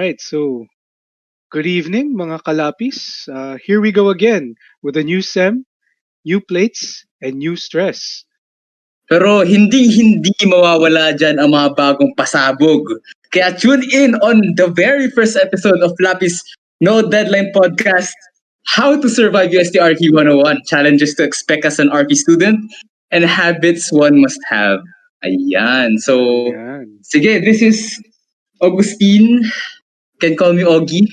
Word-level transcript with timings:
right, 0.00 0.20
so 0.20 0.64
good 1.52 1.68
evening 1.68 2.16
mga 2.16 2.40
kalapis. 2.48 3.28
Uh, 3.28 3.60
here 3.60 3.84
we 3.84 3.92
go 3.92 4.08
again 4.08 4.56
with 4.80 4.96
a 4.96 5.04
new 5.04 5.20
SEM, 5.20 5.68
new 6.24 6.40
plates, 6.40 7.04
and 7.20 7.36
new 7.36 7.52
stress. 7.52 8.24
Pero 9.12 9.44
hindi-hindi 9.44 10.32
mawawala 10.48 11.12
dyan 11.20 11.36
ang 11.36 11.52
mga 11.52 11.76
bagong 11.76 12.16
pasabog. 12.16 12.80
Kaya 13.28 13.52
tune 13.52 13.84
in 13.92 14.16
on 14.24 14.56
the 14.56 14.72
very 14.72 15.12
first 15.12 15.36
episode 15.36 15.84
of 15.84 15.92
Lapis 16.00 16.40
No 16.80 17.04
Deadline 17.04 17.52
Podcast, 17.52 18.16
How 18.64 18.96
to 18.96 19.08
Survive 19.10 19.52
USD 19.52 19.76
RP 19.76 20.08
101, 20.16 20.64
Challenges 20.64 21.12
to 21.20 21.26
Expect 21.28 21.68
as 21.68 21.76
an 21.76 21.92
RP 21.92 22.16
Student, 22.16 22.56
and 23.12 23.28
Habits 23.28 23.92
One 23.92 24.22
Must 24.24 24.40
Have. 24.48 24.80
Ayan. 25.20 26.00
So, 26.00 26.48
Ayan. 26.56 27.04
sige, 27.04 27.44
this 27.44 27.60
is 27.60 28.00
Augustine. 28.60 29.44
Can 30.20 30.36
call 30.36 30.52
me 30.52 30.62
Augie. 30.62 31.08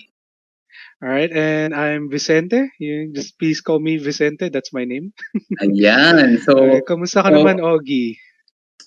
All 0.97 1.09
right, 1.09 1.29
and 1.29 1.77
I'm 1.77 2.09
Vicente. 2.09 2.73
You 2.81 3.13
just 3.13 3.37
please 3.37 3.61
call 3.61 3.77
me 3.79 4.01
Vicente. 4.01 4.49
That's 4.49 4.73
my 4.73 4.83
name. 4.83 5.13
Ayan. 5.61 6.41
So, 6.41 6.57
Okay, 6.57 6.81
kamusta 6.89 7.21
ka 7.21 7.29
oh. 7.29 7.37
naman, 7.37 7.61
Ogie? 7.61 8.17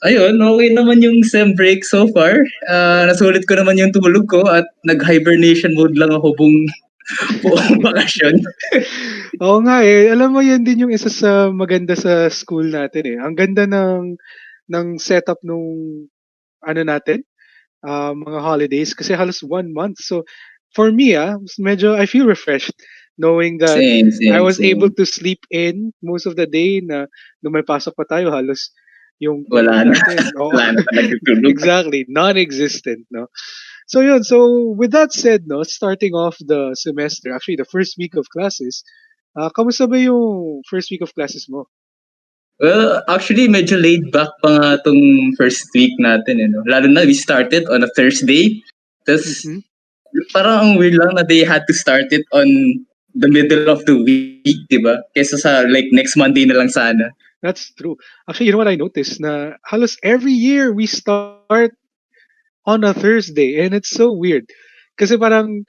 ayun, 0.01 0.41
okay 0.41 0.69
naman 0.73 1.05
yung 1.05 1.21
sem 1.23 1.53
break 1.55 1.85
so 1.85 2.09
far. 2.11 2.41
Ah, 2.67 3.05
nasulit 3.05 3.45
ko 3.45 3.55
naman 3.57 3.77
yung 3.77 3.93
tulog 3.93 4.27
ko 4.27 4.43
at 4.49 4.65
nag-hibernation 4.89 5.77
mode 5.77 5.95
lang 5.95 6.11
ako 6.11 6.33
buong, 6.35 6.61
buong 7.45 7.79
bakasyon. 7.85 8.41
Oo 9.45 9.61
nga 9.63 9.85
eh. 9.85 10.09
Alam 10.11 10.35
mo, 10.35 10.41
yan 10.43 10.65
din 10.65 10.89
yung 10.89 10.93
isa 10.95 11.13
sa 11.13 11.53
maganda 11.53 11.95
sa 11.95 12.27
school 12.33 12.69
natin 12.73 13.05
eh. 13.07 13.17
Ang 13.21 13.35
ganda 13.37 13.65
ng 13.69 14.17
ng 14.71 14.87
setup 14.99 15.39
nung 15.47 16.07
ano 16.65 16.81
natin, 16.83 17.23
ah, 17.85 18.13
mga 18.13 18.41
holidays 18.41 18.93
kasi 18.95 19.15
halos 19.15 19.43
one 19.43 19.73
month. 19.73 20.01
So 20.03 20.25
for 20.75 20.91
me 20.93 21.15
ah, 21.17 21.37
medyo 21.61 21.97
I 21.97 22.07
feel 22.07 22.27
refreshed 22.27 22.75
knowing 23.19 23.59
that 23.61 23.77
Same, 23.77 24.11
same, 24.11 24.33
I 24.33 24.41
was 24.41 24.57
same. 24.57 24.77
able 24.77 24.91
to 24.97 25.05
sleep 25.05 25.45
in 25.51 25.93
most 26.03 26.25
of 26.27 26.37
the 26.37 26.47
day 26.47 26.81
na 26.81 27.07
nung 27.45 27.53
may 27.53 27.65
pasok 27.67 27.93
pa 27.97 28.05
tayo 28.09 28.33
halos 28.33 28.73
yung 29.21 29.45
Wala 29.53 29.85
na. 29.85 29.93
Oo. 30.41 30.49
Wala 30.53 30.73
na 30.73 30.83
exactly, 31.45 32.09
non-existent, 32.09 33.05
no? 33.13 33.29
So 33.87 34.01
yun, 34.01 34.25
so 34.25 34.73
with 34.73 34.93
that 34.93 35.13
said, 35.13 35.45
no, 35.47 35.63
starting 35.63 36.15
off 36.15 36.39
the 36.41 36.73
semester, 36.79 37.35
actually 37.35 37.57
the 37.61 37.69
first 37.69 37.99
week 37.99 38.17
of 38.17 38.31
classes, 38.33 38.83
ah 39.37 39.51
kamusta 39.53 39.85
ba 39.91 39.99
yung 40.01 40.63
first 40.71 40.89
week 40.91 41.03
of 41.05 41.13
classes 41.15 41.47
mo? 41.51 41.69
Well, 42.61 43.01
actually, 43.09 43.49
medyo 43.49 43.81
laid 43.81 44.13
back 44.13 44.37
pa 44.45 44.53
nga 44.53 44.71
tong 44.85 45.33
first 45.41 45.73
week 45.73 45.97
natin. 45.97 46.45
Eh, 46.45 46.49
no? 46.53 46.61
Lalo 46.69 46.93
na, 46.93 47.09
we 47.09 47.17
started 47.17 47.65
on 47.73 47.81
a 47.81 47.91
Thursday. 47.97 48.61
Tapos, 49.09 49.49
Mhm. 49.49 49.65
parang 50.37 50.57
ang 50.61 50.73
weird 50.77 51.01
lang 51.01 51.17
na 51.17 51.25
they 51.25 51.41
had 51.41 51.65
to 51.65 51.73
start 51.73 52.13
it 52.13 52.29
on 52.37 52.45
the 53.17 53.33
middle 53.33 53.73
of 53.73 53.89
the 53.89 53.97
week, 53.97 54.61
di 54.69 54.77
ba? 54.77 55.01
Kesa 55.17 55.41
sa 55.41 55.65
like 55.73 55.89
next 55.91 56.21
Monday 56.21 56.45
na 56.45 56.61
lang 56.61 56.69
sana. 56.69 57.11
That's 57.41 57.73
true. 57.73 57.97
Actually, 58.29 58.53
you 58.53 58.55
know 58.55 58.61
what 58.61 58.69
I 58.69 58.77
noticed 58.77 59.17
na 59.17 59.57
halos 59.73 59.97
every 60.05 60.37
year 60.37 60.77
we 60.77 60.85
start 60.85 61.73
on 62.69 62.85
a 62.85 62.93
Thursday 62.93 63.57
and 63.57 63.73
it's 63.73 63.89
so 63.89 64.13
weird. 64.13 64.45
Kasi 65.01 65.17
parang 65.17 65.65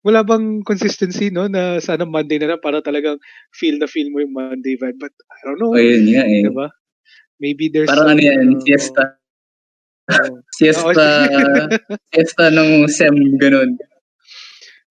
wala 0.00 0.24
bang 0.24 0.64
consistency 0.64 1.28
no 1.28 1.44
na 1.48 1.76
sana 1.80 2.08
Monday 2.08 2.40
na 2.40 2.56
lang 2.56 2.60
para 2.64 2.80
talagang 2.80 3.20
feel 3.52 3.76
na 3.76 3.84
feel 3.88 4.08
mo 4.08 4.20
yung 4.24 4.32
Monday 4.32 4.76
vibe. 4.80 4.96
But 5.00 5.12
I 5.28 5.38
don't 5.44 5.60
know, 5.60 5.76
Ayun 5.76 6.08
nga 6.08 6.24
eh. 6.24 6.44
diba? 6.48 6.68
Maybe 7.40 7.68
there's 7.72 7.88
Parang 7.88 8.16
ano 8.16 8.20
yan, 8.20 8.56
uh, 8.56 8.60
siesta. 8.64 9.16
oh, 10.12 10.40
Siesta, 10.58 11.06
siesta 12.12 12.44
ng 12.52 12.84
SEM, 12.90 13.16
ganun. 13.40 13.78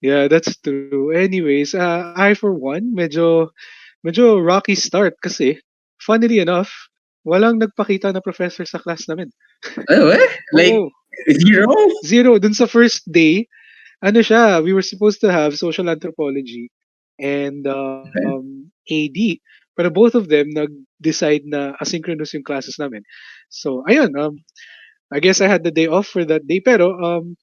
Yeah, 0.02 0.32
that's 0.32 0.56
true. 0.64 1.12
Anyways, 1.12 1.76
uh, 1.76 2.16
I 2.16 2.34
for 2.34 2.56
one, 2.56 2.96
medyo 2.96 3.52
medyo 4.02 4.40
rocky 4.40 4.74
start 4.80 5.20
kasi 5.20 5.60
funnily 6.00 6.40
enough, 6.40 6.72
walang 7.28 7.60
nagpakita 7.60 8.16
na 8.16 8.24
professor 8.24 8.64
sa 8.64 8.80
class 8.80 9.06
namin. 9.12 9.28
Ano 9.92 10.16
eh? 10.16 10.24
Like, 10.56 10.74
Oo, 10.74 10.88
zero? 11.36 11.74
zero 12.08 12.32
dun 12.40 12.56
sa 12.56 12.66
first 12.66 13.04
day. 13.12 13.44
Ano 14.02 14.24
siya, 14.24 14.64
we 14.64 14.72
were 14.72 14.82
supposed 14.86 15.20
to 15.22 15.32
have 15.32 15.60
social 15.60 15.90
anthropology 15.92 16.72
and 17.20 17.68
uh, 17.68 18.08
Okay. 18.16 18.24
um, 18.32 18.72
AD. 18.88 19.42
Pero 19.76 19.90
both 19.92 20.16
of 20.16 20.28
them 20.32 20.48
nag-decide 20.56 21.44
na 21.48 21.76
asynchronous 21.84 22.32
yung 22.36 22.44
classes 22.48 22.80
namin. 22.80 23.04
So, 23.52 23.84
ayun, 23.92 24.16
um, 24.20 24.40
I 25.12 25.20
guess 25.20 25.42
I 25.42 25.48
had 25.48 25.64
the 25.64 25.72
day 25.72 25.88
off 25.88 26.08
for 26.08 26.24
that 26.26 26.48
day. 26.48 26.60
Pero 26.62 26.96
um, 27.00 27.36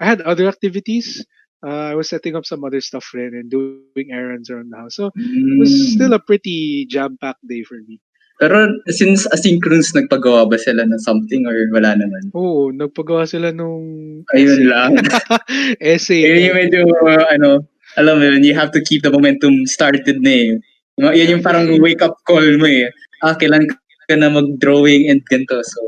I 0.00 0.06
had 0.06 0.20
other 0.22 0.48
activities. 0.48 1.24
Uh, 1.64 1.92
I 1.92 1.96
was 1.96 2.08
setting 2.08 2.36
up 2.36 2.46
some 2.46 2.64
other 2.64 2.80
stuff 2.80 3.06
rin 3.14 3.32
and 3.36 3.50
doing 3.50 4.12
errands 4.12 4.50
around 4.50 4.70
the 4.72 4.78
house. 4.78 4.96
So, 4.96 5.12
it 5.16 5.56
was 5.58 5.72
Mm. 5.72 5.92
still 5.94 6.12
a 6.14 6.20
pretty 6.22 6.86
jam-packed 6.90 7.44
day 7.46 7.62
for 7.64 7.78
me. 7.86 8.00
Pero 8.40 8.72
since 8.88 9.28
asynchronous, 9.36 9.92
nagpagawa 9.92 10.48
ba 10.48 10.56
sila 10.56 10.88
ng 10.88 10.96
something 11.04 11.44
or 11.44 11.52
wala 11.76 11.92
naman? 11.92 12.32
Oo, 12.32 12.72
nagpagawa 12.72 13.28
sila 13.28 13.52
nung 13.52 13.84
Ayun 14.32 14.64
lang. 14.64 14.96
essay. 15.84 16.24
Yun 16.24 16.48
yung 16.48 16.56
medyo, 16.56 16.80
uh, 17.04 17.28
ano, 17.28 17.68
alam 18.00 18.16
mo 18.16 18.24
yun, 18.24 18.40
you 18.40 18.56
have 18.56 18.72
to 18.72 18.80
keep 18.80 19.04
the 19.04 19.12
momentum 19.12 19.68
started 19.68 20.24
na 20.24 20.32
eh. 20.32 20.48
Yan 20.96 21.36
yung 21.36 21.44
parang 21.44 21.68
wake-up 21.84 22.16
call 22.24 22.44
mo 22.56 22.64
eh. 22.64 22.88
Ah, 23.20 23.36
kailan 23.36 23.68
ka 24.08 24.16
na 24.16 24.32
mag-drawing 24.32 25.12
and 25.12 25.20
ganito. 25.28 25.60
So, 25.60 25.80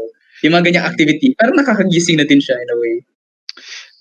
yung 0.45 0.53
mga 0.53 0.77
ganyang 0.77 0.89
activity, 0.93 1.33
parang 1.41 1.57
nakakagising 1.57 2.21
na 2.21 2.29
din 2.29 2.45
siya 2.45 2.61
in 2.61 2.69
a 2.69 2.77
way. 2.77 2.97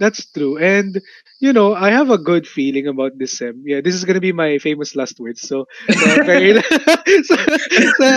That's 0.04 0.28
true. 0.28 0.60
And, 0.60 1.00
you 1.42 1.54
know, 1.54 1.74
I 1.74 1.90
have 1.92 2.12
a 2.12 2.22
good 2.22 2.48
feeling 2.48 2.88
about 2.88 3.18
this 3.18 3.38
sem. 3.38 3.66
Yeah, 3.66 3.82
this 3.82 3.96
is 3.98 4.06
gonna 4.06 4.22
be 4.22 4.32
my 4.32 4.60
famous 4.60 4.96
last 4.96 5.20
words. 5.20 5.42
So, 5.42 5.66
sa, 5.90 6.22
very, 6.24 6.54
sa, 7.28 7.36
sa, 7.98 8.10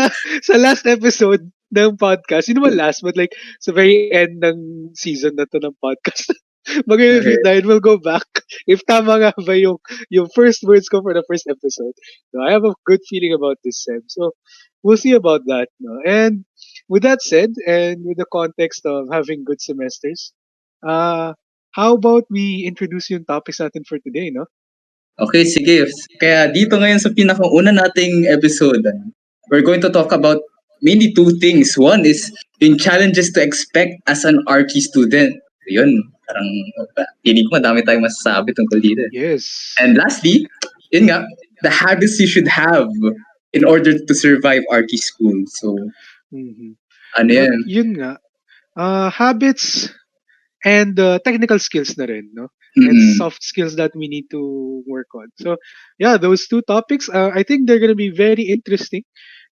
sa 0.44 0.54
last 0.60 0.84
episode 0.86 1.48
ng 1.72 1.96
podcast, 1.96 2.52
yun 2.52 2.60
naman 2.60 2.76
last, 2.76 3.00
but 3.00 3.16
like, 3.16 3.32
sa 3.64 3.72
very 3.72 4.12
end 4.12 4.44
ng 4.44 4.92
season 4.94 5.40
na 5.40 5.48
to 5.48 5.58
ng 5.58 5.74
podcast, 5.80 6.36
mag-review 6.90 7.40
Okay. 7.40 7.60
we'll 7.64 7.80
go 7.80 7.96
back 7.98 8.24
if 8.70 8.84
tama 8.84 9.20
nga 9.20 9.32
ba 9.40 9.56
yung, 9.56 9.80
yung 10.12 10.28
first 10.36 10.60
words 10.64 10.88
ko 10.92 11.00
for 11.00 11.16
the 11.16 11.24
first 11.26 11.48
episode. 11.48 11.96
So, 12.30 12.44
I 12.44 12.52
have 12.52 12.68
a 12.68 12.76
good 12.84 13.00
feeling 13.08 13.32
about 13.32 13.56
this 13.64 13.82
sem. 13.82 14.04
So, 14.06 14.36
we'll 14.84 15.00
see 15.00 15.16
about 15.16 15.48
that. 15.48 15.72
No? 15.80 15.96
And 16.04 16.44
with 16.92 17.02
that 17.08 17.24
said, 17.24 17.56
and 17.66 18.04
with 18.04 18.20
the 18.20 18.28
context 18.28 18.84
of 18.84 19.08
having 19.08 19.48
good 19.48 19.64
semesters, 19.64 20.36
uh, 20.84 21.32
how 21.74 21.94
about 21.98 22.24
we 22.30 22.62
introduce 22.64 23.10
yung 23.10 23.26
topics 23.26 23.58
natin 23.58 23.82
for 23.82 23.98
today, 23.98 24.30
no? 24.30 24.46
Okay, 25.18 25.42
sige. 25.46 25.90
Kaya 26.22 26.50
dito 26.50 26.78
ngayon 26.78 27.02
sa 27.02 27.10
pinakauna 27.10 27.74
nating 27.74 28.30
episode, 28.30 28.82
we're 29.50 29.66
going 29.66 29.82
to 29.82 29.90
talk 29.90 30.14
about 30.14 30.42
mainly 30.82 31.10
two 31.14 31.34
things. 31.42 31.74
One 31.74 32.06
is 32.06 32.30
yung 32.62 32.78
challenges 32.78 33.34
to 33.34 33.42
expect 33.42 33.98
as 34.06 34.22
an 34.22 34.42
RK 34.46 34.78
student. 34.82 35.34
Yun, 35.66 35.90
parang, 36.26 36.48
piling 37.26 37.46
ko 37.50 37.58
madami 37.58 37.82
tayong 37.82 38.06
masasabi 38.06 38.54
tungkol 38.54 38.78
dito. 38.78 39.02
Yes. 39.10 39.74
And 39.78 39.98
lastly, 39.98 40.46
yun 40.94 41.10
nga, 41.10 41.26
the 41.66 41.70
habits 41.70 42.18
you 42.22 42.30
should 42.30 42.50
have 42.50 42.90
in 43.54 43.62
order 43.66 43.98
to 43.98 44.12
survive 44.14 44.62
RK 44.70 44.98
school. 44.98 45.46
So, 45.62 45.74
Mhm. 46.34 46.78
ano 47.18 47.30
yan? 47.30 47.54
But 47.62 47.70
yun 47.70 47.90
nga, 47.98 48.12
uh, 48.74 49.08
habits 49.14 49.94
and 50.64 50.98
uh, 50.98 51.18
technical 51.24 51.58
skills 51.58 51.96
na 51.96 52.04
rin, 52.08 52.30
no? 52.34 52.48
And 52.76 52.90
Mm-mm. 52.90 53.16
soft 53.16 53.42
skills 53.44 53.76
that 53.76 53.92
we 53.94 54.08
need 54.08 54.26
to 54.34 54.82
work 54.88 55.06
on. 55.14 55.28
So, 55.38 55.56
yeah, 55.98 56.16
those 56.16 56.48
two 56.48 56.62
topics, 56.62 57.08
uh, 57.08 57.30
I 57.34 57.42
think 57.44 57.68
they're 57.68 57.78
gonna 57.78 57.94
be 57.94 58.10
very 58.10 58.42
interesting, 58.50 59.04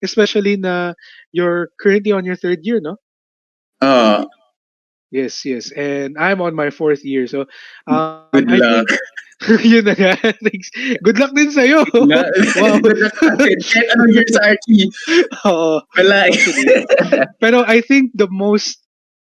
especially 0.02 0.56
na 0.56 0.94
you're 1.30 1.70
currently 1.80 2.10
on 2.12 2.24
your 2.24 2.36
third 2.36 2.60
year, 2.66 2.80
no? 2.82 2.96
Ah, 3.80 4.26
Yes, 5.12 5.44
yes. 5.44 5.68
And 5.76 6.16
I'm 6.16 6.40
on 6.40 6.56
my 6.56 6.70
fourth 6.70 7.04
year. 7.04 7.26
So, 7.28 7.44
um, 7.86 8.24
good 8.32 8.48
luck. 8.48 8.88
think- 8.88 9.64
yun 9.68 9.84
na 9.84 9.92
nga. 9.92 10.16
Thanks. 10.48 10.70
Good 11.04 11.18
luck 11.20 11.36
din 11.36 11.52
sa'yo. 11.52 11.84
Wow. 11.92 12.80
good 12.80 12.96
luck 12.96 13.12
natin. 13.20 13.60
Kahit 13.60 13.88
anong 13.92 14.10
year 14.16 14.28
sa 14.32 14.40
RK, 14.56 14.66
Oo. 15.44 15.84
wala. 16.00 16.32
Pero 17.44 17.60
I 17.68 17.84
think 17.84 18.16
the 18.16 18.24
most 18.32 18.80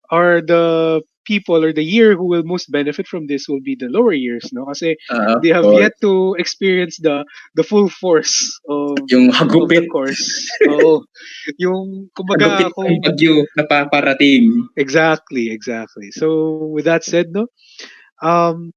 or 0.09 0.41
the 0.41 1.05
people 1.27 1.63
or 1.65 1.73
the 1.75 1.85
year 1.85 2.15
who 2.17 2.25
will 2.27 2.45
most 2.47 2.71
benefit 2.71 3.07
from 3.07 3.27
this 3.27 3.49
will 3.49 3.61
be 3.61 3.75
the 3.77 3.89
lower 3.91 4.15
years, 4.15 4.49
no? 4.55 4.65
Kasi 4.71 4.97
Ah, 5.11 5.39
they 5.43 5.51
have 5.51 5.67
of 5.67 5.75
yet 5.75 5.93
to 6.03 6.37
experience 6.39 6.97
the 7.03 7.25
the 7.59 7.65
full 7.67 7.89
force 7.91 8.57
of, 8.71 8.97
Yung 9.11 9.31
of 9.31 9.35
hagupit. 9.35 9.83
the 9.83 9.87
course. 9.91 10.23
Oo. 10.69 11.03
Yung 11.59 12.11
kumbaga 12.17 12.47
Hagupit 12.47 12.73
kung 12.75 12.91
ng 12.91 13.01
bagyo 13.03 13.45
na 13.57 13.65
paparating. 13.67 14.69
exactly, 14.77 15.51
exactly. 15.51 16.11
So 16.13 16.69
with 16.73 16.85
that 16.87 17.05
said, 17.05 17.33
no? 17.33 17.49
Um 18.23 18.76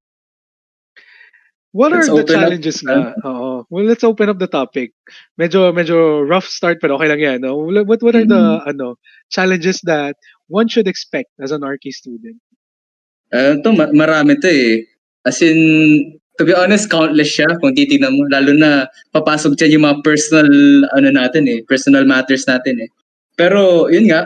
What 1.72 1.94
Let's 1.94 2.10
are 2.10 2.18
the 2.18 2.22
open 2.26 2.34
up, 2.34 2.42
challenges 2.50 2.78
nga? 2.82 3.14
Oo. 3.22 3.62
Well, 3.70 3.86
let's 3.86 4.02
open 4.02 4.26
up 4.26 4.42
the 4.42 4.50
topic. 4.50 4.90
Medyo 5.38 5.70
medyo 5.70 6.26
rough 6.26 6.50
start 6.50 6.82
pero 6.82 6.98
okay 6.98 7.06
lang 7.06 7.22
'yan, 7.22 7.40
no? 7.46 7.62
What 7.62 8.02
what 8.02 8.18
are 8.18 8.26
the 8.26 8.42
Mm-hmm. 8.42 8.70
ano 8.74 8.98
challenges 9.30 9.78
that 9.86 10.18
one 10.50 10.66
should 10.66 10.90
expect 10.90 11.30
as 11.38 11.54
an 11.54 11.62
RK 11.62 11.94
student? 11.94 12.42
Uh, 13.30 13.62
to, 13.62 13.70
ma- 13.70 13.94
marami 13.94 14.34
to 14.42 14.50
eh. 14.50 14.82
As 15.22 15.38
in, 15.46 15.54
to 16.40 16.46
be 16.48 16.58
honest, 16.58 16.90
countless 16.90 17.30
siya 17.30 17.46
kung 17.62 17.78
titignan 17.78 18.18
mo. 18.18 18.26
Lalo 18.34 18.58
na 18.58 18.90
papasok 19.14 19.54
dyan 19.54 19.78
yung 19.78 19.86
mga 19.86 20.02
personal, 20.02 20.50
ano 20.98 21.14
natin 21.14 21.46
eh, 21.46 21.62
personal 21.70 22.10
matters 22.10 22.50
natin 22.50 22.82
eh. 22.82 22.90
Pero, 23.38 23.86
yun 23.94 24.10
nga, 24.10 24.26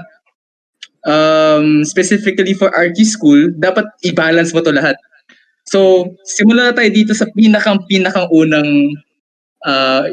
um, 1.03 1.83
specifically 1.83 2.55
for 2.55 2.71
RQ 2.71 2.97
school, 3.03 3.51
dapat 3.59 3.83
i-balance 4.07 4.55
mo 4.55 4.63
to 4.63 4.71
lahat. 4.71 4.95
So, 5.63 6.11
simula 6.27 6.69
na 6.69 6.75
tayo 6.75 6.91
dito 6.91 7.15
sa 7.15 7.27
pinakang 7.31 7.87
pinakang 7.87 8.27
unang 8.29 8.93
uh, 9.63 10.11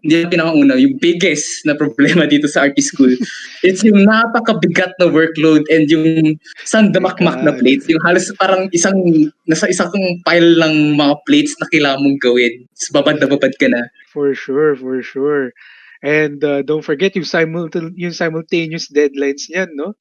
hindi 0.00 0.24
yung 0.24 0.32
pinakauna, 0.32 0.74
yung 0.80 0.96
biggest 0.96 1.64
na 1.68 1.76
problema 1.76 2.24
dito 2.24 2.48
sa 2.48 2.64
RT 2.64 2.78
school, 2.80 3.12
it's 3.66 3.84
yung 3.84 4.08
napakabigat 4.08 4.96
na 4.96 5.12
workload 5.12 5.68
and 5.68 5.92
yung 5.92 6.36
isang 6.64 6.88
damakmak 6.92 7.36
na 7.44 7.52
plates. 7.52 7.84
Yung 7.88 8.00
halos 8.00 8.32
parang 8.40 8.72
isang, 8.72 8.96
nasa 9.44 9.68
isang 9.68 9.92
pile 10.24 10.56
ng 10.56 10.96
mga 10.96 11.14
plates 11.28 11.52
na 11.60 11.68
kailangan 11.68 12.00
mong 12.00 12.18
gawin. 12.24 12.64
Babad 12.96 13.20
na 13.20 13.28
babad 13.28 13.52
ka 13.60 13.68
na. 13.68 13.84
For 14.08 14.32
sure, 14.32 14.72
for 14.72 15.04
sure. 15.04 15.52
And 16.00 16.40
uh, 16.40 16.64
don't 16.64 16.84
forget 16.84 17.12
yung, 17.12 17.28
simultan- 17.28 17.92
yung 18.00 18.16
simultaneous 18.16 18.88
deadlines 18.88 19.52
niyan, 19.52 19.76
no? 19.76 19.92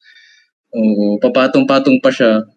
Oo, 0.72 1.20
papatong-patong 1.20 2.00
pa 2.00 2.08
siya. 2.08 2.48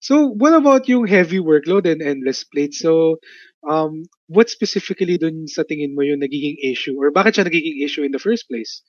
So, 0.00 0.32
what 0.32 0.56
about 0.56 0.88
yung 0.88 1.04
heavy 1.06 1.44
workload 1.44 1.84
and 1.84 2.00
endless 2.00 2.44
plates? 2.44 2.80
So, 2.80 3.20
um, 3.68 4.08
what 4.32 4.48
specifically 4.48 5.20
dun 5.20 5.44
sa 5.44 5.60
tingin 5.62 5.92
mo 5.92 6.00
yung 6.00 6.24
nagiging 6.24 6.56
issue? 6.64 6.96
Or 6.96 7.12
bakit 7.12 7.36
siya 7.36 7.44
nagiging 7.44 7.84
issue 7.84 8.00
in 8.00 8.12
the 8.12 8.22
first 8.22 8.48
place? 8.48 8.80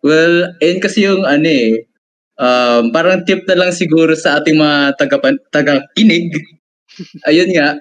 Well, 0.00 0.50
ayun 0.64 0.80
kasi 0.80 1.04
yung 1.04 1.28
ano 1.28 1.46
eh, 1.46 1.84
um, 2.40 2.90
parang 2.90 3.28
tip 3.28 3.44
na 3.44 3.60
lang 3.60 3.76
siguro 3.76 4.16
sa 4.16 4.40
ating 4.40 4.56
mga 4.56 4.96
taga, 4.96 5.16
taga-kinig. 5.52 6.32
ayun 7.28 7.52
nga, 7.52 7.76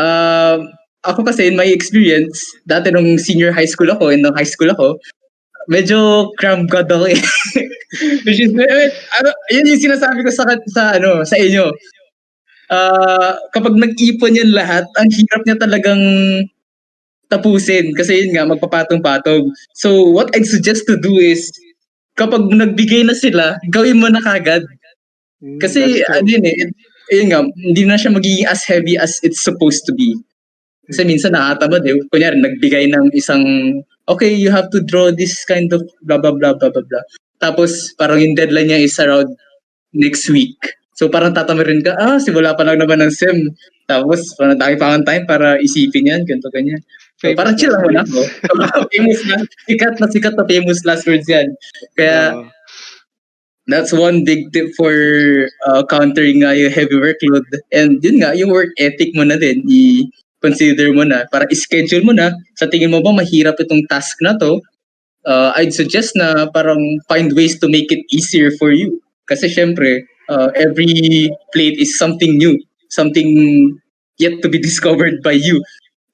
um, 0.00 0.72
ako 1.04 1.28
kasi 1.28 1.46
in 1.46 1.60
my 1.60 1.68
experience, 1.68 2.40
dati 2.66 2.90
nung 2.90 3.20
senior 3.20 3.52
high 3.52 3.68
school 3.68 3.92
ako, 3.92 4.10
in 4.10 4.24
high 4.34 4.48
school 4.48 4.72
ako, 4.72 4.98
medyo 5.66 6.30
cram 6.38 6.66
god 6.66 6.90
ako 6.90 7.10
eh. 7.10 7.20
Which 8.26 8.42
is, 8.42 8.50
eh, 8.54 8.90
ano, 9.22 9.30
yun 9.50 9.70
yung 9.70 9.82
sinasabi 9.82 10.26
ko 10.26 10.30
sa, 10.34 10.46
sa, 10.70 10.98
ano, 10.98 11.22
sa 11.22 11.38
inyo. 11.38 11.70
Uh, 12.66 13.38
kapag 13.54 13.78
nag-ipon 13.78 14.34
yan 14.34 14.50
lahat, 14.50 14.86
ang 14.98 15.06
hirap 15.10 15.42
niya 15.46 15.56
talagang 15.58 16.02
tapusin 17.30 17.94
kasi 17.94 18.26
yun 18.26 18.34
nga, 18.34 18.46
magpapatong-patong. 18.46 19.50
So, 19.74 20.10
what 20.10 20.30
I'd 20.34 20.46
suggest 20.46 20.86
to 20.86 20.98
do 20.98 21.18
is, 21.18 21.50
kapag 22.18 22.50
nagbigay 22.50 23.06
na 23.06 23.14
sila, 23.14 23.58
gawin 23.70 24.02
mo 24.02 24.10
na 24.10 24.22
kagad. 24.22 24.62
Hmm, 25.42 25.58
kasi, 25.62 26.02
mm, 26.02 26.10
ano 26.10 26.26
yun 26.26 26.44
eh, 26.46 26.56
yun 27.14 27.28
nga, 27.30 27.40
hindi 27.46 27.82
na 27.86 27.98
siya 27.98 28.14
magiging 28.14 28.46
as 28.50 28.66
heavy 28.66 28.98
as 28.98 29.18
it's 29.22 29.42
supposed 29.42 29.86
to 29.86 29.94
be. 29.94 30.14
Kasi 30.86 31.02
minsan 31.02 31.34
nakatamad 31.34 31.82
eh. 31.86 31.98
Kunyari, 32.10 32.38
nagbigay 32.38 32.90
ng 32.90 33.10
isang, 33.14 33.42
okay, 34.08 34.32
you 34.32 34.50
have 34.50 34.70
to 34.70 34.80
draw 34.82 35.10
this 35.10 35.44
kind 35.44 35.72
of 35.72 35.82
blah, 36.02 36.18
blah, 36.18 36.32
blah, 36.32 36.54
blah, 36.54 36.70
blah, 36.70 36.86
blah. 36.86 37.04
Tapos, 37.42 37.92
parang 37.98 38.22
yung 38.22 38.34
deadline 38.34 38.72
niya 38.72 38.80
is 38.86 38.96
around 38.98 39.28
next 39.92 40.30
week. 40.30 40.56
So, 40.96 41.12
parang 41.12 41.36
tatamarin 41.36 41.84
ka, 41.84 41.92
ah, 42.00 42.16
simula 42.16 42.56
pa 42.56 42.64
lang 42.64 42.80
naman 42.80 43.04
ng 43.04 43.12
SEM. 43.12 43.52
Tapos, 43.84 44.32
parang 44.40 44.56
pa 44.56 44.96
time 45.04 45.24
para 45.28 45.60
isipin 45.60 46.08
yan, 46.08 46.22
ganito, 46.24 46.48
ganyan. 46.48 46.80
So, 47.20 47.28
parang 47.36 47.56
chill 47.60 47.72
lang 47.72 47.84
muna 47.84 48.02
ako. 48.04 48.20
famous 48.94 49.20
na, 49.28 49.36
sikat 49.68 49.94
na 50.00 50.06
sikat 50.08 50.34
na 50.36 50.44
famous 50.48 50.80
last 50.88 51.04
words 51.04 51.28
yan. 51.28 51.52
Kaya, 52.00 52.40
uh, 52.40 52.48
that's 53.68 53.92
one 53.92 54.24
big 54.24 54.52
tip 54.52 54.72
for 54.78 54.94
uh, 55.66 55.82
countering 55.90 56.44
uh, 56.44 56.54
yung 56.54 56.72
heavy 56.72 56.96
workload. 56.96 57.44
And 57.74 58.00
yun 58.00 58.22
nga, 58.22 58.32
yung 58.32 58.50
work 58.50 58.72
ethic 58.78 59.12
mo 59.12 59.26
na 59.26 59.36
din, 59.36 59.62
i- 59.68 60.06
consider 60.46 60.94
mo 60.94 61.02
na, 61.02 61.26
para 61.34 61.50
schedule 61.50 62.06
mo 62.06 62.14
na, 62.14 62.30
sa 62.54 62.70
tingin 62.70 62.94
mo 62.94 63.02
ba 63.02 63.10
mahirap 63.10 63.58
itong 63.58 63.82
task 63.90 64.14
na 64.22 64.38
to, 64.38 64.62
uh, 65.26 65.50
I'd 65.58 65.74
suggest 65.74 66.14
na 66.14 66.46
parang 66.54 67.02
find 67.10 67.34
ways 67.34 67.58
to 67.58 67.66
make 67.66 67.90
it 67.90 68.06
easier 68.14 68.54
for 68.54 68.70
you. 68.70 69.02
Kasi 69.26 69.50
syempre, 69.50 70.06
uh, 70.30 70.54
every 70.54 71.26
plate 71.50 71.82
is 71.82 71.98
something 71.98 72.38
new, 72.38 72.54
something 72.94 73.28
yet 74.22 74.38
to 74.46 74.48
be 74.48 74.62
discovered 74.68 75.18
by 75.26 75.34
you. 75.34 75.58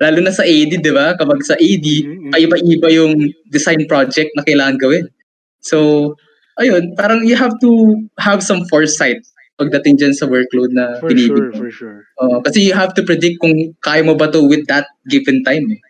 Lalo 0.00 0.24
na 0.24 0.32
sa 0.32 0.42
AD, 0.42 0.72
di 0.80 0.92
ba? 0.96 1.14
Kapag 1.14 1.44
sa 1.44 1.54
AD, 1.54 1.86
mm-hmm. 1.86 2.32
iba-iba 2.34 2.88
yung 2.90 3.30
design 3.52 3.84
project 3.86 4.32
na 4.34 4.42
kailangan 4.42 4.80
gawin. 4.80 5.06
So, 5.62 6.10
ayun, 6.58 6.98
parang 6.98 7.22
you 7.22 7.38
have 7.38 7.54
to 7.62 8.02
have 8.18 8.42
some 8.42 8.66
foresight 8.66 9.22
pagdating 9.60 10.00
dyan 10.00 10.14
sa 10.16 10.28
workload 10.28 10.72
na 10.72 10.96
for 10.98 11.12
binibig 11.12 11.52
sure, 11.52 11.52
For 11.52 11.70
sure, 11.70 12.00
uh, 12.20 12.40
Kasi 12.44 12.64
you 12.64 12.74
have 12.74 12.96
to 12.96 13.02
predict 13.04 13.40
kung 13.40 13.54
kaya 13.84 14.00
mo 14.04 14.16
ba 14.16 14.32
to 14.32 14.40
with 14.44 14.64
that 14.68 14.88
given 15.08 15.44
time 15.44 15.68
eh. 15.68 15.82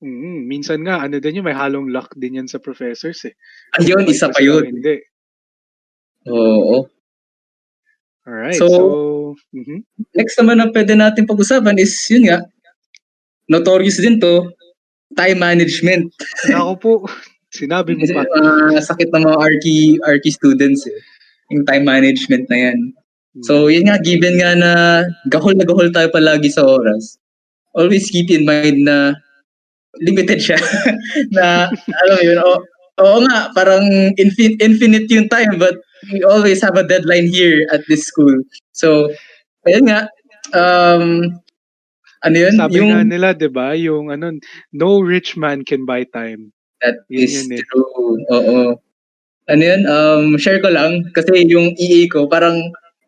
Mm, 0.00 0.48
minsan 0.48 0.80
nga, 0.80 1.04
ano 1.04 1.20
din 1.20 1.40
yun, 1.40 1.44
may 1.44 1.56
halong 1.56 1.92
luck 1.92 2.08
din 2.16 2.40
yan 2.40 2.48
sa 2.48 2.56
professors 2.56 3.20
eh. 3.28 3.36
Ayun, 3.76 4.08
isa 4.08 4.32
pa 4.32 4.40
yun. 4.40 4.64
Hindi. 4.64 4.96
Oo. 6.28 6.88
Alright, 8.24 8.56
so, 8.56 8.68
so 8.68 8.80
mm-hmm. 9.52 9.80
next 10.16 10.36
naman 10.40 10.60
na 10.60 10.72
pwede 10.72 10.96
natin 10.96 11.28
pag-usapan 11.28 11.76
is, 11.76 11.92
yun 12.08 12.32
nga, 12.32 12.40
notorious 13.48 14.00
din 14.00 14.16
to, 14.16 14.48
time 15.16 15.36
management. 15.36 16.08
Ako 16.48 16.72
po, 16.80 16.92
sinabi 17.52 17.92
mo 17.92 18.04
pa. 18.08 18.24
Uh, 18.24 18.80
sakit 18.80 19.12
ng 19.12 19.24
mga 19.26 19.36
Archi, 19.36 20.00
Archi 20.00 20.32
students 20.32 20.88
eh 20.88 21.00
yung 21.50 21.66
time 21.66 21.84
management 21.84 22.46
na 22.48 22.58
yan. 22.70 22.78
So, 23.46 23.66
hmm. 23.66 23.70
yun 23.74 23.84
nga, 23.86 23.98
given 24.02 24.38
nga 24.38 24.52
na 24.58 24.72
gahol 25.30 25.54
na 25.54 25.66
gahol 25.66 25.90
tayo 25.94 26.10
palagi 26.10 26.50
sa 26.50 26.66
oras, 26.66 27.18
always 27.74 28.10
keep 28.10 28.30
in 28.30 28.46
mind 28.46 28.86
na 28.86 29.14
limited 30.02 30.42
siya. 30.42 30.58
na, 31.36 31.70
alam 31.70 32.14
mo 32.18 32.22
yun, 32.22 32.38
oo, 32.42 32.58
oo 33.02 33.18
nga, 33.26 33.54
parang 33.54 33.86
infin- 34.18 34.58
infinite 34.58 35.10
yung 35.10 35.30
time, 35.30 35.58
but 35.58 35.78
we 36.10 36.22
always 36.26 36.58
have 36.62 36.78
a 36.78 36.86
deadline 36.86 37.30
here 37.30 37.66
at 37.70 37.82
this 37.86 38.06
school. 38.06 38.34
So, 38.74 39.10
ayun 39.66 39.90
nga, 39.90 40.10
um, 40.54 41.34
ano 42.26 42.36
yun? 42.36 42.54
Sabi 42.58 42.82
yung, 42.82 42.90
nga 42.94 43.02
nila, 43.06 43.28
di 43.34 43.50
ba, 43.50 43.74
yung 43.78 44.10
ano, 44.10 44.34
no 44.74 45.02
rich 45.02 45.38
man 45.38 45.62
can 45.62 45.86
buy 45.86 46.02
time. 46.02 46.50
That 46.82 47.06
yun 47.06 47.26
is 47.26 47.34
yun, 47.46 47.58
eh. 47.58 47.62
true. 47.62 48.18
Oo 48.34 48.80
ano 49.50 49.62
yun, 49.62 49.82
um, 49.90 50.24
share 50.38 50.62
ko 50.62 50.70
lang, 50.70 51.04
kasi 51.12 51.44
yung 51.50 51.74
EA 51.76 52.06
ko, 52.06 52.30
parang 52.30 52.56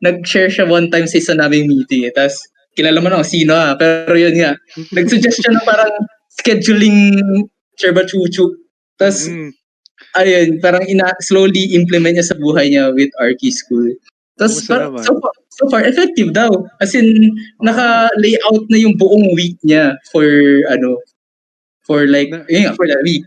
nag-share 0.02 0.50
siya 0.50 0.66
one 0.66 0.90
time 0.90 1.06
sa 1.06 1.22
isa 1.22 1.32
naming 1.38 1.70
meeting. 1.70 2.04
Eh. 2.04 2.12
Tapos, 2.12 2.36
kilala 2.74 2.98
mo 2.98 3.08
na 3.08 3.22
sino 3.22 3.54
ha, 3.54 3.72
ah. 3.72 3.74
pero 3.78 4.18
yun 4.18 4.34
nga, 4.34 4.58
nag-suggest 4.96 5.38
siya 5.40 5.54
na 5.54 5.62
parang 5.62 5.92
scheduling 6.42 7.14
Cherba 7.78 8.02
Chuchu. 8.04 8.58
Tapos, 8.98 9.30
mm. 9.30 9.50
ayun, 10.18 10.48
parang 10.58 10.84
ina 10.90 11.14
slowly 11.22 11.72
implement 11.78 12.18
niya 12.18 12.34
sa 12.34 12.36
buhay 12.36 12.68
niya 12.68 12.90
with 12.92 13.14
Arky 13.22 13.54
School. 13.54 13.94
Tapos, 14.36 14.66
par- 14.66 14.90
so, 15.06 15.14
far, 15.22 15.34
so 15.54 15.64
far, 15.70 15.82
effective 15.86 16.34
daw. 16.34 16.50
As 16.82 16.98
in, 16.98 17.30
naka-layout 17.62 18.66
na 18.68 18.78
yung 18.82 18.98
buong 18.98 19.38
week 19.38 19.54
niya 19.62 19.94
for, 20.10 20.26
ano, 20.66 20.98
for 21.86 22.10
like, 22.10 22.34
yun 22.50 22.74
for 22.74 22.90
that 22.90 23.02
week. 23.06 23.22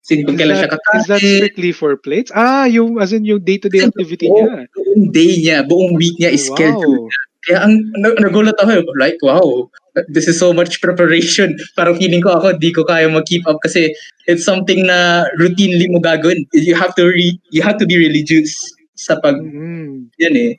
Sin 0.00 0.24
kung 0.24 0.40
kailan 0.40 0.56
siya 0.56 0.72
kakain. 0.72 1.00
Is 1.00 1.08
that 1.12 1.20
strictly 1.20 1.72
for 1.76 1.92
plates? 1.96 2.32
Ah, 2.32 2.64
yung, 2.64 2.96
as 3.00 3.12
in 3.12 3.28
yung 3.28 3.44
day-to-day 3.44 3.84
activity 3.84 4.32
buong, 4.32 4.48
niya. 4.48 4.64
Buong 4.72 5.04
day 5.12 5.32
niya, 5.36 5.58
buong 5.68 5.92
week 6.00 6.16
niya 6.16 6.32
is 6.32 6.48
wow. 6.48 6.56
scheduled. 6.56 7.12
Kaya 7.44 7.58
ang 7.64 7.74
nagulat 8.00 8.56
ako, 8.60 8.84
like, 9.00 9.16
wow, 9.24 9.68
this 10.12 10.28
is 10.28 10.36
so 10.36 10.52
much 10.52 10.80
preparation. 10.80 11.56
Parang 11.76 11.96
feeling 11.96 12.20
ko 12.20 12.36
ako, 12.36 12.56
di 12.56 12.72
ko 12.72 12.84
kaya 12.84 13.08
mag-keep 13.08 13.44
up 13.48 13.60
kasi 13.64 13.92
it's 14.28 14.44
something 14.44 14.84
na 14.84 15.24
routinely 15.40 15.88
mo 15.88 16.00
gagawin. 16.00 16.44
You 16.52 16.76
have 16.76 16.92
to 17.00 17.08
re, 17.08 17.36
you 17.52 17.60
have 17.64 17.80
to 17.80 17.88
be 17.88 17.96
religious 17.96 18.56
sa 18.96 19.16
pag, 19.20 19.40
mm-hmm. 19.40 20.12
yan 20.20 20.36
eh 20.36 20.52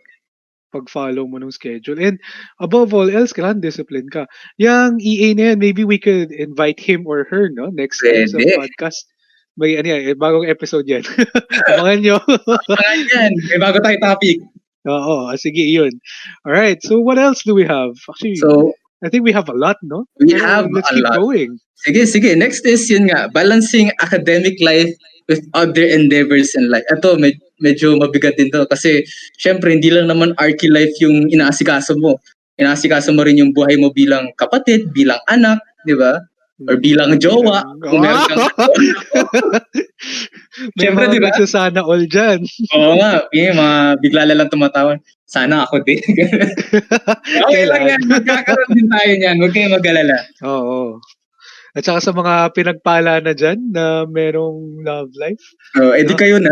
pag-follow 0.71 1.27
mo 1.27 1.35
ng 1.37 1.51
schedule. 1.51 1.99
And 1.99 2.15
above 2.63 2.95
all 2.95 3.11
else, 3.11 3.35
kailangan 3.35 3.59
discipline 3.59 4.07
ka. 4.07 4.23
Yang 4.55 5.03
EA 5.03 5.27
na 5.35 5.43
yan, 5.51 5.59
maybe 5.59 5.83
we 5.83 5.99
could 5.99 6.31
invite 6.31 6.79
him 6.79 7.03
or 7.03 7.27
her, 7.27 7.51
no? 7.51 7.67
Next 7.75 7.99
time 7.99 8.31
sa 8.31 8.39
podcast 8.39 9.10
may 9.59 9.75
ano 9.75 9.87
yan, 9.87 10.15
bagong 10.15 10.47
episode 10.47 10.87
yan. 10.87 11.03
Abangan 11.71 11.99
nyo. 11.99 12.17
Abangan 12.23 13.01
yan. 13.11 13.31
May 13.51 13.59
bago 13.59 13.77
tayo 13.83 13.97
topic. 13.99 14.39
Oo, 14.89 15.29
ah, 15.29 15.37
sige, 15.37 15.61
yun. 15.61 15.93
All 16.47 16.55
right. 16.55 16.81
So 16.81 16.97
what 16.97 17.21
else 17.21 17.45
do 17.45 17.53
we 17.53 17.67
have? 17.67 17.93
Actually, 18.09 18.41
so, 18.41 18.73
I 19.05 19.09
think 19.09 19.25
we 19.25 19.33
have 19.33 19.49
a 19.49 19.57
lot, 19.57 19.77
no? 19.85 20.05
We 20.17 20.33
Pero 20.33 20.45
have 20.45 20.65
let's 20.73 20.89
a 20.89 20.93
keep 20.97 21.05
lot. 21.05 21.17
going. 21.21 21.57
Sige, 21.85 22.01
sige. 22.05 22.33
Next 22.37 22.65
is 22.65 22.89
yun 22.89 23.09
nga, 23.09 23.29
balancing 23.29 23.93
academic 24.01 24.57
life 24.61 24.89
with 25.29 25.41
other 25.53 25.85
endeavors 25.85 26.53
in 26.57 26.69
life. 26.69 26.85
Ito, 26.89 27.17
med- 27.17 27.41
medyo 27.61 27.93
mabigat 27.97 28.41
din 28.41 28.49
to 28.49 28.65
kasi 28.69 29.05
syempre 29.37 29.69
hindi 29.69 29.93
lang 29.93 30.09
naman 30.09 30.33
arky 30.41 30.69
life 30.69 30.93
yung 31.01 31.29
inaasikaso 31.29 31.93
mo. 32.01 32.17
Inaasikaso 32.57 33.13
mo 33.13 33.21
rin 33.25 33.37
yung 33.37 33.53
buhay 33.53 33.77
mo 33.77 33.93
bilang 33.93 34.33
kapatid, 34.37 34.89
bilang 34.93 35.21
anak, 35.29 35.61
di 35.85 35.93
ba? 35.93 36.21
Or 36.69 36.77
bilang 36.77 37.17
jowa, 37.17 37.65
kung 37.81 38.05
meron 38.05 38.21
kang 38.29 38.45
Siyempre, 40.77 41.09
di 41.09 41.17
ba? 41.17 41.33
nagsasana 41.33 41.81
all 41.81 42.05
dyan. 42.05 42.45
Oo 42.77 42.93
nga, 43.01 43.25
yung 43.33 43.57
mga 43.57 43.77
bigla 44.01 44.29
lang 44.29 44.51
tumatawan. 44.51 44.99
Sana 45.25 45.63
ako 45.65 45.81
din. 45.87 45.97
okay 47.47 47.63
lang 47.65 47.83
yan. 47.87 48.01
Magkakaroon 48.03 48.71
din 48.75 48.87
tayo 48.91 49.11
niyan. 49.15 49.35
Huwag 49.39 49.53
kayong 49.55 49.75
mag-alala. 49.79 50.17
Oo. 50.43 50.99
At 51.71 51.87
saka 51.87 52.03
sa 52.03 52.11
mga 52.11 52.51
pinagpala 52.51 53.23
na 53.23 53.31
dyan 53.31 53.71
na 53.71 54.03
merong 54.03 54.83
love 54.83 55.07
life. 55.15 55.39
Oh, 55.79 55.95
edi 55.95 56.11
No? 56.11 56.19
kayo 56.19 56.37
na. 56.43 56.51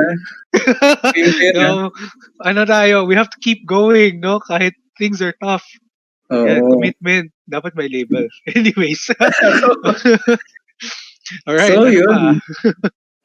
Kayo 1.13 1.51
na. 1.53 1.59
No, 1.59 1.71
ano 2.39 2.61
tayo, 2.63 3.03
we 3.03 3.19
have 3.19 3.27
to 3.27 3.37
keep 3.43 3.67
going, 3.67 4.23
no? 4.23 4.39
Kahit 4.39 4.73
things 4.95 5.19
are 5.19 5.35
tough. 5.43 5.67
Oo. 6.29 6.45
Yan, 6.45 6.61
commitment. 6.61 7.27
Dapat 7.49 7.73
may 7.73 7.89
label. 7.89 8.29
Anyways. 8.55 9.09
Alright. 11.47 11.73
So, 11.73 11.85
ano 11.85 11.89
yun. 11.89 12.41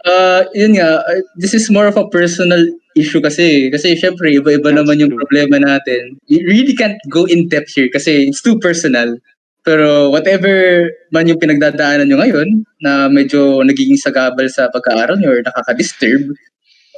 Uh, 0.05 0.45
yun 0.53 0.77
nga, 0.77 1.01
uh, 1.01 1.21
this 1.41 1.57
is 1.57 1.73
more 1.73 1.89
of 1.89 1.97
a 1.97 2.05
personal 2.13 2.61
issue 2.93 3.25
kasi. 3.25 3.73
Kasi 3.73 3.97
syempre, 3.97 4.29
iba-iba 4.37 4.69
That's 4.69 4.85
naman 4.85 5.01
yung 5.01 5.17
true. 5.17 5.25
problema 5.25 5.57
natin. 5.57 6.21
You 6.29 6.45
really 6.45 6.77
can't 6.77 7.01
go 7.09 7.25
in 7.25 7.49
depth 7.49 7.73
here 7.73 7.89
kasi 7.89 8.29
it's 8.29 8.45
too 8.45 8.61
personal. 8.61 9.17
Pero 9.65 10.13
whatever 10.13 10.93
man 11.09 11.25
yung 11.25 11.41
pinagdadaanan 11.41 12.13
nyo 12.13 12.21
ngayon 12.21 12.49
na 12.85 13.09
medyo 13.09 13.65
nagiging 13.65 13.97
sagabal 13.97 14.45
sa 14.53 14.69
pagkaaral 14.69 15.17
nyo 15.17 15.33
or 15.33 15.41
nakaka-disturb, 15.41 16.21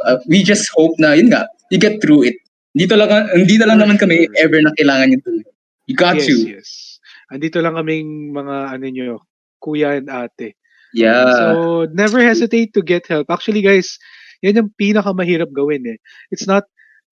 uh, 0.03 0.19
we 0.27 0.43
just 0.43 0.67
hope 0.75 0.99
na, 0.99 1.15
yun 1.15 1.31
nga, 1.31 1.47
you 1.71 1.79
get 1.79 2.03
through 2.03 2.27
it. 2.27 2.35
Dito 2.75 2.99
lang, 2.99 3.09
hindi 3.39 3.55
na 3.55 3.71
lang 3.71 3.87
naman 3.87 4.03
kami 4.03 4.27
ever 4.43 4.59
na 4.59 4.75
kailangan 4.75 5.15
yung 5.15 5.23
tulong. 5.23 5.56
You 5.87 5.95
got 5.97 6.17
yes, 6.17 6.29
you. 6.29 6.37
yes. 6.59 6.99
Andito 7.33 7.63
lang 7.63 7.75
kaming 7.79 8.35
mga 8.35 8.57
ano 8.75 8.87
nyo, 8.91 9.13
kuya 9.63 9.99
and 9.99 10.11
ate. 10.11 10.55
Yeah. 10.95 11.31
So, 11.31 11.87
never 11.93 12.23
hesitate 12.23 12.75
to 12.75 12.83
get 12.83 13.07
help. 13.07 13.31
Actually, 13.31 13.63
guys, 13.63 13.99
yan 14.43 14.57
yung 14.57 14.71
pinakamahirap 14.81 15.51
gawin 15.55 15.87
eh. 15.87 15.99
It's 16.31 16.47
not 16.47 16.65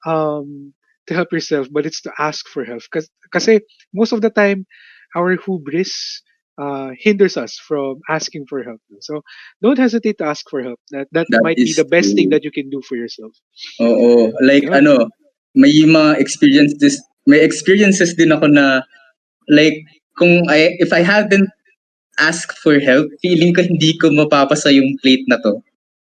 um, 0.07 0.73
to 1.07 1.14
help 1.14 1.33
yourself, 1.33 1.69
but 1.71 1.87
it's 1.87 2.00
to 2.02 2.12
ask 2.19 2.47
for 2.49 2.64
help. 2.64 2.83
Kasi, 2.90 3.09
kasi 3.33 3.52
most 3.93 4.12
of 4.12 4.23
the 4.23 4.31
time, 4.31 4.66
our 5.14 5.37
hubris 5.37 6.23
uh, 6.59 6.90
hinders 6.99 7.37
us 7.37 7.59
from 7.59 8.00
asking 8.09 8.47
for 8.49 8.62
help. 8.62 8.81
So, 9.00 9.23
don't 9.62 9.78
hesitate 9.78 10.19
to 10.19 10.26
ask 10.26 10.47
for 10.49 10.62
help. 10.62 10.81
That 10.90 11.09
that, 11.12 11.26
That 11.31 11.43
might 11.43 11.57
be 11.59 11.73
the 11.75 11.85
best 11.87 12.14
thing 12.14 12.31
true. 12.31 12.38
that 12.38 12.45
you 12.45 12.50
can 12.50 12.71
do 12.71 12.81
for 12.83 12.97
yourself. 12.97 13.35
Oo. 13.81 14.33
Like 14.43 14.64
Yeah. 14.64 14.78
ano, 14.83 15.11
may 15.54 15.71
mga 15.71 16.19
experiences, 16.19 16.99
may 17.26 17.40
experiences 17.40 18.14
din 18.14 18.33
ako 18.33 18.49
na 18.49 18.83
like 19.49 19.85
kung 20.16 20.45
I 20.49 20.76
if 20.81 20.93
I 20.93 21.02
hadn't 21.02 21.49
asked 22.21 22.59
for 22.62 22.78
help, 22.78 23.11
feeling 23.23 23.54
ko 23.54 23.62
hindi 23.66 23.97
ko 23.99 24.11
mapapasa 24.14 24.71
yung 24.71 24.97
plate 25.02 25.26
na 25.26 25.40
to. 25.43 25.59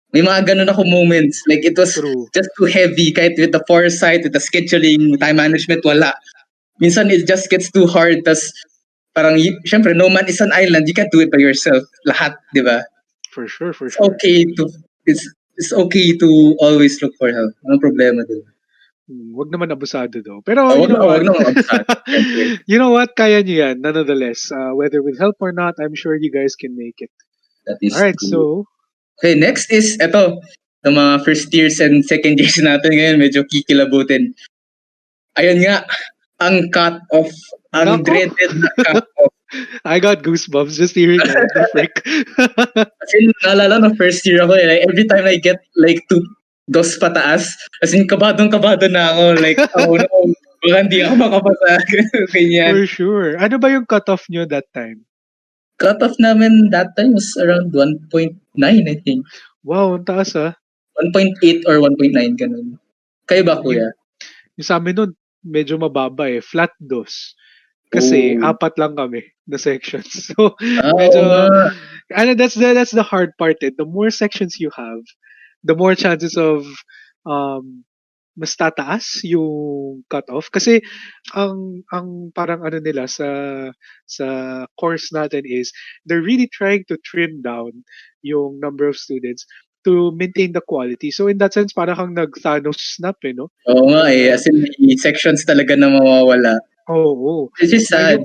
May 0.10 0.26
mga 0.26 0.50
ganun 0.50 0.74
ako 0.74 0.90
moments. 0.90 1.38
Like 1.46 1.62
it 1.62 1.78
was 1.78 1.94
True. 1.94 2.26
just 2.34 2.50
too 2.58 2.66
heavy 2.66 3.14
kahit 3.14 3.38
with 3.38 3.54
the 3.54 3.62
foresight, 3.70 4.26
with 4.26 4.34
the 4.34 4.42
scheduling, 4.42 5.20
time 5.22 5.38
management, 5.38 5.86
wala. 5.86 6.18
Minsan 6.82 7.14
it 7.14 7.30
just 7.30 7.50
gets 7.50 7.70
too 7.70 7.86
hard. 7.86 8.26
Tas 8.26 8.42
parang, 9.14 9.38
syempre, 9.70 9.94
no 9.94 10.10
man 10.10 10.26
is 10.26 10.42
an 10.42 10.50
island. 10.54 10.90
You 10.90 10.98
can't 10.98 11.12
do 11.14 11.22
it 11.22 11.30
by 11.30 11.38
yourself. 11.38 11.86
Lahat, 12.10 12.34
di 12.58 12.66
ba? 12.66 12.82
For 13.30 13.46
sure, 13.46 13.70
for 13.74 13.86
It's 13.86 14.02
sure. 14.02 14.10
okay 14.18 14.46
to, 14.58 14.64
it's, 15.06 15.22
it's 15.58 15.74
okay 15.74 16.18
to 16.18 16.58
always 16.58 16.98
look 17.04 17.14
for 17.22 17.30
help. 17.30 17.54
Anong 17.70 17.84
problema 17.84 18.26
din? 18.26 18.42
Hmm, 18.42 18.59
Wag 19.10 19.50
naman 19.50 19.74
abusado 19.74 20.22
do. 20.22 20.46
Pero, 20.46 20.70
Oh, 20.70 20.78
you 20.78 20.86
wag 20.86 21.26
know 21.26 21.34
wag. 21.34 21.56
Siyempre. 21.58 22.62
you 22.70 22.78
know 22.78 22.94
what? 22.94 23.18
Kaya 23.18 23.42
nyo 23.42 23.56
yan, 23.68 23.82
nonetheless. 23.82 24.54
Uh, 24.54 24.78
whether 24.78 25.02
with 25.02 25.18
help 25.18 25.36
or 25.42 25.50
not, 25.52 25.74
I'm 25.82 25.98
sure 25.98 26.14
you 26.14 26.30
guys 26.30 26.54
can 26.54 26.78
make 26.78 27.02
it. 27.02 27.10
That 27.66 27.82
is 27.82 27.98
Alright, 27.98 28.18
true. 28.22 28.30
so, 28.30 28.42
Okay, 29.20 29.36
next 29.36 29.68
is, 29.74 29.98
eto, 30.00 30.40
sa 30.80 30.90
mga 30.94 31.26
first 31.28 31.52
years 31.52 31.82
and 31.84 32.06
second 32.08 32.40
years 32.40 32.56
natin 32.64 32.96
ngayon, 32.96 33.18
medyo 33.20 33.44
kikilabutin. 33.44 34.32
Ayun 35.36 35.60
nga, 35.60 35.84
ang 36.40 36.72
cut-off, 36.72 37.34
ang 37.76 38.00
Nako. 38.00 38.06
dreaded 38.08 38.52
na 38.62 38.70
cut-off. 38.80 39.34
I 39.90 39.98
got 40.00 40.22
goosebumps 40.22 40.78
just 40.78 40.94
hearing 40.94 41.18
that. 41.20 41.50
As 42.78 43.12
in, 43.18 43.34
naalala 43.44 43.82
no, 43.82 43.90
first 43.98 44.22
year 44.24 44.46
ako, 44.46 44.54
eh, 44.56 44.66
like, 44.70 44.84
every 44.86 45.06
time 45.10 45.26
I 45.26 45.36
get 45.42 45.58
like 45.76 46.06
two, 46.08 46.22
dos 46.70 46.96
pataas, 47.02 47.50
as 47.82 47.92
in, 47.98 48.06
kabadong-kabado 48.06 48.86
na 48.88 49.10
ako, 49.14 49.24
like, 49.42 49.58
oh 49.82 49.98
no, 49.98 50.18
baka 50.62 50.78
hindi 50.86 51.02
ako 51.02 51.14
makapasa. 51.18 51.70
Ganyan. 52.36 52.72
For 52.78 52.86
sure. 52.86 53.30
Ano 53.42 53.58
ba 53.58 53.74
yung 53.74 53.90
cutoff 53.90 54.30
nyo 54.30 54.46
that 54.48 54.70
time? 54.72 55.02
Cut-off 55.82 56.14
namin 56.20 56.70
that 56.76 56.94
time 57.00 57.16
was 57.16 57.34
around 57.40 57.72
1.9, 57.74 58.36
I 58.62 58.96
think. 59.02 59.24
Wow, 59.64 59.96
ang 59.98 60.06
taas 60.06 60.36
ah. 60.36 60.54
1.8 61.00 61.64
or 61.66 61.80
1.9, 61.82 62.36
ganun. 62.36 62.76
Kayo 63.26 63.44
ba, 63.48 63.64
kuya? 63.64 63.90
Yung 64.60 64.68
sa 64.68 64.78
amin 64.78 64.96
nun, 64.96 65.12
medyo 65.42 65.80
mababa 65.80 66.28
eh. 66.28 66.44
Flat 66.44 66.76
dos. 66.84 67.34
Kasi 67.90 68.36
Oh. 68.38 68.52
apat 68.54 68.76
lang 68.78 68.94
kami 69.00 69.24
na 69.48 69.56
sections. 69.58 70.12
So, 70.36 70.54
Ah, 70.84 70.92
medyo, 70.94 71.24
nga. 71.26 71.72
ano, 72.14 72.32
that's 72.36 72.60
the, 72.60 72.76
that's 72.76 72.92
the 72.94 73.02
hard 73.06 73.32
part 73.40 73.58
eh. 73.64 73.72
The 73.72 73.88
more 73.88 74.12
sections 74.12 74.60
you 74.60 74.70
have, 74.76 75.02
the 75.64 75.76
more 75.76 75.96
chances 75.96 76.38
of 76.38 76.66
um, 77.26 77.84
mas 78.40 78.56
tataas 78.56 79.20
yung 79.28 80.02
cutoff. 80.08 80.48
Kasi 80.48 80.80
ang 81.36 81.84
ang 81.92 82.32
parang 82.32 82.64
ano 82.64 82.80
nila 82.80 83.04
sa 83.12 83.28
sa 84.08 84.28
course 84.80 85.12
natin 85.12 85.44
is 85.44 85.76
they're 86.08 86.24
really 86.24 86.48
trying 86.48 86.88
to 86.88 86.96
trim 87.04 87.44
down 87.44 87.84
yung 88.24 88.60
number 88.64 88.88
of 88.88 88.96
students 88.96 89.44
to 89.84 90.12
maintain 90.16 90.52
the 90.56 90.64
quality. 90.64 91.12
So 91.12 91.28
in 91.28 91.40
that 91.40 91.56
sense, 91.56 91.72
parang 91.72 91.96
kang 91.96 92.14
nag-Thanos 92.16 92.80
snap 93.00 93.20
eh, 93.24 93.32
no? 93.32 93.52
Oo 93.68 93.92
nga 93.92 94.12
eh. 94.12 94.32
As 94.32 94.44
in, 94.48 94.68
sections 95.00 95.48
talaga 95.48 95.76
na 95.76 95.88
mawawala. 95.88 96.60
Oo. 96.92 97.16
Oh, 97.16 97.42
Which 97.60 97.72
is 97.72 97.88
sad. 97.88 98.20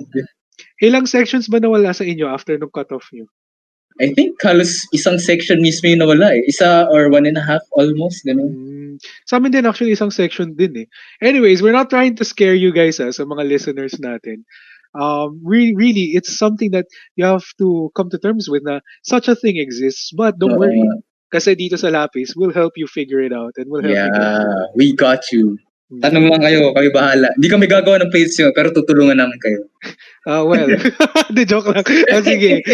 Ilang 0.82 1.06
sections 1.06 1.46
ba 1.46 1.62
nawala 1.62 1.94
sa 1.94 2.02
inyo 2.02 2.26
after 2.26 2.58
nung 2.58 2.74
cutoff 2.74 3.06
nyo? 3.14 3.30
I 4.02 4.10
think 4.10 4.34
halos 4.42 4.82
isang 4.90 5.22
section 5.22 5.62
mismo 5.62 5.86
yung 5.86 6.02
nawala 6.02 6.34
eh. 6.34 6.42
Isa 6.50 6.90
or 6.90 7.10
one 7.10 7.26
and 7.26 7.38
a 7.38 7.44
half 7.44 7.62
almost. 7.78 8.26
Ganun. 8.26 8.50
Mm, 8.50 8.94
sa 9.26 9.38
amin 9.38 9.54
din 9.54 9.66
actually 9.66 9.94
isang 9.94 10.10
section 10.10 10.58
din 10.58 10.86
eh. 10.86 10.86
Anyways, 11.22 11.62
we're 11.62 11.76
not 11.76 11.90
trying 11.90 12.18
to 12.18 12.26
scare 12.26 12.58
you 12.58 12.74
guys 12.74 12.98
ah, 12.98 13.14
sa 13.14 13.22
mga 13.22 13.46
listeners 13.46 13.94
natin. 14.02 14.42
Um, 14.94 15.42
re- 15.42 15.74
really, 15.74 16.14
it's 16.14 16.38
something 16.38 16.70
that 16.70 16.86
you 17.14 17.26
have 17.26 17.46
to 17.58 17.90
come 17.94 18.10
to 18.10 18.18
terms 18.18 18.50
with 18.50 18.62
na 18.62 18.82
such 19.02 19.26
a 19.26 19.34
thing 19.34 19.58
exists. 19.58 20.10
But 20.14 20.38
don't 20.38 20.58
Oo 20.58 20.62
worry, 20.62 20.82
kasi 21.30 21.58
dito 21.58 21.74
sa 21.74 21.90
Lapis, 21.90 22.38
we'll 22.38 22.54
help 22.54 22.78
you 22.78 22.86
figure 22.86 23.18
it 23.18 23.34
out 23.34 23.58
and 23.58 23.66
we'll 23.66 23.82
help 23.82 23.94
you 23.94 23.98
Yeah, 23.98 24.70
we 24.78 24.94
got 24.94 25.34
you. 25.34 25.58
Tanong 25.92 26.32
lang 26.32 26.40
kayo, 26.40 26.72
kayo 26.72 26.88
bahala. 26.96 27.28
Hindi 27.36 27.48
kami 27.52 27.68
gagawa 27.68 28.00
ng 28.00 28.10
plates 28.10 28.40
nyo, 28.40 28.50
pero 28.56 28.72
tutulungan 28.72 29.20
namin 29.20 29.38
kayo. 29.40 29.60
Ah, 30.24 30.40
well. 30.40 30.64
Di 31.36 31.44
joke 31.44 31.68
lang. 31.68 31.84
Ah, 32.08 32.24
sige. 32.24 32.64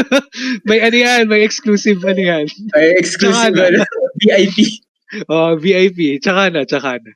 may 0.66 0.82
ano 0.82 0.98
yan, 0.98 1.30
may 1.30 1.46
exclusive 1.46 2.02
ano 2.02 2.18
yan. 2.18 2.50
Ay, 2.74 2.90
exclusive 2.98 3.54
ano, 3.54 3.86
VIP. 4.18 4.82
Oh, 5.30 5.54
VIP. 5.54 6.18
Tsaka 6.18 6.50
na, 6.50 6.66
tsaka 6.66 6.98
na. 6.98 7.14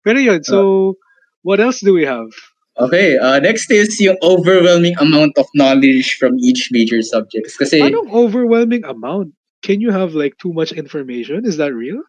Pero 0.00 0.16
yun, 0.16 0.40
so, 0.40 0.96
what 1.44 1.60
else 1.60 1.84
do 1.84 1.92
we 1.92 2.08
have? 2.08 2.32
Okay, 2.80 3.20
uh, 3.20 3.36
next 3.36 3.68
is 3.68 4.00
yung 4.00 4.16
overwhelming 4.24 4.96
amount 4.96 5.36
of 5.36 5.44
knowledge 5.52 6.16
from 6.16 6.40
each 6.40 6.72
major 6.72 7.04
subjects. 7.04 7.52
Kasi 7.52 7.84
Anong 7.84 8.08
overwhelming 8.08 8.88
amount? 8.88 9.36
Can 9.60 9.84
you 9.84 9.92
have 9.92 10.16
like 10.16 10.40
too 10.40 10.56
much 10.56 10.72
information? 10.72 11.44
Is 11.44 11.60
that 11.60 11.76
real? 11.76 12.00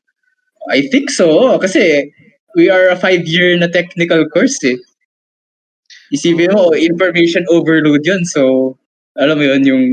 I 0.71 0.87
think 0.87 1.11
so. 1.11 1.59
Kasi 1.59 2.15
we 2.55 2.69
are 2.69 2.89
a 2.89 2.97
five-year 2.97 3.57
na 3.57 3.67
technical 3.67 4.25
course 4.29 4.57
eh. 4.63 4.77
Isipin 6.13 6.53
mo, 6.53 6.73
information 6.73 7.45
overload 7.49 8.01
yun. 8.05 8.25
So, 8.25 8.77
alam 9.13 9.37
mo 9.37 9.45
yun, 9.45 9.61
yung 9.65 9.85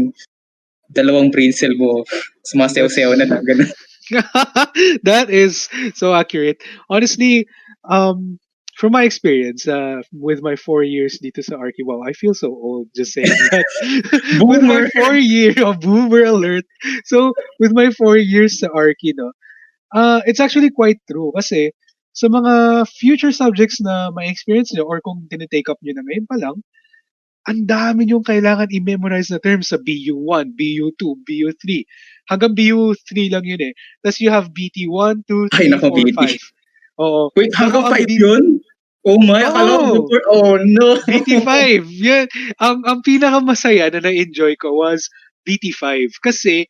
dalawang 0.92 1.32
brain 1.32 1.52
cell 1.52 1.76
mo, 1.76 2.04
sumasayaw-sayaw 2.48 3.16
na 3.20 3.28
lang. 3.28 3.44
Ganun. 3.44 3.70
that 5.04 5.28
is 5.28 5.68
so 5.94 6.14
accurate. 6.14 6.62
Honestly, 6.88 7.46
um, 7.84 8.38
from 8.76 8.92
my 8.92 9.04
experience, 9.04 9.66
uh, 9.66 10.00
with 10.12 10.42
my 10.42 10.54
four 10.54 10.84
years 10.84 11.18
dito 11.18 11.42
sa 11.42 11.56
Arki, 11.56 11.80
wow, 11.80 12.04
I 12.04 12.12
feel 12.12 12.34
so 12.34 12.48
old 12.52 12.88
just 12.94 13.12
saying 13.12 13.26
that. 13.50 13.64
with 14.44 14.62
my 14.62 14.88
four 14.92 15.16
year 15.16 15.56
of 15.64 15.80
boomer 15.80 16.25
alert. 16.25 16.64
So, 17.04 17.32
with 17.58 17.72
my 17.72 17.90
four 17.90 18.16
years 18.16 18.60
sa 18.60 18.68
Arki, 18.68 19.16
no, 19.16 19.32
uh, 19.96 20.20
it's 20.28 20.40
actually 20.40 20.70
quite 20.70 21.00
true. 21.10 21.32
Kasi, 21.34 21.72
sa 22.16 22.32
mga 22.32 22.85
future 22.88 23.30
subjects 23.30 23.76
na 23.85 24.08
may 24.16 24.32
experience 24.32 24.73
nyo 24.73 24.88
or 24.88 25.04
kung 25.04 25.28
tinitake 25.28 25.68
up 25.68 25.76
nyo 25.85 25.92
na 25.92 26.04
ngayon 26.08 26.26
pa 26.26 26.37
lang, 26.40 26.56
ang 27.46 27.62
dami 27.62 28.11
yung 28.11 28.26
kailangan 28.26 28.73
i-memorize 28.75 29.30
na 29.30 29.38
terms 29.38 29.70
sa 29.70 29.78
BU1, 29.78 30.56
BU2, 30.58 31.02
BU3. 31.23 31.87
Hanggang 32.26 32.56
BU3 32.58 33.30
lang 33.30 33.44
yun 33.46 33.62
eh. 33.62 33.73
Tapos 34.02 34.18
you 34.18 34.32
have 34.32 34.50
BT1, 34.50 35.23
2, 35.30 35.54
3, 35.54 35.62
Ay, 35.62 35.66
nako, 35.70 35.94
4, 35.94 36.11
BT. 36.11 36.18
5. 36.42 37.04
Oo. 37.04 37.20
Wait, 37.38 37.52
hanggang 37.54 37.87
Ang 37.87 37.92
5 37.94 38.08
B- 38.08 38.18
yun? 38.18 38.44
Oh 39.06 39.23
my, 39.23 39.38
Oo. 39.46 40.02
before, 40.02 40.25
oh 40.35 40.58
no. 40.66 40.99
85. 41.06 41.87
Yan. 42.02 42.26
Ang, 42.58 42.82
ang 42.82 42.99
pinakamasaya 43.06 43.87
na 43.94 44.02
na-enjoy 44.02 44.58
ko 44.58 44.75
was 44.82 45.06
BT5 45.46 46.11
kasi 46.26 46.66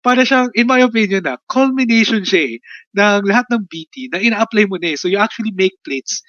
para 0.00 0.24
siyang, 0.24 0.48
in 0.56 0.66
my 0.66 0.80
opinion 0.80 1.24
na, 1.24 1.36
culmination 1.48 2.24
siya 2.24 2.56
eh, 2.56 2.56
ng 2.96 3.24
lahat 3.28 3.46
ng 3.52 3.62
BT 3.68 4.12
na 4.12 4.18
ina-apply 4.20 4.66
mo 4.68 4.76
na 4.80 4.94
eh. 4.94 4.96
So 4.96 5.08
you 5.08 5.20
actually 5.20 5.52
make 5.52 5.76
plates 5.84 6.20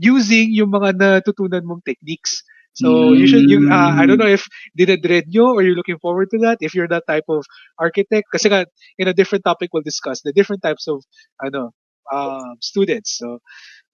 using 0.00 0.52
yung 0.56 0.72
mga 0.72 0.96
natutunan 0.96 1.64
mong 1.68 1.84
techniques. 1.84 2.42
So 2.72 3.12
you 3.12 3.28
should, 3.28 3.52
you, 3.52 3.68
uh, 3.68 3.92
I 3.92 4.08
don't 4.08 4.16
know 4.16 4.30
if 4.30 4.48
dinedread 4.80 5.28
nyo 5.28 5.52
or 5.52 5.60
you're 5.60 5.76
looking 5.76 6.00
forward 6.00 6.32
to 6.32 6.40
that, 6.40 6.56
if 6.64 6.72
you're 6.72 6.88
that 6.88 7.04
type 7.04 7.28
of 7.28 7.44
architect. 7.76 8.32
Kasi 8.32 8.48
nga, 8.48 8.64
in 8.96 9.08
a 9.08 9.12
different 9.12 9.44
topic, 9.44 9.68
we'll 9.76 9.84
discuss 9.84 10.24
the 10.24 10.32
different 10.32 10.64
types 10.64 10.88
of, 10.88 11.04
ano, 11.44 11.76
um, 12.08 12.56
students. 12.64 13.20
So, 13.20 13.44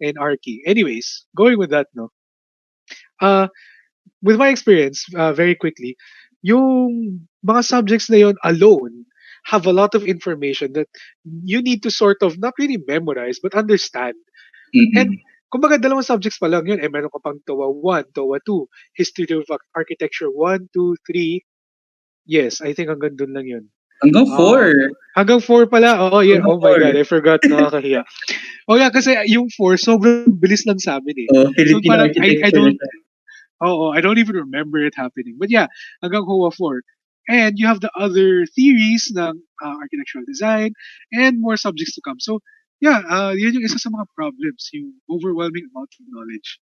in 0.01 0.17
Archi. 0.19 0.63
Anyways, 0.67 1.27
going 1.37 1.59
with 1.59 1.71
that, 1.71 1.89
no, 1.95 2.11
uh, 3.21 3.49
with 4.23 4.37
my 4.37 4.49
experience, 4.49 5.05
uh, 5.15 5.33
very 5.33 5.55
quickly, 5.55 5.97
yung 6.43 7.28
mga 7.47 7.63
subjects 7.65 8.11
na 8.11 8.19
yon 8.19 8.37
alone 8.45 9.05
have 9.47 9.65
a 9.65 9.73
lot 9.73 9.95
of 9.95 10.05
information 10.05 10.73
that 10.75 10.89
you 11.25 11.63
need 11.63 11.81
to 11.83 11.91
sort 11.91 12.21
of 12.21 12.37
not 12.39 12.53
really 12.59 12.77
memorize 12.87 13.39
but 13.41 13.55
understand. 13.55 14.17
Mm-mm. 14.77 14.93
And 14.99 15.11
kumbaga 15.49 15.81
dalawang 15.81 16.05
subjects 16.05 16.37
pa 16.37 16.51
lang 16.51 16.69
yun. 16.69 16.83
Eh, 16.83 16.91
meron 16.93 17.09
ka 17.09 17.23
pang 17.25 17.41
TOA 17.49 17.73
1, 17.73 18.13
TOA 18.13 18.37
2, 18.45 18.69
History 18.99 19.25
of 19.33 19.49
Ar- 19.49 19.65
Architecture 19.73 20.29
1, 20.29 20.69
2, 20.77 20.97
3. 21.09 21.41
Yes, 22.29 22.61
I 22.61 22.77
think 22.77 22.93
hanggang 22.93 23.17
dun 23.17 23.33
lang 23.33 23.49
yun. 23.49 23.65
Hanggang 24.05 24.29
Ah. 24.29 24.37
four. 24.37 24.63
Hanggang 25.17 25.41
4 25.41 25.65
pala. 25.67 25.97
Oo, 26.07 26.21
yeah. 26.21 26.39
Hanggang 26.39 26.53
Oh 26.53 26.61
my 26.61 26.77
four. 26.77 26.79
God, 26.85 26.95
I 27.01 27.05
forgot. 27.09 27.39
Nakakahiya. 27.43 28.03
oh 28.69 28.77
yeah, 28.77 28.93
kasi 28.93 29.17
yung 29.33 29.49
4, 29.57 29.81
sobrang 29.81 30.29
bilis 30.37 30.69
lang 30.69 30.77
sa 30.79 31.01
amin 31.01 31.25
eh. 31.25 31.29
Oh, 31.33 31.49
Filipino 31.57 31.89
parang 31.89 32.13
I- 32.21 32.43
I 32.45 32.51
don't- 32.53 32.77
Oh, 33.59 33.91
I 33.91 33.99
don't 33.99 34.21
even 34.23 34.37
remember 34.39 34.79
it 34.87 34.95
happening. 34.95 35.35
But 35.35 35.51
yeah, 35.51 35.67
hanggang 35.99 36.23
HOA 36.29 36.53
4. 36.55 36.85
And 37.29 37.59
you 37.59 37.67
have 37.67 37.81
the 37.81 37.93
other 37.93 38.47
theories 38.57 39.13
ng 39.13 39.37
uh, 39.63 39.75
architectural 39.85 40.25
design 40.25 40.73
and 41.13 41.41
more 41.41 41.57
subjects 41.61 41.95
to 41.95 42.01
come. 42.01 42.17
So, 42.21 42.41
yeah, 42.81 43.05
uh, 43.05 43.37
yun 43.37 43.53
yung 43.55 43.65
isa 43.69 43.79
sa 43.79 43.93
mga 43.93 44.09
problems, 44.17 44.73
yung 44.73 44.97
overwhelming 45.13 45.69
amount 45.75 45.93
of 46.01 46.05
knowledge. 46.09 46.59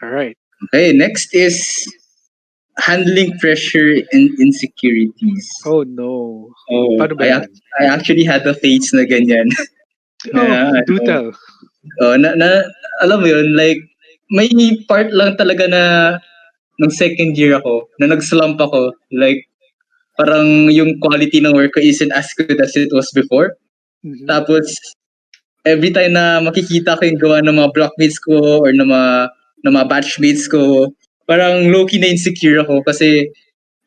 All 0.00 0.10
right. 0.10 0.36
Okay, 0.68 0.92
next 0.96 1.34
is 1.34 1.60
handling 2.78 3.36
pressure 3.38 4.00
and 4.12 4.30
insecurities. 4.40 5.44
Oh 5.66 5.84
no. 5.84 6.48
Oh, 6.70 6.96
Paano 6.96 7.18
ba 7.18 7.44
I, 7.44 7.84
I 7.84 7.84
actually 7.92 8.24
had 8.24 8.46
a 8.46 8.54
phase 8.56 8.90
na 8.96 9.04
ganyan. 9.04 9.52
Oh, 10.30 10.38
Yeah, 10.38 10.86
do 10.86 11.02
ano. 11.02 11.06
tell. 11.06 11.26
Oh, 11.98 12.14
na, 12.14 12.38
na, 12.38 12.62
alam 13.02 13.20
mo 13.22 13.26
yun, 13.26 13.58
like, 13.58 13.82
may 14.30 14.46
part 14.86 15.10
lang 15.10 15.34
talaga 15.34 15.66
na 15.66 15.82
nung 16.80 16.92
second 16.92 17.36
year 17.36 17.56
ako, 17.56 17.88
na 18.00 18.12
nag-slump 18.12 18.60
ako, 18.60 18.92
like, 19.12 19.44
parang 20.18 20.68
yung 20.72 20.98
quality 21.00 21.40
ng 21.40 21.54
work 21.56 21.72
ko 21.74 21.80
isn't 21.80 22.12
as 22.12 22.28
good 22.36 22.60
as 22.60 22.76
it 22.76 22.92
was 22.92 23.08
before. 23.16 23.56
Mhm. 24.04 24.28
Tapos, 24.28 24.76
every 25.64 25.90
time 25.94 26.14
na 26.16 26.40
makikita 26.42 26.98
ko 26.98 27.02
yung 27.06 27.20
gawa 27.20 27.38
ng 27.44 27.56
mga 27.58 27.72
blockmates 27.74 28.18
ko 28.22 28.62
or 28.64 28.70
ng 28.72 28.88
mga, 28.88 29.30
ng 29.66 29.72
mga 29.74 29.86
batchmates 29.90 30.46
ko, 30.50 30.90
parang 31.28 31.70
low-key 31.72 32.00
na 32.02 32.10
insecure 32.12 32.60
ako 32.62 32.82
kasi 32.84 33.30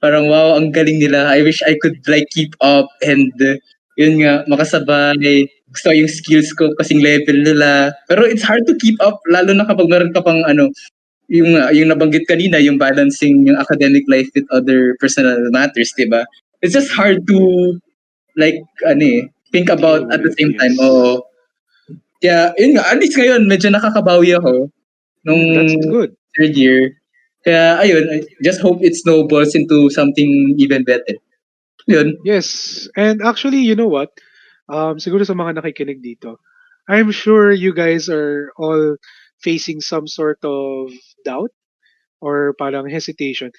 parang 0.02 0.28
wow, 0.30 0.56
ang 0.58 0.72
galing 0.72 1.00
nila. 1.02 1.28
I 1.32 1.42
wish 1.44 1.62
I 1.66 1.76
could 1.82 1.98
like 2.08 2.28
keep 2.32 2.54
up 2.62 2.88
and 3.04 3.32
uh, 3.42 3.58
yun 3.98 4.22
nga, 4.24 4.44
makasabay. 4.48 5.48
Gusto 5.74 5.92
yung 5.92 6.08
skills 6.12 6.54
ko 6.56 6.72
kasing 6.80 7.04
level 7.04 7.38
nila. 7.44 7.92
Pero 8.08 8.24
it's 8.28 8.44
hard 8.46 8.64
to 8.70 8.76
keep 8.80 8.96
up 9.04 9.20
lalo 9.32 9.52
na 9.56 9.66
kapag 9.68 9.90
meron 9.92 10.14
ka 10.16 10.22
pang 10.24 10.44
ano, 10.48 10.70
yung 11.30 11.58
uh, 11.58 11.72
yung 11.74 11.90
nabanggit 11.90 12.30
kanina, 12.30 12.62
yung 12.62 12.78
balancing 12.78 13.46
yung 13.46 13.58
academic 13.58 14.06
life 14.08 14.30
with 14.36 14.46
other 14.54 14.94
personal 15.02 15.38
matters, 15.50 15.94
'di 15.98 16.10
ba? 16.10 16.26
It's 16.62 16.74
just 16.74 16.94
hard 16.94 17.26
to 17.28 17.38
like 18.38 18.60
ano 18.86 19.04
eh, 19.04 19.22
think 19.52 19.70
about 19.70 20.12
at 20.12 20.22
the 20.22 20.32
same 20.36 20.54
time. 20.60 20.76
Oo. 20.82 21.24
Kaya, 22.26 22.58
yun 22.58 22.80
nga, 22.80 22.90
at 22.90 22.98
least 22.98 23.16
ngayon, 23.16 23.46
medyo 23.46 23.70
nakakabawi 23.70 24.34
ako 24.34 24.72
nung 25.28 25.44
That's 25.54 25.86
good. 25.86 26.12
third 26.34 26.58
year. 26.58 26.98
Kaya, 27.46 27.78
ayun, 27.86 28.10
I 28.10 28.26
just 28.42 28.66
hope 28.66 28.82
it 28.82 28.98
snowballs 28.98 29.54
into 29.54 29.94
something 29.94 30.58
even 30.58 30.82
better. 30.84 31.16
Yun. 31.86 32.18
Yes. 32.26 32.90
And 32.98 33.22
actually, 33.22 33.62
you 33.62 33.78
know 33.78 33.86
what? 33.86 34.10
Um, 34.66 34.98
siguro 34.98 35.22
sa 35.22 35.38
mga 35.38 35.62
nakikinig 35.62 36.02
dito, 36.02 36.42
I'm 36.90 37.14
sure 37.14 37.54
you 37.54 37.74
guys 37.74 38.10
are 38.10 38.50
all 38.58 38.98
facing 39.46 39.82
some 39.82 40.10
sort 40.10 40.42
of 40.42 40.90
doubt 41.26 41.52
or 42.22 42.54
parang 42.58 42.90
hesitation. 42.90 43.52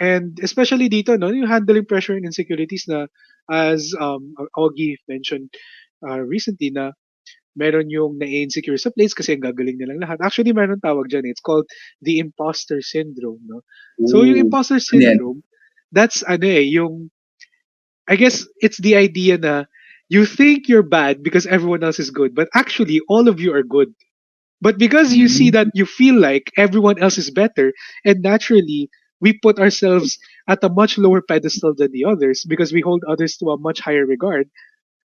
And 0.00 0.36
especially 0.44 0.88
dito, 0.92 1.16
no, 1.18 1.32
yung 1.32 1.48
handling 1.48 1.88
pressure 1.88 2.14
and 2.14 2.28
insecurities 2.28 2.84
na 2.88 3.08
as 3.50 3.94
um, 3.98 4.34
Augie 4.56 5.00
mentioned 5.08 5.48
uh, 6.04 6.20
recently 6.20 6.70
na 6.70 6.92
meron 7.56 7.88
yung 7.88 8.20
na-insecure 8.20 8.76
sa 8.76 8.92
place 8.92 9.16
kasi 9.16 9.32
ang 9.32 9.42
gagaling 9.42 9.80
nilang 9.80 10.04
lahat. 10.04 10.20
Actually, 10.20 10.52
meron 10.52 10.78
tawag 10.84 11.08
dyan. 11.08 11.24
It's 11.24 11.40
called 11.40 11.64
the 12.04 12.20
imposter 12.20 12.84
syndrome. 12.84 13.40
No? 13.48 13.64
So 14.04 14.22
yung 14.22 14.36
Ooh. 14.36 14.46
imposter 14.46 14.76
Ano 14.76 14.84
syndrome, 14.84 15.40
that's 15.90 16.20
ano 16.22 16.44
eh, 16.44 16.68
yung 16.68 17.08
I 18.06 18.14
guess 18.20 18.46
it's 18.60 18.78
the 18.78 18.94
idea 18.94 19.40
na 19.40 19.64
you 20.12 20.28
think 20.28 20.68
you're 20.68 20.86
bad 20.86 21.24
because 21.24 21.48
everyone 21.48 21.82
else 21.82 21.98
is 21.98 22.12
good, 22.12 22.36
but 22.36 22.52
actually 22.54 23.00
all 23.08 23.26
of 23.26 23.40
you 23.40 23.56
are 23.56 23.64
good. 23.64 23.90
But 24.60 24.78
because 24.78 25.14
you 25.14 25.28
see 25.28 25.50
that 25.50 25.68
you 25.74 25.84
feel 25.86 26.18
like 26.18 26.50
everyone 26.56 26.98
else 27.02 27.18
is 27.18 27.30
better, 27.30 27.72
and 28.04 28.22
naturally 28.22 28.88
we 29.20 29.38
put 29.40 29.58
ourselves 29.58 30.18
at 30.48 30.64
a 30.64 30.68
much 30.68 30.98
lower 30.98 31.20
pedestal 31.22 31.74
than 31.76 31.92
the 31.92 32.04
others 32.04 32.44
because 32.48 32.72
we 32.72 32.80
hold 32.80 33.02
others 33.08 33.36
to 33.38 33.50
a 33.50 33.58
much 33.58 33.80
higher 33.80 34.06
regard. 34.06 34.48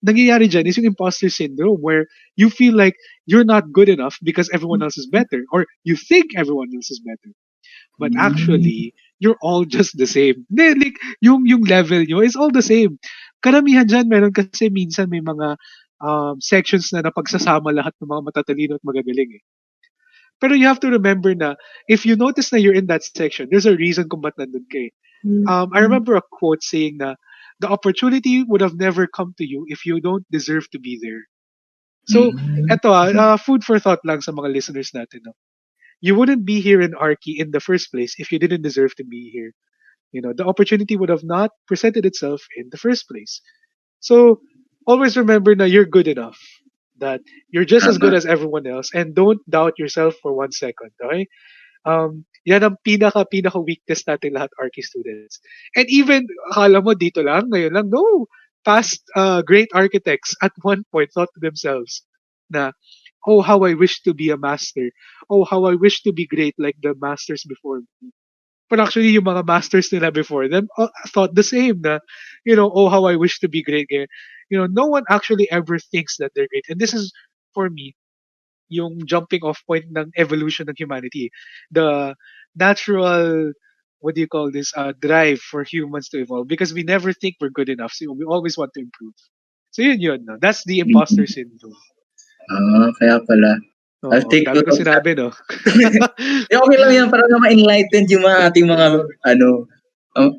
Nangyayari 0.07 0.47
dyan 0.47 0.67
is 0.67 0.77
yung 0.79 0.87
imposter 0.95 1.29
syndrome 1.29 1.83
where 1.83 2.07
you 2.37 2.51
feel 2.51 2.77
like 2.77 2.95
you're 3.27 3.45
not 3.45 3.73
good 3.73 3.89
enough 3.89 4.19
because 4.23 4.49
everyone 4.55 4.83
else 4.83 4.97
is 4.99 5.09
better, 5.11 5.43
or 5.53 5.67
you 5.85 5.97
think 5.97 6.37
everyone 6.37 6.71
else 6.75 6.91
is 6.91 7.01
better. 7.03 7.35
But 7.99 8.13
actually, 8.17 8.95
you're 9.19 9.39
all 9.43 9.65
just 9.65 9.99
the 9.99 10.07
same. 10.07 10.47
Hindi, 10.51 10.87
like, 10.87 10.99
yung, 11.21 11.47
yung 11.47 11.63
level 11.67 12.05
nyo 12.07 12.21
is 12.23 12.37
all 12.37 12.51
the 12.51 12.63
same. 12.63 12.99
Karamihan 13.43 13.91
dyan, 13.91 14.07
meron 14.07 14.33
kasi 14.33 14.71
minsan 14.71 15.11
may 15.11 15.21
mga 15.21 15.59
um, 16.01 16.41
sections 16.41 16.93
na 16.93 17.03
napagsasama 17.03 17.71
lahat 17.75 17.95
ng 18.03 18.09
mga 18.09 18.23
matatalino 18.31 18.75
at 18.79 18.85
magagaling 18.87 19.39
eh. 19.39 19.45
Pero 20.39 20.55
you 20.55 20.67
have 20.71 20.79
to 20.81 20.91
remember 20.91 21.35
na 21.35 21.55
if 21.91 22.07
you 22.07 22.15
notice 22.15 22.53
na 22.53 22.59
you're 22.59 22.77
in 22.77 22.87
that 22.87 23.03
section, 23.03 23.49
there's 23.51 23.67
a 23.67 23.75
reason 23.75 24.07
kung 24.09 24.23
ba't 24.23 24.39
nandun 24.39 24.67
ka 24.71 24.79
eh. 24.79 24.93
Um, 25.51 25.75
I 25.75 25.81
remember 25.83 26.15
a 26.15 26.23
quote 26.23 26.63
saying 26.63 26.99
na 27.03 27.19
the 27.59 27.67
opportunity 27.69 28.45
would 28.47 28.63
have 28.63 28.79
never 28.79 29.07
come 29.11 29.35
to 29.39 29.45
you 29.45 29.67
if 29.67 29.83
you 29.85 29.99
don't 30.01 30.23
deserve 30.31 30.71
to 30.71 30.79
be 30.79 30.99
there. 31.03 31.27
So, 32.07 32.33
Mm. 32.33 32.71
eto 32.73 32.89
ah, 32.95 33.11
uh, 33.13 33.37
food 33.37 33.65
for 33.67 33.79
thought 33.83 34.01
lang 34.07 34.23
sa 34.23 34.33
mga 34.33 34.55
listeners 34.55 34.95
natin. 34.95 35.27
No? 35.27 35.35
You 36.01 36.15
wouldn't 36.15 36.47
be 36.47 36.63
here 36.63 36.81
in 36.81 36.95
Arki 36.95 37.37
in 37.43 37.51
the 37.51 37.61
first 37.61 37.91
place 37.91 38.15
if 38.23 38.31
you 38.31 38.39
didn't 38.39 38.63
deserve 38.63 38.95
to 38.97 39.05
be 39.05 39.29
here. 39.35 39.53
You 40.15 40.23
know, 40.23 40.33
the 40.33 40.47
opportunity 40.47 40.97
would 40.97 41.11
have 41.11 41.27
not 41.27 41.51
presented 41.67 42.07
itself 42.07 42.41
in 42.57 42.71
the 42.71 42.79
first 42.81 43.11
place. 43.11 43.43
So, 44.01 44.41
always 44.89 45.21
remember 45.21 45.53
na 45.55 45.69
you're 45.69 45.85
good 45.85 46.09
enough. 46.09 46.41
That 46.99 47.23
you're 47.55 47.69
just 47.69 47.87
as 47.87 47.95
good 47.95 48.11
as 48.11 48.27
everyone 48.27 48.67
else 48.67 48.91
and 48.91 49.15
don't 49.15 49.39
doubt 49.47 49.79
yourself 49.79 50.17
for 50.19 50.35
one 50.35 50.51
second, 50.51 50.91
okay? 50.99 51.31
Um, 51.87 52.27
yan 52.43 52.67
ang 52.67 52.77
pinaka 52.83 53.23
pinaka 53.23 53.63
weakness 53.63 54.03
natin 54.03 54.35
lahat 54.35 54.51
Arki 54.59 54.83
students. 54.83 55.39
And 55.79 55.87
even 55.87 56.27
akala 56.51 56.83
mo 56.83 56.99
dito 56.99 57.23
lang, 57.23 57.55
ngayon 57.55 57.71
lang, 57.79 57.87
no. 57.87 58.27
Past 58.67 59.07
uh, 59.15 59.47
great 59.47 59.71
architects 59.79 60.35
at 60.43 60.51
one 60.67 60.83
point 60.91 61.15
thought 61.15 61.31
to 61.39 61.41
themselves 61.41 62.03
na, 62.51 62.75
oh, 63.31 63.47
how 63.47 63.63
I 63.63 63.79
wish 63.79 64.03
to 64.03 64.11
be 64.11 64.35
a 64.35 64.41
master. 64.41 64.91
Oh, 65.31 65.47
how 65.47 65.71
I 65.71 65.79
wish 65.79 66.03
to 66.03 66.11
be 66.11 66.27
great 66.27 66.59
like 66.59 66.77
the 66.83 66.99
masters 66.99 67.47
before 67.47 67.87
me. 68.03 68.11
But 68.69 68.81
actually, 68.81 69.09
yung 69.11 69.25
mga 69.25 69.47
masters 69.47 69.93
nila 69.93 70.13
before 70.13 70.49
them 70.49 70.69
uh, 70.77 70.93
thought 71.09 71.35
the 71.35 71.43
same 71.43 71.81
na, 71.81 71.99
you 72.45 72.55
know, 72.55 72.71
oh, 72.73 72.89
how 72.89 73.07
I 73.07 73.17
wish 73.17 73.41
to 73.41 73.49
be 73.49 73.63
great. 73.63 73.89
You 73.91 74.07
know, 74.59 74.67
no 74.67 74.87
one 74.87 75.05
actually 75.09 75.51
ever 75.51 75.79
thinks 75.79 76.17
that 76.19 76.33
they're 76.35 76.49
great. 76.49 76.67
And 76.69 76.81
this 76.81 76.93
is, 76.93 77.13
for 77.55 77.71
me, 77.71 77.97
yung 78.69 79.01
jumping 79.07 79.41
off 79.43 79.65
point 79.67 79.89
ng 79.97 80.13
evolution 80.17 80.69
ng 80.69 80.77
humanity. 80.77 81.31
The 81.73 82.15
natural, 82.57 83.53
what 84.01 84.15
do 84.15 84.21
you 84.21 84.29
call 84.29 84.53
this, 84.53 84.73
uh, 84.77 84.93
drive 85.01 85.41
for 85.41 85.65
humans 85.65 86.09
to 86.11 86.21
evolve 86.21 86.49
because 86.49 86.73
we 86.73 86.83
never 86.83 87.13
think 87.13 87.37
we're 87.41 87.49
good 87.49 87.69
enough. 87.69 87.93
So 87.93 88.13
we 88.13 88.25
always 88.25 88.57
want 88.57 88.73
to 88.75 88.81
improve. 88.81 89.17
So 89.73 89.83
yun 89.83 90.01
yun. 90.01 90.25
No? 90.25 90.37
That's 90.41 90.65
the 90.65 90.81
imposter 90.81 91.27
syndrome. 91.27 91.77
Ah, 92.49 92.93
kaya 93.01 93.21
pala. 93.25 93.61
Oo, 94.07 94.15
I'll 94.15 94.29
take 94.31 94.47
note 94.47 94.63
ko 94.63 94.79
sinabi, 94.79 95.19
no? 95.19 95.35
Eh, 96.51 96.55
okay 96.55 96.79
lang 96.79 96.93
yan 96.95 97.09
para 97.11 97.27
na 97.27 97.43
ma-enlightened 97.43 98.07
yung 98.15 98.23
mga 98.23 98.39
ating 98.47 98.67
mga, 98.71 98.87
ano, 99.27 99.67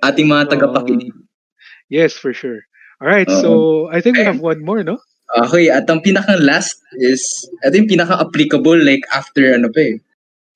ating 0.03 0.27
mga 0.31 0.55
tagapakinig. 0.55 1.11
yes, 1.91 2.15
for 2.15 2.31
sure. 2.31 2.63
All 3.03 3.07
right, 3.11 3.27
Oo. 3.27 3.41
so 3.43 3.49
I 3.91 3.99
think 3.99 4.15
we 4.15 4.23
have 4.23 4.39
one 4.39 4.63
more, 4.63 4.83
no? 4.83 4.99
Okay, 5.45 5.69
at 5.69 5.85
ang 5.91 6.01
pinaka 6.01 6.39
last 6.41 6.79
is, 7.03 7.21
ito 7.61 7.75
yung 7.77 7.91
pinaka 7.91 8.17
applicable 8.17 8.79
like 8.81 9.03
after 9.13 9.53
ano 9.53 9.69
pa 9.69 9.93
eh, 9.93 9.95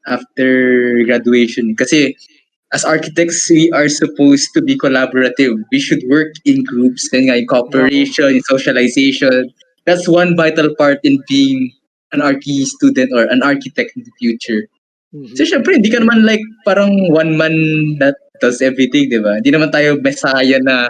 after 0.10 0.50
graduation. 1.06 1.76
Kasi 1.78 2.16
as 2.74 2.82
architects, 2.84 3.52
we 3.52 3.70
are 3.72 3.88
supposed 3.88 4.50
to 4.58 4.62
be 4.66 4.74
collaborative. 4.80 5.62
We 5.72 5.80
should 5.80 6.02
work 6.10 6.34
in 6.44 6.66
groups, 6.66 7.08
then 7.14 7.30
in 7.30 7.46
cooperation, 7.46 8.42
in 8.42 8.44
socialization. 8.50 9.54
That's 9.86 10.10
one 10.10 10.34
vital 10.36 10.74
part 10.74 10.98
in 11.06 11.22
being 11.30 11.70
an 12.14 12.22
archi 12.22 12.64
student 12.66 13.12
or 13.12 13.26
an 13.28 13.42
architect 13.42 13.98
in 13.98 14.06
the 14.06 14.14
future. 14.22 14.70
Mhm. 15.14 15.34
So, 15.38 15.46
syempre, 15.46 15.78
hindi 15.78 15.90
ka 15.94 16.02
naman 16.02 16.26
like 16.26 16.42
parang 16.66 17.10
one 17.14 17.38
man 17.38 17.54
that 18.02 18.18
does 18.42 18.62
everything, 18.62 19.10
di 19.14 19.22
ba? 19.22 19.38
Hindi 19.42 19.52
naman 19.54 19.70
tayo 19.70 19.98
mesaya 20.02 20.58
na 20.62 20.90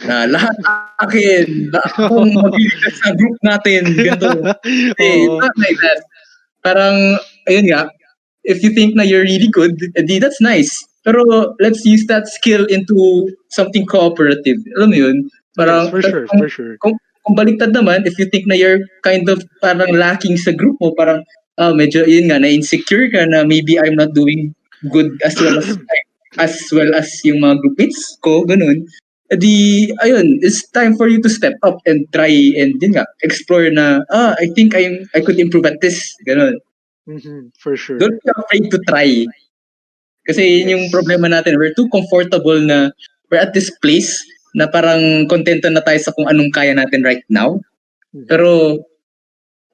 na 0.00 0.24
lahat 0.24 0.56
akin, 1.04 1.68
akong 1.76 2.32
magliligtas 2.32 2.96
sa 3.04 3.12
group 3.12 3.36
natin, 3.44 3.84
ganito. 3.92 4.32
Eh, 5.00 5.28
it's 5.28 5.40
not 5.44 5.52
like 5.60 5.76
that. 5.84 6.00
Parang, 6.64 7.20
ayun 7.48 7.68
nga, 7.68 7.92
if 8.48 8.64
you 8.64 8.72
think 8.72 8.96
na 8.96 9.04
you're 9.04 9.28
really 9.28 9.52
good, 9.52 9.76
edi 10.00 10.16
that's 10.16 10.40
nice. 10.40 10.72
Pero 11.04 11.20
let's 11.60 11.84
use 11.84 12.04
that 12.08 12.28
skill 12.28 12.64
into 12.72 13.28
something 13.52 13.84
cooperative. 13.88 14.60
Alam 14.80 14.88
mo 14.92 14.96
yun? 14.96 15.16
Parang, 15.56 15.88
Yes, 15.88 15.92
for 15.92 16.00
sure, 16.00 16.24
kung, 16.28 16.40
for 16.40 16.48
sure. 16.48 16.74
kung, 16.80 16.96
kung 17.24 17.36
baliktad 17.36 17.72
naman, 17.76 18.06
if 18.08 18.16
you 18.18 18.26
think 18.28 18.46
na 18.48 18.56
you're 18.56 18.80
kind 19.04 19.28
of 19.28 19.42
parang 19.60 19.92
lacking 19.94 20.36
sa 20.36 20.52
group 20.52 20.76
mo, 20.80 20.92
parang, 20.96 21.20
ah, 21.60 21.72
medyo, 21.72 22.04
yun 22.08 22.28
nga, 22.32 22.40
na-insecure 22.40 23.10
ka 23.12 23.24
na 23.28 23.44
maybe 23.44 23.76
I'm 23.78 23.94
not 23.96 24.12
doing 24.16 24.54
good 24.88 25.12
as 25.24 25.36
well 25.40 25.60
as 25.60 25.68
as 26.38 26.54
well 26.72 26.94
as 26.94 27.10
yung 27.26 27.42
mga 27.42 27.60
group 27.60 27.74
mates 27.76 28.16
ko, 28.24 28.46
ganun. 28.46 28.86
Di, 29.30 29.86
ayun, 30.02 30.42
it's 30.42 30.66
time 30.74 30.96
for 30.98 31.06
you 31.06 31.22
to 31.22 31.30
step 31.30 31.54
up 31.62 31.78
and 31.86 32.06
try 32.10 32.30
and 32.58 32.74
yun 32.82 32.98
nga, 32.98 33.06
explore 33.22 33.68
na, 33.70 34.00
ah, 34.10 34.34
I 34.40 34.48
think 34.56 34.74
I'm, 34.74 35.06
I 35.14 35.20
could 35.20 35.38
improve 35.38 35.66
at 35.66 35.80
this, 35.82 36.02
ganun. 36.26 36.56
Mhm, 37.08 37.50
For 37.58 37.74
sure. 37.76 37.98
Don't 37.98 38.18
be 38.22 38.30
afraid 38.36 38.70
to 38.70 38.78
try. 38.86 39.26
Kasi 40.28 40.62
yun 40.62 40.78
yung 40.78 40.84
Yes. 40.86 40.94
problema 40.94 41.26
natin. 41.26 41.58
We're 41.58 41.74
too 41.74 41.88
comfortable 41.90 42.60
na 42.60 42.90
we're 43.30 43.40
at 43.42 43.54
this 43.56 43.70
place 43.82 44.20
na 44.54 44.66
parang 44.66 45.26
kontento 45.30 45.70
na 45.70 45.82
tayo 45.82 45.98
sa 46.02 46.14
kung 46.14 46.26
anong 46.26 46.50
kaya 46.50 46.74
natin 46.74 47.06
right 47.06 47.22
now. 47.30 47.58
Mhm. 48.14 48.26
Pero, 48.26 48.80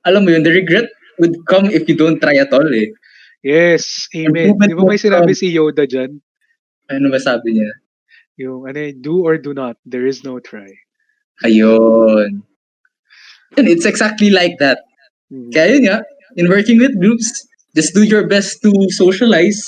alam 0.04 0.22
mo 0.24 0.30
yun, 0.30 0.44
the 0.44 0.52
regret 0.52 0.88
would 1.18 1.34
come 1.48 1.72
if 1.72 1.88
you 1.88 1.96
don't 1.96 2.20
try 2.20 2.36
at 2.36 2.52
all 2.52 2.66
eh. 2.68 2.92
Yes, 3.40 4.10
amen. 4.12 4.58
Di 4.58 4.76
ba 4.76 4.84
may 4.84 5.00
sinabi 5.00 5.32
si 5.32 5.54
Yoda 5.54 5.86
dyan? 5.86 6.18
Ano 6.92 7.06
ba 7.08 7.18
sabi 7.18 7.56
niya? 7.56 7.70
Yung 8.36 8.68
ano, 8.68 8.80
do 9.00 9.24
or 9.24 9.40
do 9.40 9.56
not, 9.56 9.80
there 9.88 10.04
is 10.04 10.20
no 10.26 10.36
try. 10.42 10.68
Ayun. 11.46 12.44
And 13.56 13.66
it's 13.70 13.88
exactly 13.88 14.28
like 14.28 14.60
that. 14.60 14.84
Mhm. 15.32 15.52
Kaya 15.56 15.66
yun 15.78 15.84
nga, 15.88 15.98
in 16.36 16.52
working 16.52 16.76
with 16.76 16.92
groups, 17.00 17.32
just 17.72 17.96
do 17.96 18.04
your 18.04 18.28
best 18.28 18.60
to 18.60 18.72
socialize. 18.92 19.60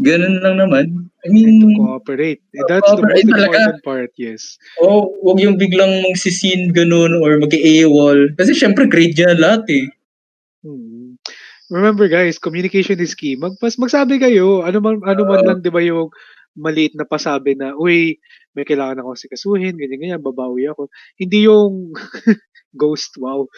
Ganun 0.00 0.40
lang 0.40 0.56
naman. 0.58 1.03
I 1.24 1.32
mean, 1.32 1.64
Cooperate. 1.80 2.44
Eh, 2.52 2.64
That's 2.68 2.84
the 2.84 3.00
most 3.00 3.24
talaga. 3.24 3.48
important 3.48 3.78
part, 3.80 4.10
yes. 4.20 4.60
oh, 4.76 5.08
wag 5.24 5.40
yung 5.40 5.56
biglang 5.56 6.04
magsisin 6.04 6.76
ganun 6.76 7.16
or 7.24 7.40
mag-AWOL. 7.40 8.36
Kasi 8.36 8.52
syempre 8.52 8.84
grade 8.84 9.16
niya 9.16 9.32
lahat 9.32 9.64
eh. 9.72 9.86
Mhm. 10.68 11.16
Remember 11.72 12.12
guys, 12.12 12.36
communication 12.36 13.00
is 13.00 13.16
key. 13.16 13.40
Magpas 13.40 13.80
magsabi 13.80 14.20
kayo, 14.20 14.60
ano 14.68 14.84
man 14.84 15.00
ano 15.00 15.22
man 15.24 15.40
Oo. 15.40 15.46
lang 15.48 15.58
'di 15.64 15.72
ba 15.72 15.80
yung 15.80 16.12
maliit 16.54 16.92
na 16.94 17.08
pasabi 17.08 17.56
na, 17.56 17.72
uy, 17.74 18.20
may 18.52 18.62
kailangan 18.62 19.00
ako 19.00 19.16
sikasuhin, 19.16 19.74
ganyan 19.74 19.98
ganyan, 19.98 20.22
babawi 20.22 20.68
ako. 20.68 20.92
Hindi 21.16 21.48
yung 21.48 21.90
ghost, 22.76 23.16
wow. 23.16 23.48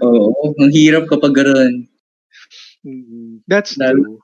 Oo, 0.00 0.54
ang 0.56 0.70
hirap 0.70 1.10
kapag 1.10 1.34
ganun. 1.34 1.84
Mhm. 2.86 3.42
That's 3.50 3.74
Lalo- 3.74 3.98
true. 3.98 4.18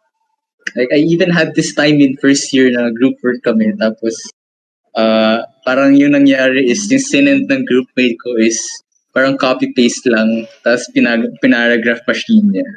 Like, 0.76 0.90
I 0.94 1.04
even 1.04 1.30
had 1.30 1.54
this 1.54 1.74
time 1.74 2.00
in 2.00 2.16
first 2.16 2.52
year 2.52 2.70
na 2.72 2.90
group 2.90 3.18
work 3.22 3.42
kami. 3.44 3.74
Tapos, 3.76 4.14
uh, 4.96 5.44
parang 5.64 5.94
yung 5.96 6.16
nangyari 6.16 6.68
is, 6.68 6.88
yung 6.88 7.02
sinend 7.02 7.44
ng 7.48 7.64
groupmate 7.68 8.16
ko 8.22 8.36
is, 8.40 8.58
parang 9.12 9.36
copy-paste 9.36 10.08
lang. 10.08 10.48
Tapos, 10.64 10.88
pinag- 10.96 11.28
pinaragraph 11.44 12.00
machine 12.08 12.48
niya. 12.48 12.68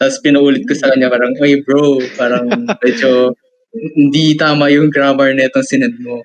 Tapos, 0.00 0.22
pinaulit 0.24 0.64
ko 0.64 0.74
sa 0.78 0.94
kanya, 0.94 1.12
parang, 1.12 1.36
Oy 1.42 1.60
bro, 1.62 2.00
parang 2.16 2.48
medyo 2.84 3.34
hindi 3.94 4.32
tama 4.34 4.72
yung 4.72 4.88
grammar 4.88 5.36
na 5.36 5.46
itong 5.46 5.66
sinend 5.66 5.98
mo. 6.00 6.24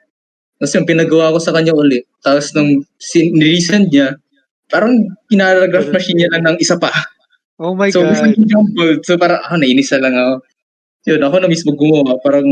Tapos, 0.61 0.73
yung 0.79 0.87
pinagawa 0.87 1.35
ko 1.35 1.39
sa 1.43 1.51
kanya 1.51 1.75
ulit. 1.75 2.07
Tapos, 2.23 2.55
nung 2.55 2.85
sin- 2.95 3.35
niresend 3.35 3.91
niya, 3.91 4.15
parang 4.71 4.95
pinaragraph 5.27 5.91
machine 5.91 6.23
niya 6.23 6.31
lang 6.31 6.53
ng 6.53 6.57
isa 6.63 6.79
pa. 6.79 6.89
Oh 7.59 7.75
my 7.75 7.91
so, 7.91 8.01
god. 8.01 8.15
isang 8.15 8.33
jumbled. 8.51 9.03
So, 9.03 9.19
parang, 9.19 9.43
ah, 9.43 9.59
nainis 9.59 9.91
na 9.91 9.99
lang 10.07 10.15
ako. 10.15 10.33
Yun, 11.03 11.19
ako 11.21 11.35
na 11.43 11.51
mismo 11.51 11.75
gumawa. 11.75 12.15
Parang, 12.23 12.47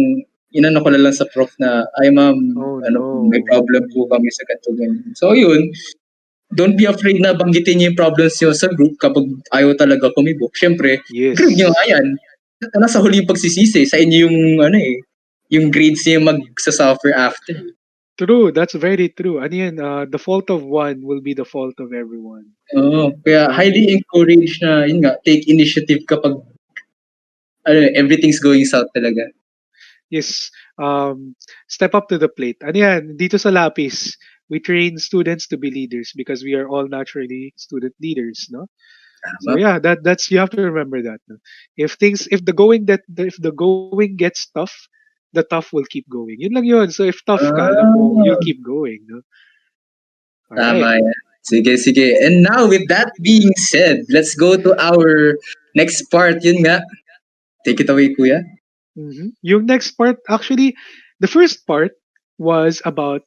inano 0.52 0.84
ko 0.84 0.90
na 0.92 1.00
lang 1.00 1.16
sa 1.16 1.24
prof 1.32 1.52
na, 1.60 1.88
ay 2.04 2.12
ma'am, 2.12 2.36
Oh, 2.60 2.84
ano, 2.84 3.00
no. 3.24 3.30
may 3.32 3.40
problem 3.48 3.88
po 3.96 4.04
kami 4.12 4.28
sa 4.32 4.44
ganito 4.44 4.76
ganyan. 4.76 5.16
So, 5.16 5.32
yun, 5.32 5.72
don't 6.52 6.76
be 6.76 6.84
afraid 6.84 7.24
na 7.24 7.32
banggitin 7.32 7.80
niyo 7.80 7.96
yung 7.96 8.00
problems 8.00 8.36
niyo 8.44 8.52
sa 8.52 8.68
group 8.68 9.00
kapag 9.00 9.24
ayaw 9.56 9.72
talaga 9.80 10.12
kumibok. 10.12 10.52
Siyempre, 10.60 11.00
Yes. 11.16 11.40
group 11.40 11.56
niyo 11.56 11.72
nga 11.72 11.84
yan. 11.88 12.20
Nasa 12.76 13.00
huli 13.00 13.24
yung 13.24 13.32
pagsisisi. 13.32 13.88
Sa 13.88 13.96
inyo 13.96 14.28
yung, 14.28 14.38
ano 14.60 14.76
eh, 14.76 15.00
yung 15.48 15.72
grades 15.72 16.04
niyo 16.04 16.20
mag-suffer 16.20 17.16
after. 17.16 17.56
True, 18.20 18.52
that's 18.52 18.76
very 18.76 19.08
true. 19.10 19.40
Ano 19.40 19.56
yan, 19.56 19.80
uh, 19.80 20.04
the 20.06 20.20
fault 20.20 20.52
of 20.52 20.62
one 20.68 21.02
will 21.02 21.24
be 21.24 21.34
the 21.34 21.48
fault 21.48 21.74
of 21.80 21.90
everyone. 21.96 22.46
Oo. 22.76 23.16
Kaya 23.24 23.50
highly 23.50 23.88
encourage 23.96 24.60
na, 24.62 24.84
yun 24.86 25.02
nga, 25.02 25.16
take 25.24 25.48
initiative 25.48 26.04
kapag 26.06 26.36
ano, 27.68 27.90
everything's 27.96 28.40
going 28.40 28.66
south 28.66 28.88
talaga. 28.96 29.30
Yes, 30.10 30.52
um, 30.78 31.36
step 31.68 31.96
up 31.96 32.10
to 32.10 32.18
the 32.18 32.28
plate. 32.28 32.60
Ano 32.64 32.76
yan, 32.76 33.16
dito 33.16 33.40
sa 33.40 33.50
Lapis, 33.50 34.18
we 34.52 34.60
train 34.60 34.98
students 35.00 35.48
to 35.48 35.56
be 35.58 35.72
leaders 35.72 36.12
because 36.16 36.44
we 36.44 36.54
are 36.54 36.68
all 36.68 36.88
naturally 36.88 37.54
student 37.56 37.96
leaders, 38.02 38.52
no? 38.52 38.68
So 39.46 39.56
yeah, 39.56 39.78
that 39.80 40.04
that's 40.04 40.32
you 40.34 40.42
have 40.42 40.50
to 40.58 40.62
remember 40.62 41.02
that. 41.06 41.22
No? 41.30 41.38
If 41.78 41.94
things, 42.02 42.28
if 42.34 42.44
the 42.44 42.54
going 42.54 42.90
that 42.90 43.02
if 43.22 43.38
the 43.38 43.54
going 43.54 44.18
gets 44.18 44.50
tough, 44.50 44.74
the 45.34 45.44
tough 45.44 45.72
will 45.72 45.86
keep 45.86 46.10
going. 46.10 46.42
Yun 46.42 46.58
lang 46.58 46.66
yun. 46.66 46.90
So 46.90 47.04
if 47.06 47.22
tough 47.30 47.42
ka, 47.42 47.64
alam 47.70 47.94
mo, 47.94 48.18
Ah. 48.18 48.24
you'll 48.26 48.44
keep 48.44 48.66
going, 48.66 49.06
no? 49.06 49.22
Tama 50.58 50.98
yan. 51.00 51.14
Sige, 51.46 51.74
sige. 51.78 52.18
And 52.22 52.42
now, 52.46 52.66
with 52.70 52.86
that 52.90 53.14
being 53.22 53.54
said, 53.58 54.06
let's 54.10 54.34
go 54.36 54.58
to 54.58 54.74
our 54.78 55.38
next 55.74 56.10
part. 56.14 56.44
Yun 56.44 56.66
nga. 56.66 56.82
Take 57.66 57.80
it 57.82 57.90
away, 57.90 58.14
kuya. 58.16 58.42
Mhm. 58.98 59.32
Yung 59.42 59.66
next 59.66 59.92
part, 59.96 60.18
actually, 60.30 60.76
the 61.20 61.28
first 61.28 61.66
part 61.68 61.92
was 62.38 62.82
about 62.86 63.24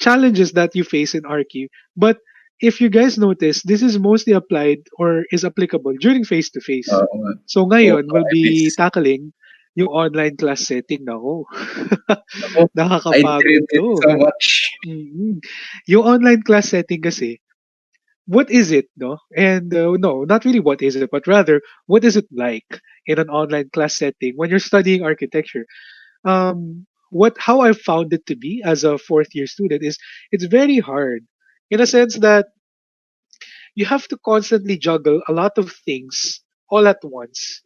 challenges 0.00 0.52
that 0.52 0.74
you 0.76 0.84
face 0.84 1.14
in 1.14 1.24
Archie. 1.26 1.68
But 1.96 2.18
if 2.60 2.80
you 2.80 2.88
guys 2.88 3.18
notice, 3.18 3.62
this 3.62 3.82
is 3.82 3.98
mostly 3.98 4.32
applied 4.34 4.86
or 4.98 5.24
is 5.32 5.44
applicable 5.44 5.94
during 6.00 6.24
face-to-face. 6.24 6.88
Oo 6.92 7.16
nga. 7.22 7.32
so 7.50 7.66
ngayon, 7.66 8.06
oo, 8.06 8.12
we'll 8.12 8.30
be 8.30 8.70
tackling 8.78 9.32
yung 9.74 9.90
online 9.90 10.36
class 10.38 10.62
setting 10.68 11.02
na 11.04 11.18
I 13.12 13.22
Nakakapagod 13.26 13.40
dread 13.42 13.66
it 13.74 13.82
to. 13.82 13.98
so 13.98 14.10
much. 14.16 14.70
Mhm. 14.86 15.42
Yung 15.90 16.04
online 16.06 16.42
class 16.46 16.70
setting 16.70 17.02
kasi, 17.02 17.41
what 18.26 18.50
is 18.50 18.70
it, 18.70 18.86
no? 18.96 19.18
And 19.36 19.74
uh, 19.74 19.92
no, 19.98 20.24
not 20.24 20.44
really 20.44 20.60
what 20.60 20.82
is 20.82 20.96
it, 20.96 21.10
but 21.10 21.26
rather, 21.26 21.60
what 21.86 22.04
is 22.04 22.16
it 22.16 22.26
like 22.32 22.66
in 23.06 23.18
an 23.18 23.28
online 23.28 23.70
class 23.72 23.96
setting 23.98 24.34
when 24.36 24.50
you're 24.50 24.58
studying 24.60 25.02
architecture? 25.02 25.66
Um, 26.24 26.86
what 27.10 27.36
how 27.38 27.60
I 27.60 27.72
found 27.72 28.12
it 28.12 28.26
to 28.26 28.36
be 28.36 28.62
as 28.64 28.84
a 28.84 28.98
fourth 28.98 29.28
year 29.34 29.46
student 29.46 29.82
is 29.84 29.98
it's 30.32 30.44
very 30.46 30.78
hard 30.78 31.24
in 31.70 31.80
a 31.80 31.86
sense 31.86 32.18
that 32.18 32.46
you 33.74 33.84
have 33.86 34.06
to 34.08 34.18
constantly 34.24 34.76
juggle 34.78 35.22
a 35.28 35.32
lot 35.32 35.58
of 35.58 35.72
things 35.84 36.40
all 36.70 36.86
at 36.88 36.98
once. 37.02 37.62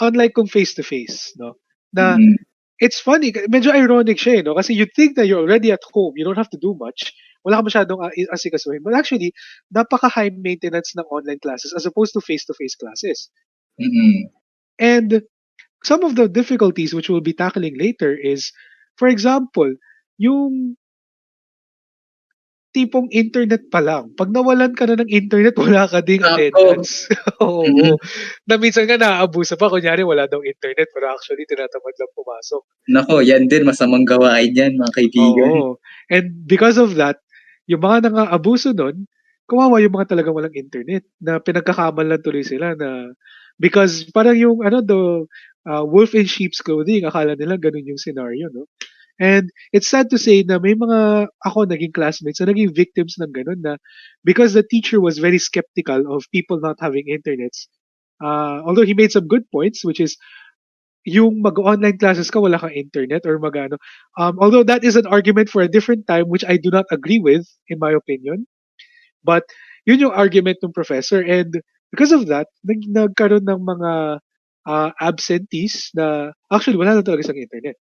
Unlike 0.00 0.34
kung 0.34 0.46
face 0.48 0.74
to 0.74 0.82
face, 0.82 1.32
no? 1.38 1.54
Na 1.94 2.18
Mm. 2.18 2.36
it's 2.80 3.00
funny, 3.00 3.32
medyo 3.50 3.72
ironic 3.72 4.18
siya, 4.18 4.40
eh, 4.40 4.42
no? 4.42 4.54
Kasi 4.56 4.74
you 4.74 4.86
think 4.96 5.16
that 5.16 5.26
you're 5.26 5.40
already 5.40 5.72
at 5.72 5.82
home, 5.92 6.14
you 6.16 6.24
don't 6.24 6.38
have 6.38 6.50
to 6.50 6.58
do 6.60 6.74
much. 6.78 7.12
Wala 7.44 7.60
ka 7.60 7.64
masyadong 7.66 8.00
uh, 8.04 8.12
asikasuhin. 8.32 8.84
But 8.84 8.94
actually, 8.94 9.32
napaka-high 9.72 10.32
maintenance 10.36 10.92
ng 10.96 11.08
online 11.08 11.40
classes 11.40 11.72
as 11.72 11.86
opposed 11.88 12.12
to 12.14 12.20
face-to-face 12.20 12.76
classes. 12.76 13.32
Mm-mm. 13.80 14.28
And 14.80 15.22
some 15.84 16.04
of 16.04 16.16
the 16.16 16.28
difficulties 16.28 16.92
which 16.92 17.08
we'll 17.08 17.24
be 17.24 17.32
tackling 17.36 17.76
later 17.78 18.12
is, 18.12 18.52
for 18.96 19.08
example, 19.08 19.72
yung 20.20 20.76
tipong 22.70 23.10
internet 23.10 23.66
pa 23.66 23.82
lang. 23.82 24.14
Pag 24.14 24.30
nawalan 24.30 24.72
ka 24.78 24.86
na 24.86 25.02
ng 25.02 25.10
internet, 25.10 25.54
wala 25.62 25.90
ka 25.90 25.98
ding 26.04 26.22
attendance. 26.22 27.10
Oo. 27.42 27.66
Mhm. 27.66 27.98
Na 28.46 28.54
minsan 28.60 28.86
nga 28.86 28.98
naaabuso 28.98 29.58
pa. 29.58 29.66
Kunyari, 29.66 30.06
wala 30.06 30.30
daw 30.30 30.38
internet, 30.42 30.86
pero 30.94 31.10
actually, 31.10 31.46
tinatamad 31.50 31.94
lang 31.98 32.12
pumasok. 32.14 32.62
Nako, 32.90 33.14
yan 33.26 33.50
din. 33.50 33.66
Masamang 33.66 34.06
gawain 34.06 34.54
yan, 34.54 34.78
mga 34.78 34.92
kaibigan. 34.94 35.50
Oo. 35.50 35.70
And 36.06 36.46
because 36.46 36.78
of 36.78 36.94
that, 36.94 37.18
yung 37.70 37.82
mga 37.82 38.10
nang-aabuso 38.10 38.74
nun, 38.74 39.06
kawawa 39.46 39.78
yung 39.78 39.94
mga 39.94 40.10
talagang 40.10 40.34
walang 40.34 40.54
internet 40.58 41.06
na 41.22 41.38
pinagkakamal 41.38 42.06
lang 42.06 42.22
tuloy 42.22 42.42
sila 42.42 42.74
na 42.74 43.14
because 43.62 44.10
parang 44.10 44.34
yung 44.34 44.58
ano 44.66 44.82
do 44.82 45.30
uh, 45.70 45.86
wolf 45.86 46.14
in 46.18 46.26
sheep's 46.26 46.58
clothing. 46.62 47.06
Akala 47.06 47.38
nila 47.38 47.54
ganun 47.58 47.86
yung 47.86 48.00
scenario, 48.00 48.50
no? 48.50 48.66
And 49.20 49.52
it's 49.70 49.86
sad 49.86 50.08
to 50.10 50.18
say 50.18 50.42
na 50.42 50.56
may 50.56 50.72
mga 50.72 51.28
ako 51.44 51.68
naging 51.68 51.92
classmates 51.92 52.40
na 52.40 52.48
naging 52.48 52.72
victims 52.72 53.20
ng 53.20 53.30
ganun 53.30 53.60
na 53.60 53.76
because 54.24 54.56
the 54.56 54.64
teacher 54.64 54.98
was 54.98 55.20
very 55.20 55.36
skeptical 55.38 56.08
of 56.08 56.24
people 56.32 56.58
not 56.58 56.80
having 56.80 57.04
internets. 57.06 57.68
Uh, 58.16 58.64
although 58.64 58.84
he 58.84 58.96
made 58.96 59.12
some 59.12 59.28
good 59.28 59.44
points, 59.52 59.84
which 59.84 60.00
is 60.00 60.16
yung 61.04 61.40
mag-online 61.40 61.96
classes 61.96 62.30
ka, 62.30 62.40
wala 62.40 62.58
kang 62.58 62.76
internet 62.76 63.24
or 63.24 63.38
magano. 63.38 63.80
Um, 64.18 64.36
although 64.38 64.62
that 64.64 64.84
is 64.84 64.96
an 64.96 65.06
argument 65.06 65.48
for 65.48 65.62
a 65.62 65.70
different 65.70 66.06
time, 66.06 66.28
which 66.28 66.44
I 66.44 66.56
do 66.56 66.70
not 66.70 66.86
agree 66.92 67.18
with, 67.18 67.48
in 67.68 67.78
my 67.78 67.92
opinion. 67.92 68.46
But 69.24 69.44
yun 69.86 70.00
yung 70.00 70.12
argument 70.12 70.58
ng 70.62 70.72
professor. 70.72 71.20
And 71.20 71.60
because 71.90 72.12
of 72.12 72.28
that, 72.28 72.48
nag 72.64 72.84
nagkaroon 72.84 73.48
ng 73.48 73.62
mga 73.64 73.92
uh, 74.66 74.90
absentees 75.00 75.90
na 75.96 76.32
actually 76.52 76.76
wala 76.76 76.94
na 76.96 77.04
talaga 77.04 77.32
sa 77.32 77.36
internet. 77.36 77.76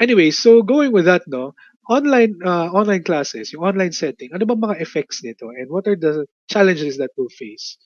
Anyway, 0.00 0.30
so 0.34 0.62
going 0.62 0.90
with 0.90 1.06
that, 1.06 1.22
no, 1.30 1.54
online 1.88 2.34
uh, 2.42 2.66
online 2.74 3.04
classes, 3.06 3.52
yung 3.52 3.62
online 3.62 3.92
setting, 3.92 4.34
ano 4.34 4.42
ba 4.44 4.58
mga 4.58 4.82
effects 4.82 5.22
nito 5.22 5.46
and 5.54 5.70
what 5.70 5.86
are 5.86 5.94
the 5.94 6.26
challenges 6.50 6.98
that 6.98 7.14
we'll 7.14 7.30
face? 7.30 7.78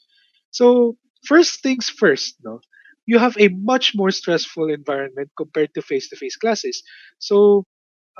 So, 0.50 0.96
first 1.28 1.60
things 1.62 1.92
first, 1.92 2.40
no, 2.40 2.64
you 3.10 3.18
have 3.18 3.34
a 3.42 3.50
much 3.66 3.90
more 3.98 4.14
stressful 4.14 4.70
environment 4.70 5.34
compared 5.34 5.74
to 5.74 5.82
face-to-face 5.82 6.38
classes. 6.38 6.78
So, 7.18 7.66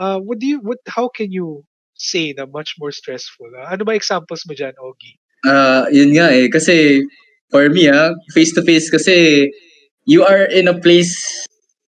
uh, 0.03 0.19
what 0.19 0.43
do 0.43 0.51
you, 0.51 0.59
what, 0.59 0.83
how 0.91 1.07
can 1.07 1.31
you 1.31 1.63
say 1.95 2.35
na 2.35 2.51
much 2.51 2.75
more 2.83 2.91
stressful? 2.91 3.55
Uh, 3.55 3.71
ano 3.71 3.87
ba 3.87 3.95
examples 3.95 4.43
mo 4.51 4.59
dyan, 4.59 4.75
Ogie? 4.83 5.15
Uh, 5.47 5.87
yun 5.95 6.11
nga 6.19 6.35
eh, 6.35 6.51
kasi 6.51 7.07
for 7.55 7.71
me, 7.71 7.87
ah, 7.87 8.11
face-to-face 8.35 8.91
kasi 8.91 9.47
you 10.11 10.27
are 10.27 10.51
in 10.51 10.67
a 10.67 10.75
place 10.75 11.15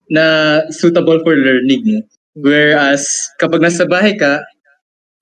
na 0.07 0.63
suitable 0.71 1.19
for 1.27 1.35
learning. 1.35 2.07
Whereas, 2.39 3.03
kapag 3.43 3.67
nasa 3.67 3.83
bahay 3.83 4.15
ka, 4.15 4.47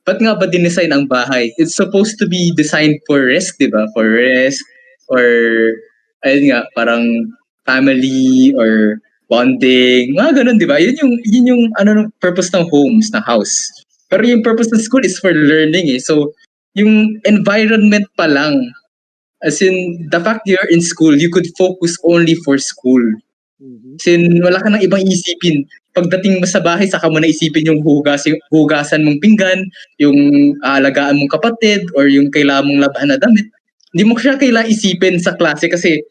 ba't 0.04 0.20
nga 0.20 0.36
ba 0.36 0.44
dinesign 0.44 0.92
ang 0.92 1.08
bahay? 1.08 1.48
It's 1.56 1.80
supposed 1.80 2.20
to 2.20 2.28
be 2.28 2.52
designed 2.52 3.00
for 3.08 3.24
rest, 3.24 3.56
di 3.56 3.72
ba? 3.72 3.88
For 3.96 4.04
rest, 4.04 4.60
or, 5.08 5.24
ayun 6.28 6.52
nga, 6.52 6.68
parang 6.76 7.08
family, 7.66 8.54
or 8.56 9.00
bonding, 9.30 10.18
mga 10.18 10.42
ganun, 10.42 10.58
di 10.58 10.66
ba? 10.66 10.82
Yun 10.82 10.98
yung, 10.98 11.12
yun 11.22 11.44
yung 11.54 11.62
ano, 11.78 12.10
purpose 12.18 12.50
ng 12.50 12.66
homes, 12.66 13.14
ng 13.14 13.22
house. 13.22 13.70
Pero 14.10 14.26
yung 14.26 14.42
purpose 14.42 14.74
ng 14.74 14.82
school 14.82 15.06
is 15.06 15.22
for 15.22 15.30
learning 15.30 15.86
eh. 15.86 16.02
So, 16.02 16.34
yung 16.74 17.22
environment 17.22 18.10
pa 18.18 18.26
lang, 18.26 18.58
as 19.46 19.62
in, 19.62 20.06
the 20.10 20.18
fact 20.18 20.50
you're 20.50 20.70
in 20.74 20.82
school, 20.82 21.14
you 21.14 21.30
could 21.30 21.46
focus 21.54 21.94
only 22.02 22.34
for 22.42 22.58
school. 22.58 23.00
Mm-hmm. 23.62 23.94
Sin 24.02 24.42
wala 24.42 24.58
ka 24.58 24.66
nang 24.66 24.82
ibang 24.82 25.06
isipin. 25.06 25.62
Pagdating 25.94 26.42
mo 26.42 26.46
sa 26.50 26.58
bahay, 26.58 26.90
saka 26.90 27.06
mo 27.06 27.22
na 27.22 27.30
isipin 27.30 27.70
yung 27.70 27.82
hugas, 27.86 28.26
yung 28.26 28.38
hugasan 28.50 29.06
mong 29.06 29.22
pinggan, 29.22 29.62
yung 30.02 30.18
aalagaan 30.66 31.18
mong 31.22 31.30
kapatid, 31.30 31.86
or 31.94 32.10
yung 32.10 32.34
kailangan 32.34 32.66
mong 32.66 32.82
labahan 32.88 33.14
na 33.14 33.18
damit. 33.20 33.46
Hindi 33.94 34.04
mo 34.06 34.18
siya 34.18 34.38
kailangan 34.38 34.70
isipin 34.70 35.22
sa 35.22 35.38
klase 35.38 35.70
kasi 35.70 36.02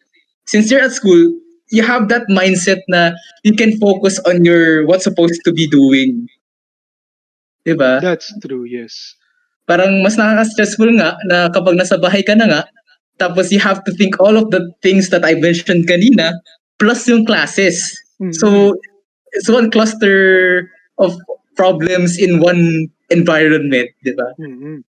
since 0.50 0.74
you're 0.74 0.82
at 0.82 0.98
school, 0.98 1.30
you 1.70 1.86
have 1.86 2.10
that 2.10 2.26
mindset 2.34 2.82
na 2.90 3.14
you 3.46 3.54
can 3.54 3.78
focus 3.78 4.18
on 4.26 4.42
your 4.42 4.90
what's 4.90 5.06
supposed 5.06 5.38
to 5.46 5.54
be 5.54 5.70
doing. 5.70 6.26
Diba? 7.62 8.02
That's 8.02 8.34
true, 8.42 8.66
yes. 8.66 9.14
Parang 9.70 10.02
mas 10.02 10.18
nakaka-stressful 10.18 10.98
nga 10.98 11.14
na 11.30 11.54
kapag 11.54 11.78
nasa 11.78 12.02
bahay 12.02 12.26
ka 12.26 12.34
na 12.34 12.50
nga, 12.50 12.62
tapos 13.22 13.54
you 13.54 13.62
have 13.62 13.86
to 13.86 13.94
think 13.94 14.18
all 14.18 14.34
of 14.34 14.50
the 14.50 14.66
things 14.82 15.14
that 15.14 15.22
I 15.22 15.38
mentioned 15.38 15.86
kanina, 15.86 16.34
plus 16.82 17.06
yung 17.06 17.30
classes. 17.30 17.86
Mm-hmm. 18.18 18.34
So, 18.34 18.74
it's 19.38 19.52
one 19.52 19.70
cluster 19.70 20.66
of 20.98 21.14
problems 21.54 22.18
in 22.18 22.42
one 22.42 22.90
environment, 23.14 23.94
di 24.02 24.18
ba? 24.18 24.34
Mm-hmm. 24.42 24.82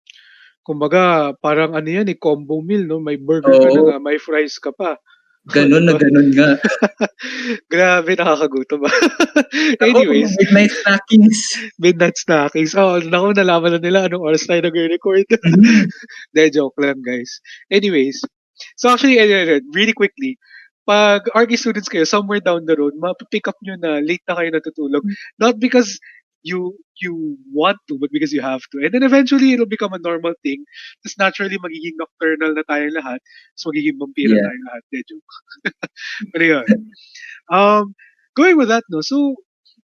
Kumbaga, 0.64 1.34
parang 1.44 1.76
ano 1.76 1.90
yan, 1.90 2.08
eh, 2.08 2.16
combo 2.16 2.64
meal, 2.64 2.88
no? 2.88 3.04
May 3.04 3.20
burger 3.20 3.52
Oo. 3.52 3.64
ka 3.66 3.70
na 3.74 3.82
nga, 3.84 3.98
may 4.00 4.22
fries 4.22 4.56
ka 4.62 4.72
pa. 4.72 4.96
Ganon 5.50 5.84
na 5.86 5.94
ganon 5.98 6.30
nga. 6.34 6.56
Grabe, 7.72 8.14
nakakagutom 8.14 8.86
ba? 8.86 8.92
Anyways. 9.82 10.34
Ako, 10.34 10.40
midnight 10.46 10.74
snackings. 10.74 11.40
Midnight 11.82 12.18
snackings. 12.18 12.74
Oh, 12.78 13.02
naku, 13.02 13.34
nalaman 13.34 13.78
na 13.78 13.80
nila 13.82 14.06
anong 14.06 14.26
oras 14.26 14.46
tayo 14.46 14.62
nag-record. 14.62 15.26
Mm-hmm. 15.30 15.90
De, 16.36 16.44
joke 16.54 16.78
lang, 16.78 17.02
guys. 17.02 17.42
Anyways. 17.74 18.22
So 18.76 18.92
actually, 18.92 19.18
really 19.74 19.96
quickly, 19.96 20.38
pag 20.90 21.30
RG 21.38 21.54
students 21.58 21.90
kayo, 21.90 22.06
somewhere 22.06 22.42
down 22.42 22.66
the 22.66 22.74
road, 22.74 22.98
mapipick 22.98 23.46
up 23.46 23.56
nyo 23.62 23.78
na 23.78 24.02
late 24.02 24.26
na 24.26 24.34
kayo 24.34 24.50
natutulog. 24.50 25.06
Mm. 25.06 25.16
Not 25.38 25.56
because 25.62 26.02
you 26.44 26.78
you 27.02 27.38
want 27.54 27.78
to, 27.88 27.98
but 28.00 28.10
because 28.12 28.32
you 28.32 28.42
have 28.42 28.62
to. 28.72 28.84
And 28.84 28.94
then 28.94 29.04
eventually, 29.04 29.54
it'll 29.54 29.70
become 29.70 29.94
a 29.94 30.00
normal 30.00 30.34
thing. 30.44 30.64
Tapos 31.04 31.16
naturally, 31.20 31.58
magiging 31.58 32.00
nocturnal 32.00 32.56
na 32.56 32.64
tayong 32.68 32.96
lahat. 32.96 33.20
So 33.56 33.72
magiging 33.72 34.00
vampira 34.00 34.36
yeah. 34.36 34.46
tayong 34.48 34.66
lahat. 34.68 34.84
De 34.92 35.00
joke. 35.08 35.34
Pero 36.34 36.44
yun. 36.44 36.68
Um, 37.52 37.96
going 38.36 38.58
with 38.58 38.70
that, 38.70 38.84
no, 38.90 39.02
so 39.02 39.36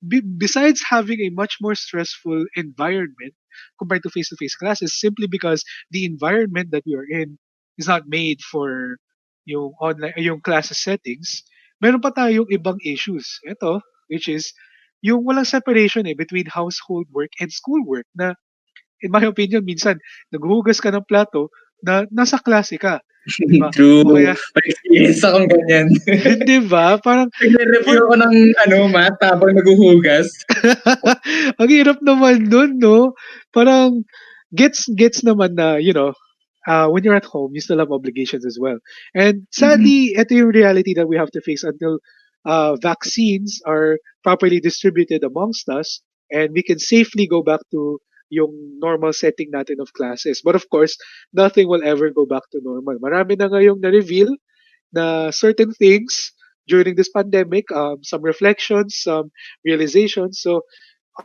be, 0.06 0.22
besides 0.22 0.82
having 0.88 1.22
a 1.22 1.30
much 1.30 1.58
more 1.62 1.76
stressful 1.76 2.46
environment 2.56 3.36
compared 3.80 4.04
to 4.04 4.10
face-to-face 4.10 4.56
classes, 4.56 5.00
simply 5.00 5.28
because 5.28 5.64
the 5.92 6.06
environment 6.06 6.72
that 6.72 6.84
we 6.86 6.96
are 6.96 7.06
in 7.06 7.38
is 7.78 7.88
not 7.88 8.08
made 8.08 8.42
for 8.42 8.98
yung 9.46 9.74
online 9.82 10.14
yung 10.18 10.42
classes 10.42 10.78
settings, 10.78 11.44
meron 11.82 12.02
pa 12.02 12.12
tayong 12.14 12.50
ibang 12.54 12.78
issues. 12.86 13.40
Ito, 13.48 13.82
which 14.10 14.30
is 14.30 14.54
yung 15.02 15.26
walang 15.26 15.48
separation 15.48 16.06
eh 16.06 16.16
between 16.18 16.46
household 16.50 17.10
work 17.14 17.34
and 17.42 17.50
school 17.50 17.82
work 17.86 18.06
na 18.14 18.38
in 19.02 19.10
my 19.10 19.22
opinion 19.26 19.66
minsan 19.66 19.98
naghuhugas 20.30 20.78
ka 20.78 20.94
ng 20.94 21.06
plato 21.06 21.50
na 21.82 22.06
nasa 22.14 22.38
klase 22.38 22.78
ka. 22.78 23.02
Diba? 23.26 23.70
True. 23.76 24.06
Kaya, 24.06 24.34
Experience 24.66 25.22
akong 25.22 25.50
ganyan. 25.50 25.94
di 26.50 26.58
ba? 26.66 26.98
Parang... 27.02 27.30
Nag-review 27.38 28.00
ako 28.06 28.16
ng 28.18 28.36
ano, 28.70 28.78
math 28.90 29.22
habang 29.22 29.58
naghuhugas. 29.58 30.30
Ang 31.62 31.70
hirap 31.70 32.02
naman 32.02 32.50
dun, 32.50 32.82
no? 32.82 33.14
Parang 33.54 34.06
gets 34.54 34.90
gets 34.94 35.22
naman 35.22 35.54
na, 35.54 35.78
you 35.78 35.94
know, 35.94 36.14
uh, 36.66 36.90
when 36.90 37.06
you're 37.06 37.18
at 37.18 37.28
home, 37.30 37.54
you 37.54 37.62
still 37.62 37.80
have 37.80 37.94
obligations 37.94 38.46
as 38.46 38.58
well. 38.58 38.78
And 39.14 39.46
sadly, 39.54 40.14
mm-hmm. 40.14 40.22
ito 40.22 40.32
yung 40.34 40.54
reality 40.54 40.94
that 40.98 41.10
we 41.10 41.18
have 41.18 41.32
to 41.38 41.42
face 41.42 41.62
until 41.62 42.02
uh, 42.46 42.76
vaccines 42.82 43.62
are 43.66 43.98
properly 44.24 44.60
distributed 44.60 45.24
amongst 45.24 45.70
us 45.70 46.02
and 46.32 46.52
we 46.54 46.64
can 46.64 46.80
safely 46.80 47.28
go 47.28 47.44
back 47.44 47.60
to 47.72 48.00
yung 48.32 48.80
normal 48.80 49.12
setting 49.12 49.52
natin 49.52 49.84
of 49.84 49.92
classes. 49.92 50.42
But 50.44 50.56
of 50.56 50.70
course, 50.72 50.96
nothing 51.34 51.68
will 51.68 51.84
ever 51.84 52.10
go 52.10 52.26
back 52.26 52.48
to 52.56 52.64
normal. 52.64 52.96
Marami 53.04 53.36
na 53.36 53.52
ngayong 53.52 53.84
na-reveal 53.84 54.32
na 54.96 55.30
certain 55.36 55.76
things 55.76 56.32
during 56.68 56.96
this 56.96 57.12
pandemic, 57.12 57.68
um, 57.76 58.00
some 58.04 58.24
reflections, 58.24 58.96
some 59.04 59.36
realizations. 59.68 60.40
So 60.40 60.64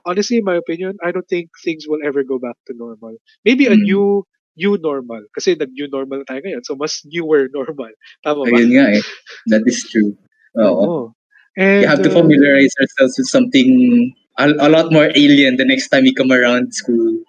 honestly, 0.04 0.38
in 0.38 0.44
my 0.44 0.56
opinion, 0.58 0.98
I 1.02 1.12
don't 1.12 1.28
think 1.28 1.50
things 1.62 1.86
will 1.86 2.02
ever 2.04 2.26
go 2.26 2.38
back 2.42 2.58
to 2.66 2.74
normal. 2.74 3.16
Maybe 3.44 3.66
a 3.66 3.78
mm. 3.78 3.86
new 3.86 4.26
new 4.56 4.78
normal. 4.80 5.22
Kasi 5.36 5.54
nag-new 5.54 5.88
normal 5.92 6.24
tayo 6.24 6.40
ngayon. 6.40 6.64
So, 6.64 6.74
mas 6.74 7.04
newer 7.04 7.46
normal. 7.54 7.92
Tama 8.24 8.48
ba? 8.48 8.56
Ayun 8.56 8.72
nga 8.72 8.86
eh. 8.98 9.04
That 9.52 9.62
is 9.68 9.84
true. 9.86 10.16
Oo. 10.58 11.12
And, 11.56 11.82
you 11.82 11.88
have 11.88 12.02
to 12.02 12.10
uh, 12.10 12.12
familiarize 12.12 12.74
uh, 12.78 12.84
ourselves 12.84 13.16
with 13.18 13.28
something 13.28 14.12
a, 14.38 14.48
a 14.60 14.68
lot 14.68 14.92
more 14.92 15.08
alien 15.14 15.56
the 15.56 15.64
next 15.64 15.88
time 15.88 16.04
we 16.04 16.12
come 16.12 16.30
around 16.32 16.74
school. 16.74 17.22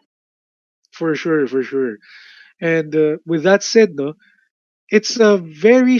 For 0.91 1.15
sure, 1.15 1.47
for 1.47 1.63
sure. 1.63 1.97
And 2.59 2.95
uh, 2.95 3.17
with 3.25 3.43
that 3.43 3.63
said, 3.63 3.95
no, 3.95 4.13
it's 4.89 5.19
a 5.19 5.37
very 5.37 5.99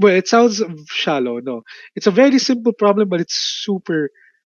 well. 0.00 0.14
It 0.14 0.28
sounds 0.28 0.62
shallow, 0.88 1.38
no. 1.40 1.62
It's 1.94 2.06
a 2.06 2.10
very 2.10 2.38
simple 2.38 2.72
problem, 2.72 3.08
but 3.08 3.20
it's 3.20 3.34
super, 3.34 4.10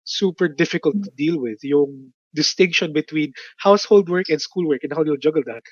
super 0.04 0.47
difficult 0.47 1.04
to 1.04 1.12
deal 1.15 1.39
with. 1.39 1.60
Yung 1.63 2.12
distinction 2.34 2.91
between 2.93 3.32
household 3.60 4.10
work 4.10 4.28
and 4.30 4.41
schoolwork 4.41 4.84
and 4.84 4.91
how 4.91 5.04
you'll 5.04 5.17
juggle 5.17 5.43
that. 5.45 5.63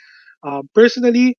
Um, 0.44 0.70
personally, 0.74 1.38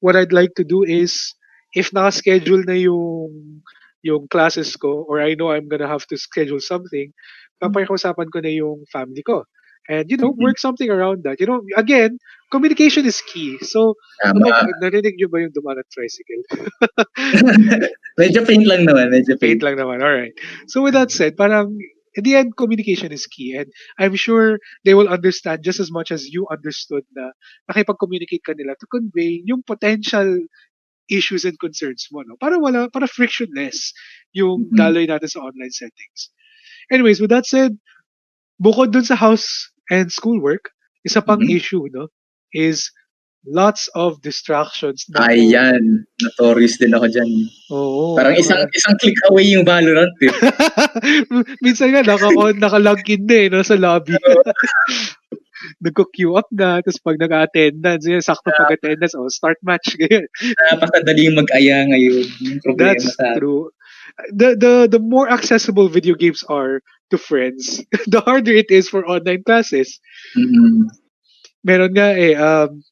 what 0.00 0.16
I'd 0.16 0.32
like 0.32 0.54
to 0.56 0.64
do 0.64 0.82
is, 0.82 1.34
if 1.74 1.92
naka-schedule 1.92 2.64
na 2.64 2.72
yung, 2.74 3.62
yung 4.06 4.30
classes 4.30 4.70
ko, 4.78 5.02
or 5.10 5.18
I 5.18 5.34
know 5.34 5.50
I'm 5.50 5.66
gonna 5.66 5.90
have 5.90 6.06
to 6.14 6.16
schedule 6.16 6.62
something, 6.62 7.10
mm-hmm. 7.10 7.58
papakikusapan 7.58 8.30
ko 8.30 8.38
na 8.38 8.52
yung 8.54 8.86
family 8.94 9.26
ko. 9.26 9.42
And, 9.88 10.10
you 10.10 10.16
know, 10.16 10.34
mm-hmm. 10.34 10.42
work 10.42 10.58
something 10.58 10.90
around 10.90 11.22
that. 11.24 11.38
You 11.38 11.46
know, 11.46 11.62
again, 11.76 12.18
communication 12.50 13.06
is 13.06 13.22
key. 13.22 13.58
So, 13.62 13.94
Tama. 14.22 14.42
Ano, 14.50 14.70
narinig 14.82 15.14
nyo 15.14 15.30
ba 15.30 15.46
yung 15.46 15.54
dumaan 15.54 15.78
at 15.78 15.86
tricycle? 15.94 16.42
medyo 18.20 18.42
faint 18.42 18.66
lang 18.66 18.82
naman. 18.82 19.14
Medyo 19.14 19.38
faint. 19.38 19.62
faint 19.62 19.62
lang 19.62 19.78
naman. 19.78 20.02
Alright. 20.02 20.34
So, 20.66 20.82
with 20.82 20.98
that 20.98 21.14
said, 21.14 21.38
parang 21.38 21.78
in 22.16 22.24
the 22.24 22.34
end, 22.34 22.56
communication 22.56 23.12
is 23.12 23.30
key. 23.30 23.54
And 23.54 23.70
I'm 23.98 24.16
sure 24.16 24.58
they 24.84 24.94
will 24.94 25.08
understand 25.08 25.62
just 25.62 25.78
as 25.78 25.92
much 25.92 26.10
as 26.10 26.26
you 26.26 26.50
understood 26.50 27.06
na 27.14 27.30
nakipag-communicate 27.70 28.42
ka 28.42 28.58
nila 28.58 28.74
to 28.80 28.86
convey 28.90 29.44
yung 29.46 29.62
potential 29.62 30.26
issues 31.08 31.44
and 31.44 31.58
concerns 31.58 32.06
mo, 32.10 32.22
no? 32.26 32.36
Para 32.36 32.58
wala, 32.58 32.88
para 32.90 33.06
frictionless 33.06 33.92
yung 34.34 34.68
Mhm. 34.70 34.76
daloy 34.76 35.04
natin 35.06 35.28
sa 35.30 35.40
online 35.42 35.72
settings. 35.72 36.30
Anyways, 36.90 37.18
with 37.20 37.30
that 37.30 37.46
said, 37.46 37.74
bukod 38.58 38.90
dun 38.92 39.04
sa 39.04 39.14
house 39.18 39.46
and 39.90 40.10
schoolwork, 40.10 40.70
isa 41.04 41.22
pang 41.22 41.42
Mhm. 41.42 41.54
issue, 41.54 41.86
no, 41.94 42.08
is 42.54 42.90
lots 43.46 43.86
of 43.94 44.18
distractions. 44.26 45.06
na- 45.14 45.30
Ayan, 45.30 46.02
notorious 46.18 46.82
din 46.82 46.90
ako 46.90 47.06
dyan. 47.06 47.30
Oo. 47.70 48.18
Parang 48.18 48.34
isang 48.34 48.66
isang 48.74 48.98
click 48.98 49.14
away 49.30 49.46
yung 49.46 49.62
Valorant 49.62 50.10
eh. 50.18 50.30
Minsan 51.64 51.94
nga, 51.94 52.02
naka, 52.02 52.26
naka-log 52.58 53.06
in 53.06 53.22
na 53.26 53.36
eh, 53.38 53.46
no, 53.46 53.62
sa 53.62 53.78
lobby. 53.78 54.14
Nagko-queue 55.82 56.36
up 56.36 56.48
na, 56.52 56.80
tapos 56.82 57.00
pag 57.02 57.18
nag-attendance, 57.18 58.04
yun, 58.06 58.22
sakto 58.22 58.50
pag 58.54 58.76
attendance, 58.76 59.14
oh, 59.14 59.28
start 59.28 59.58
match, 59.62 59.94
ganyan. 60.00 60.26
Napakadaling 60.72 61.36
mag-aya 61.36 61.86
ngayon. 61.90 62.26
Yung 62.42 62.60
problema 62.62 62.94
That's 62.94 63.14
sa 63.16 63.36
true. 63.36 63.70
The, 64.32 64.56
the, 64.56 64.74
the 64.90 65.02
more 65.02 65.28
accessible 65.28 65.88
video 65.88 66.14
games 66.14 66.44
are 66.48 66.80
to 67.10 67.18
friends, 67.18 67.82
the 68.10 68.20
harder 68.20 68.52
it 68.52 68.70
is 68.70 68.88
for 68.88 69.06
online 69.06 69.42
classes. 69.46 70.00
Mhm. 70.34 70.90
Meron 71.66 71.92
nga 71.94 72.14
eh, 72.14 72.34
um, 72.38 72.82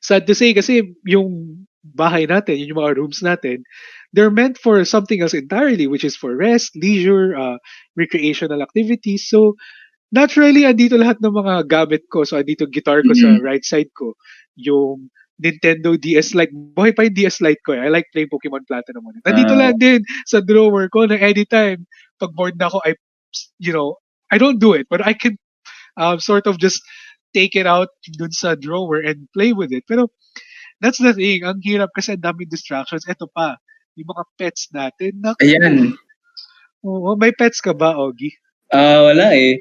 sad 0.00 0.24
to 0.26 0.34
say 0.34 0.56
kasi 0.56 0.96
yung 1.04 1.64
bahay 1.84 2.28
natin, 2.28 2.60
yun 2.60 2.72
yung 2.72 2.80
mga 2.80 2.96
rooms 2.96 3.20
natin, 3.24 3.64
they're 4.12 4.32
meant 4.32 4.58
for 4.58 4.84
something 4.84 5.20
else 5.22 5.34
entirely, 5.34 5.86
which 5.86 6.04
is 6.04 6.16
for 6.16 6.36
rest, 6.36 6.72
leisure, 6.76 7.36
uh, 7.36 7.56
recreational 7.96 8.62
activities. 8.62 9.28
So, 9.28 9.56
naturally, 10.10 10.66
andito 10.66 10.94
lahat 10.98 11.18
ng 11.22 11.32
mga 11.32 11.54
gamit 11.70 12.02
ko. 12.10 12.22
So, 12.26 12.38
andito 12.38 12.66
guitar 12.66 13.02
ko 13.02 13.12
sa 13.14 13.38
Mhm. 13.38 13.42
right 13.42 13.64
side 13.64 13.90
ko. 13.94 14.14
Yung 14.58 15.10
Nintendo 15.40 15.96
DS 15.96 16.36
Lite. 16.36 16.52
Buhay 16.52 16.92
pa 16.92 17.08
yung 17.08 17.16
DS 17.16 17.40
Lite 17.40 17.64
ko. 17.64 17.72
Eh. 17.72 17.80
I 17.80 17.88
like 17.88 18.04
playing 18.12 18.28
Pokemon 18.28 18.68
Platinum 18.68 19.08
on 19.08 19.16
it. 19.16 19.24
Nandito 19.24 19.56
Ah. 19.56 19.60
lang 19.72 19.80
din 19.80 20.00
sa 20.28 20.44
drawer 20.44 20.84
ko 20.92 21.08
na 21.08 21.16
anytime 21.16 21.88
pag 22.20 22.36
bored 22.36 22.60
na 22.60 22.68
ako, 22.68 22.84
I, 22.84 22.92
you 23.56 23.72
know, 23.72 23.96
I 24.28 24.36
don't 24.36 24.60
do 24.60 24.76
it, 24.76 24.84
but 24.92 25.00
I 25.00 25.16
can 25.16 25.40
um, 25.96 26.20
sort 26.20 26.44
of 26.46 26.60
just 26.60 26.80
take 27.32 27.56
it 27.56 27.64
out 27.66 27.88
dun 28.20 28.30
sa 28.32 28.52
drawer 28.54 29.00
and 29.00 29.26
play 29.32 29.56
with 29.56 29.72
it. 29.72 29.88
Pero 29.88 30.12
that's 30.84 31.00
the 31.00 31.16
thing. 31.16 31.40
Ang 31.44 31.64
hirap 31.64 31.88
kasi 31.96 32.14
ang 32.16 32.22
daming 32.24 32.52
distractions. 32.52 33.08
Ito 33.08 33.28
pa, 33.32 33.56
yung 33.96 34.08
mga 34.12 34.24
pets 34.36 34.68
natin. 34.76 35.24
Naku, 35.24 35.40
Ayan. 35.44 35.96
Oo, 36.84 37.16
may 37.16 37.32
pets 37.32 37.60
ka 37.64 37.72
ba, 37.72 37.96
Ogie? 37.96 38.36
Ah, 38.72 39.08
wala 39.08 39.32
eh. 39.34 39.60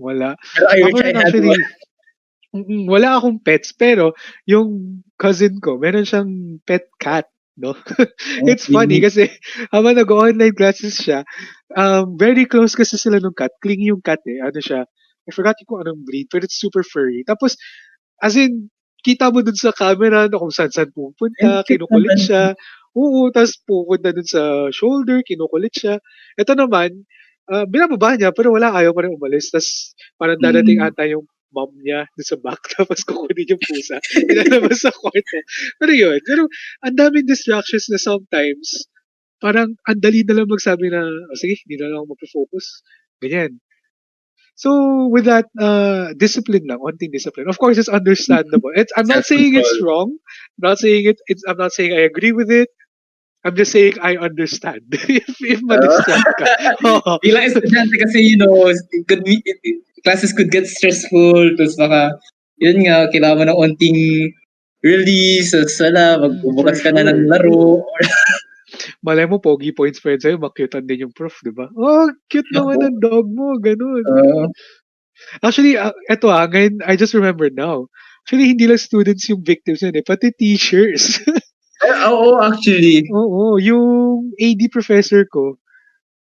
Wala. 0.00 0.34
Pero 0.56 0.66
I 0.72 0.80
Ako 0.80 0.96
wish 0.96 1.04
I 1.04 1.12
rin 1.12 1.16
had 1.20 1.22
actually, 1.28 1.52
one. 1.52 1.64
mm, 2.56 2.84
wala 2.88 3.08
akong 3.20 3.38
pets, 3.44 3.70
pero 3.76 4.16
yung 4.48 5.02
cousin 5.20 5.60
ko, 5.60 5.76
meron 5.76 6.08
siyang 6.08 6.60
pet 6.64 6.88
cat. 6.98 7.28
No? 7.60 7.76
It's 8.48 8.64
funny 8.64 9.04
kasi 9.04 9.28
habang 9.68 10.00
nag-online 10.00 10.56
classes 10.56 10.96
siya, 10.96 11.28
um, 11.76 12.16
very 12.16 12.48
close 12.48 12.72
kasi 12.72 12.96
sila 12.96 13.20
nung 13.20 13.36
cat. 13.36 13.52
Clingy 13.60 13.92
yung 13.92 14.00
cat 14.00 14.24
eh. 14.24 14.40
Ano 14.40 14.56
siya? 14.64 14.88
I 15.28 15.30
forgot 15.36 15.60
kung 15.68 15.84
anong 15.84 16.08
breed, 16.08 16.32
but 16.32 16.40
it's 16.42 16.56
super 16.56 16.80
furry. 16.80 17.20
Tapos, 17.28 17.60
as 18.24 18.34
in, 18.40 18.72
kita 19.04 19.28
mo 19.32 19.44
dun 19.44 19.56
sa 19.56 19.72
camera 19.76 20.28
na 20.28 20.36
kung 20.40 20.52
saan 20.52 20.72
saan 20.72 20.92
pupunta, 20.92 21.64
kinukulit 21.68 22.16
siya. 22.20 22.56
Oo, 22.96 23.28
tapos 23.32 23.60
pupunta 23.68 24.12
dun 24.12 24.26
sa 24.28 24.68
shoulder, 24.72 25.20
kinukulit 25.24 25.72
siya. 25.76 26.00
Ito 26.40 26.56
naman, 26.56 27.04
ah, 27.50 27.66
binababa 27.68 28.14
niya, 28.16 28.30
pero 28.34 28.54
wala, 28.54 28.72
ayaw 28.74 28.94
pa 28.96 29.04
rin 29.06 29.14
umalis. 29.18 29.50
Tapos, 29.52 29.94
parang 30.16 30.38
dadating 30.40 30.80
Mm. 30.80 30.88
ata 30.88 31.04
yung 31.10 31.26
mom 31.50 31.70
niya 31.82 32.06
dun 32.14 32.26
sa 32.26 32.38
back, 32.38 32.62
tapos 32.78 33.02
kukunin 33.02 33.50
yung 33.58 33.62
pusa. 33.62 33.98
Ilalabas 34.16 34.86
sa 34.86 34.94
kwarto. 34.94 35.38
Pero 35.82 35.92
yun, 35.92 36.18
pero 36.22 36.46
ang 36.86 36.94
daming 36.94 37.26
distractions 37.26 37.90
na 37.90 37.98
sometimes, 37.98 38.86
parang 39.42 39.74
ang 39.88 39.98
dali 40.00 40.22
na 40.22 40.38
lang 40.42 40.48
magsabi 40.50 40.88
na, 40.92 41.02
oh, 41.04 41.36
sige, 41.38 41.58
hindi 41.66 41.76
na 41.82 41.90
lang 41.96 42.06
mag-focus. 42.06 42.82
Ganyan. 43.22 43.58
So, 44.54 45.08
with 45.08 45.24
that, 45.24 45.48
uh, 45.58 46.12
discipline 46.20 46.68
lang, 46.68 46.78
onting 46.84 47.10
discipline. 47.12 47.48
Of 47.48 47.56
course, 47.58 47.78
it's 47.80 47.88
understandable. 47.88 48.70
It's, 48.76 48.92
I'm 48.96 49.08
not 49.08 49.24
saying 49.24 49.56
it's 49.56 49.80
wrong. 49.80 50.12
I'm 50.60 50.64
not 50.70 50.78
saying 50.78 51.08
it, 51.08 51.18
it's, 51.26 51.42
I'm 51.48 51.56
not 51.56 51.72
saying 51.72 51.92
I 51.96 52.04
agree 52.04 52.32
with 52.32 52.50
it. 52.52 52.68
I'm 53.44 53.56
just 53.56 53.72
saying 53.72 53.96
I 54.02 54.16
understand. 54.20 54.84
if, 54.92 55.24
if 55.40 55.60
ma-distract 55.64 56.28
ka. 56.36 56.46
Oo. 56.92 57.12
Bilang 57.24 57.48
estudyante 57.48 57.96
kasi, 57.96 58.20
you 58.20 58.36
know, 58.36 58.68
it 58.68 59.04
could 59.08 59.24
be, 59.24 59.40
it, 59.48 59.58
it- 59.64 59.84
classes 60.04 60.32
could 60.32 60.48
get 60.48 60.64
stressful, 60.64 61.52
tapos 61.60 61.76
baka, 61.76 62.16
yun 62.56 62.88
nga, 62.88 63.08
kailangan 63.12 63.36
mo 63.36 63.44
ng 63.52 63.58
onting 63.68 63.98
release, 64.80 65.52
tapos 65.52 65.76
wala, 65.76 66.24
magbubukas 66.24 66.80
ka 66.80 66.88
na 66.92 67.04
ng 67.04 67.28
laro. 67.28 67.84
Malay 69.04 69.28
mo, 69.28 69.36
pogi 69.40 69.76
points 69.76 70.00
pa 70.00 70.16
yun 70.16 70.20
sa'yo, 70.24 70.36
makyutan 70.40 70.88
din 70.88 71.04
yung 71.04 71.12
prof, 71.12 71.36
di 71.44 71.52
ba? 71.52 71.68
Oh, 71.76 72.08
cute 72.32 72.48
naman 72.56 72.80
Naku. 72.80 72.88
ng 72.88 72.96
dog 73.00 73.26
mo, 73.28 73.56
ganun. 73.60 74.04
Uh, 74.08 74.48
Actually, 75.44 75.76
uh, 75.76 75.92
eto 76.08 76.32
ah, 76.32 76.48
ngayon, 76.48 76.80
I 76.88 76.96
just 76.96 77.12
remember 77.12 77.52
now. 77.52 77.92
Actually, 78.24 78.56
hindi 78.56 78.64
lang 78.64 78.80
students 78.80 79.28
yung 79.28 79.44
victims 79.44 79.84
yun 79.84 79.92
eh, 79.96 80.04
pati 80.04 80.32
teachers. 80.32 81.20
Oo, 82.12 82.36
actually. 82.40 83.08
Oo, 83.08 83.56
yung 83.56 83.88
AD 84.36 84.60
professor 84.68 85.24
ko, 85.28 85.56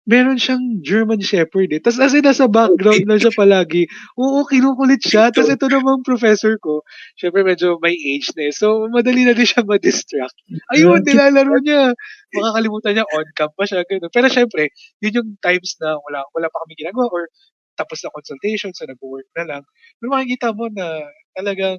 meron 0.07 0.39
siyang 0.39 0.81
German 0.87 1.19
Shepherd 1.19 1.75
eh. 1.75 1.83
Tapos 1.83 1.99
as 1.99 2.15
in, 2.15 2.23
nasa 2.23 2.47
background 2.47 3.11
lang 3.11 3.19
siya 3.19 3.35
palagi. 3.35 3.91
Oo, 4.15 4.47
kinukulit 4.47 5.03
siya. 5.03 5.35
Tapos 5.35 5.51
ito 5.51 5.67
namang 5.67 6.07
professor 6.07 6.55
ko, 6.63 6.87
syempre 7.19 7.43
medyo 7.43 7.75
may 7.83 7.99
age 7.99 8.31
na 8.39 8.47
eh. 8.47 8.55
So, 8.55 8.87
madali 8.87 9.27
na 9.27 9.35
din 9.35 9.49
siya 9.49 9.67
ma-distract. 9.67 10.37
Ayun, 10.71 11.03
nilalaro 11.03 11.59
niya. 11.59 11.91
Makakalimutan 12.39 12.93
niya, 12.95 13.07
on-cam 13.11 13.51
pa 13.59 13.65
siya, 13.67 13.83
gano'n. 13.83 14.13
Pero 14.15 14.27
syempre, 14.31 14.71
yun 15.03 15.19
yung 15.19 15.31
times 15.43 15.75
na 15.83 15.99
wala, 15.99 16.23
wala 16.31 16.47
pa 16.55 16.63
kami 16.63 16.79
ginagawa 16.79 17.11
or 17.11 17.27
tapos 17.77 18.01
na 18.01 18.15
consultation, 18.15 18.73
so 18.73 18.89
nag-work 18.89 19.29
na 19.37 19.45
lang. 19.45 19.63
Pero 20.01 20.09
makikita 20.15 20.55
mo 20.55 20.71
na 20.73 21.03
talagang, 21.37 21.77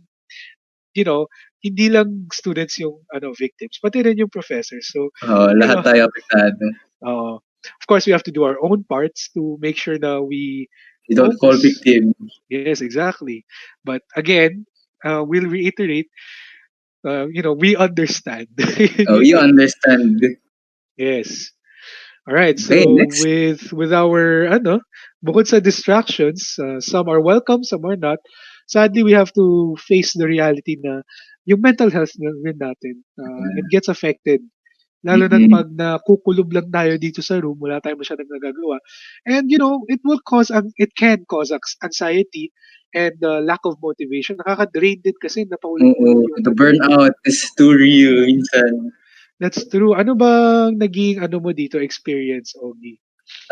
you 0.98 1.06
know, 1.06 1.28
hindi 1.62 1.90
lang 1.94 2.28
students 2.34 2.80
yung 2.82 3.00
ano 3.14 3.34
victims, 3.38 3.78
pati 3.82 4.02
rin 4.02 4.18
yung 4.18 4.34
professors. 4.34 4.90
So, 4.90 5.14
Oo, 5.30 5.54
lahat 5.54 5.86
tayo 5.86 6.10
apektado. 6.10 6.66
uh, 7.06 7.38
of 7.38 7.86
course, 7.88 8.06
we 8.06 8.14
have 8.14 8.24
to 8.26 8.34
do 8.34 8.44
our 8.44 8.58
own 8.64 8.84
parts 8.86 9.30
to 9.38 9.58
make 9.62 9.78
sure 9.78 10.00
that 10.00 10.24
we 10.26 10.68
You 11.08 11.16
don't 11.16 11.38
Focus. 11.40 11.62
victim. 11.64 12.14
Yes, 12.50 12.82
exactly. 12.82 13.46
But 13.86 14.04
again, 14.16 14.66
uh, 15.06 15.24
we'll 15.26 15.48
reiterate, 15.48 16.08
uh, 17.06 17.28
you 17.32 17.42
know, 17.42 17.54
we 17.54 17.76
understand. 17.76 18.48
Oh, 19.08 19.20
you 19.20 19.38
understand. 19.38 20.22
yes. 20.98 21.52
All 22.28 22.36
right. 22.36 22.60
So 22.60 22.76
Okay, 22.76 23.08
with 23.24 23.74
with 23.74 23.94
our 23.94 24.48
ano, 24.48 24.82
bukod 25.26 25.48
sa 25.48 25.60
distractions, 25.60 26.56
uh, 26.60 26.80
some 26.80 27.10
are 27.10 27.22
welcome, 27.22 27.64
some 27.64 27.86
are 27.86 27.98
not. 27.98 28.20
Sadly, 28.68 29.02
we 29.04 29.16
have 29.16 29.32
to 29.34 29.76
face 29.80 30.14
the 30.14 30.28
reality 30.28 30.76
na 30.84 31.02
yung 31.48 31.64
mental 31.64 31.88
health 31.90 32.12
na 32.20 32.32
rin 32.44 32.60
natin, 32.60 33.00
uh, 33.16 33.48
it 33.56 33.66
gets 33.72 33.88
affected. 33.88 34.44
Lalo 35.08 35.32
na 35.32 35.40
Mhm. 35.40 35.52
pag 35.54 35.68
nakukulob 35.72 36.52
lang 36.52 36.68
tayo 36.68 37.00
dito 37.00 37.24
sa 37.24 37.40
room, 37.40 37.56
wala 37.64 37.80
tayong 37.80 38.04
masyadong 38.04 38.28
nagagawa. 38.28 38.78
And 39.24 39.48
you 39.48 39.56
know, 39.56 39.88
it 39.88 40.04
will 40.04 40.20
cause, 40.28 40.52
ang- 40.52 40.76
it 40.76 40.92
can 41.00 41.24
cause 41.24 41.54
anx- 41.56 41.80
anxiety 41.80 42.52
and 42.92 43.16
uh, 43.24 43.40
lack 43.40 43.64
of 43.64 43.80
motivation. 43.80 44.36
Nakaka-drain 44.36 45.00
din 45.00 45.16
kasi 45.22 45.48
napaulit 45.48 45.96
Oo, 45.96 46.28
the 46.44 46.52
burnout 46.52 47.16
is 47.24 47.48
too 47.56 47.72
real 47.72 48.28
minsan. 48.28 48.92
That's 49.40 49.64
true. 49.70 49.94
Ano 49.94 50.18
bang 50.18 50.82
naging 50.82 51.22
ano 51.22 51.38
mo 51.38 51.54
dito 51.54 51.78
experience, 51.78 52.58
Ogie? 52.58 52.98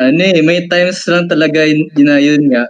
Ano 0.01 0.19
eh, 0.23 0.41
may 0.41 0.65
times 0.65 1.05
lang 1.05 1.29
talaga 1.29 1.61
yun, 1.63 1.87
yun 1.93 2.07
na 2.09 2.17
yun 2.17 2.43
nga. 2.49 2.65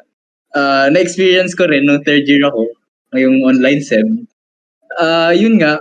Ah, 0.56 0.88
na-experience 0.88 1.52
ko 1.52 1.68
rin 1.68 1.84
nung 1.84 2.00
third 2.08 2.24
year 2.32 2.40
ako, 2.48 2.64
ngayong 3.12 3.44
online 3.44 3.84
sem. 3.84 4.24
Ah, 5.00 5.36
yun 5.36 5.60
nga, 5.60 5.80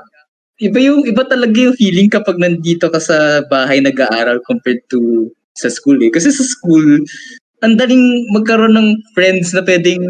iba 0.62 0.78
yung 0.82 1.06
iba 1.06 1.22
talaga 1.26 1.54
yung 1.58 1.78
feeling 1.78 2.10
kapag 2.10 2.38
nandito 2.42 2.90
ka 2.90 2.98
sa 3.02 3.42
bahay 3.50 3.78
nag-aaral 3.82 4.42
compared 4.46 4.82
to 4.90 5.30
sa 5.54 5.70
school 5.70 5.98
eh. 6.02 6.10
Kasi 6.10 6.30
sa 6.34 6.42
school, 6.46 7.02
ang 7.62 7.74
daling 7.78 8.02
magkaroon 8.34 8.74
ng 8.76 8.90
friends 9.14 9.54
na 9.54 9.62
pwedeng 9.66 10.02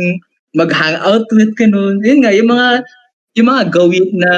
mag-hangout 0.56 1.28
with 1.36 1.52
ka 1.56 1.68
nun. 1.68 2.00
Yun 2.04 2.24
nga, 2.24 2.32
yung 2.32 2.50
mga 2.52 2.68
yung 3.36 3.48
mga 3.50 3.64
gawin 3.72 4.08
na 4.16 4.32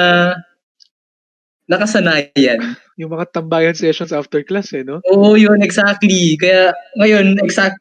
nakasanayan. 1.71 2.75
Yung 2.97 3.11
mga 3.13 3.29
tambayan 3.35 3.75
sessions 3.77 4.15
after 4.15 4.41
class 4.43 4.71
eh, 4.73 4.83
no? 4.87 5.03
Oo, 5.11 5.35
yun, 5.37 5.59
exactly. 5.61 6.35
Kaya 6.39 6.71
ngayon, 6.97 7.37
exact 7.43 7.77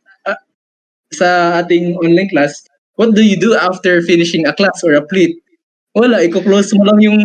sa 1.12 1.60
ating 1.62 1.94
online 2.02 2.28
class, 2.30 2.52
what 2.96 3.14
do 3.14 3.22
you 3.22 3.38
do 3.38 3.54
after 3.54 4.02
finishing 4.02 4.46
a 4.46 4.54
class 4.54 4.82
or 4.82 4.94
a 4.94 5.04
plate? 5.04 5.36
Wala, 5.96 6.20
i-close 6.20 6.76
mo 6.76 6.84
lang 6.84 7.00
yung, 7.00 7.20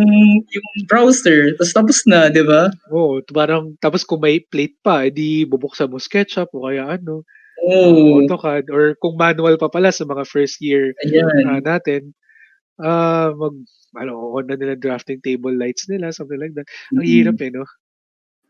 yung 0.48 0.68
browser, 0.88 1.52
tapos 1.60 1.72
tapos 1.76 1.98
na, 2.08 2.32
di 2.32 2.40
ba? 2.40 2.72
Oo, 2.88 3.20
parang 3.28 3.76
tapos 3.84 4.00
kung 4.00 4.24
may 4.24 4.40
plate 4.40 4.80
pa, 4.80 5.04
edi 5.04 5.44
bubuksan 5.44 5.92
mo 5.92 6.00
SketchUp 6.00 6.48
o 6.56 6.64
kaya 6.64 6.88
ano, 6.96 7.20
Oo, 7.62 8.24
AutoCAD 8.24 8.72
or 8.72 8.96
kung 8.98 9.14
manual 9.20 9.54
pa 9.60 9.68
pala 9.68 9.92
sa 9.92 10.08
mga 10.08 10.24
first 10.24 10.58
year 10.64 10.96
ayan. 11.04 11.46
ah, 11.46 11.60
natin. 11.60 12.16
uh, 12.80 13.30
mag, 13.36 13.54
ano, 14.00 14.34
on 14.34 14.48
na 14.48 14.56
nila 14.56 14.74
drafting 14.74 15.20
table 15.20 15.52
lights 15.52 15.84
nila, 15.86 16.08
something 16.10 16.40
like 16.40 16.56
that. 16.56 16.66
Ang 16.96 17.04
Mm. 17.04 17.12
hirap 17.12 17.38
eh, 17.44 17.50
no? 17.52 17.64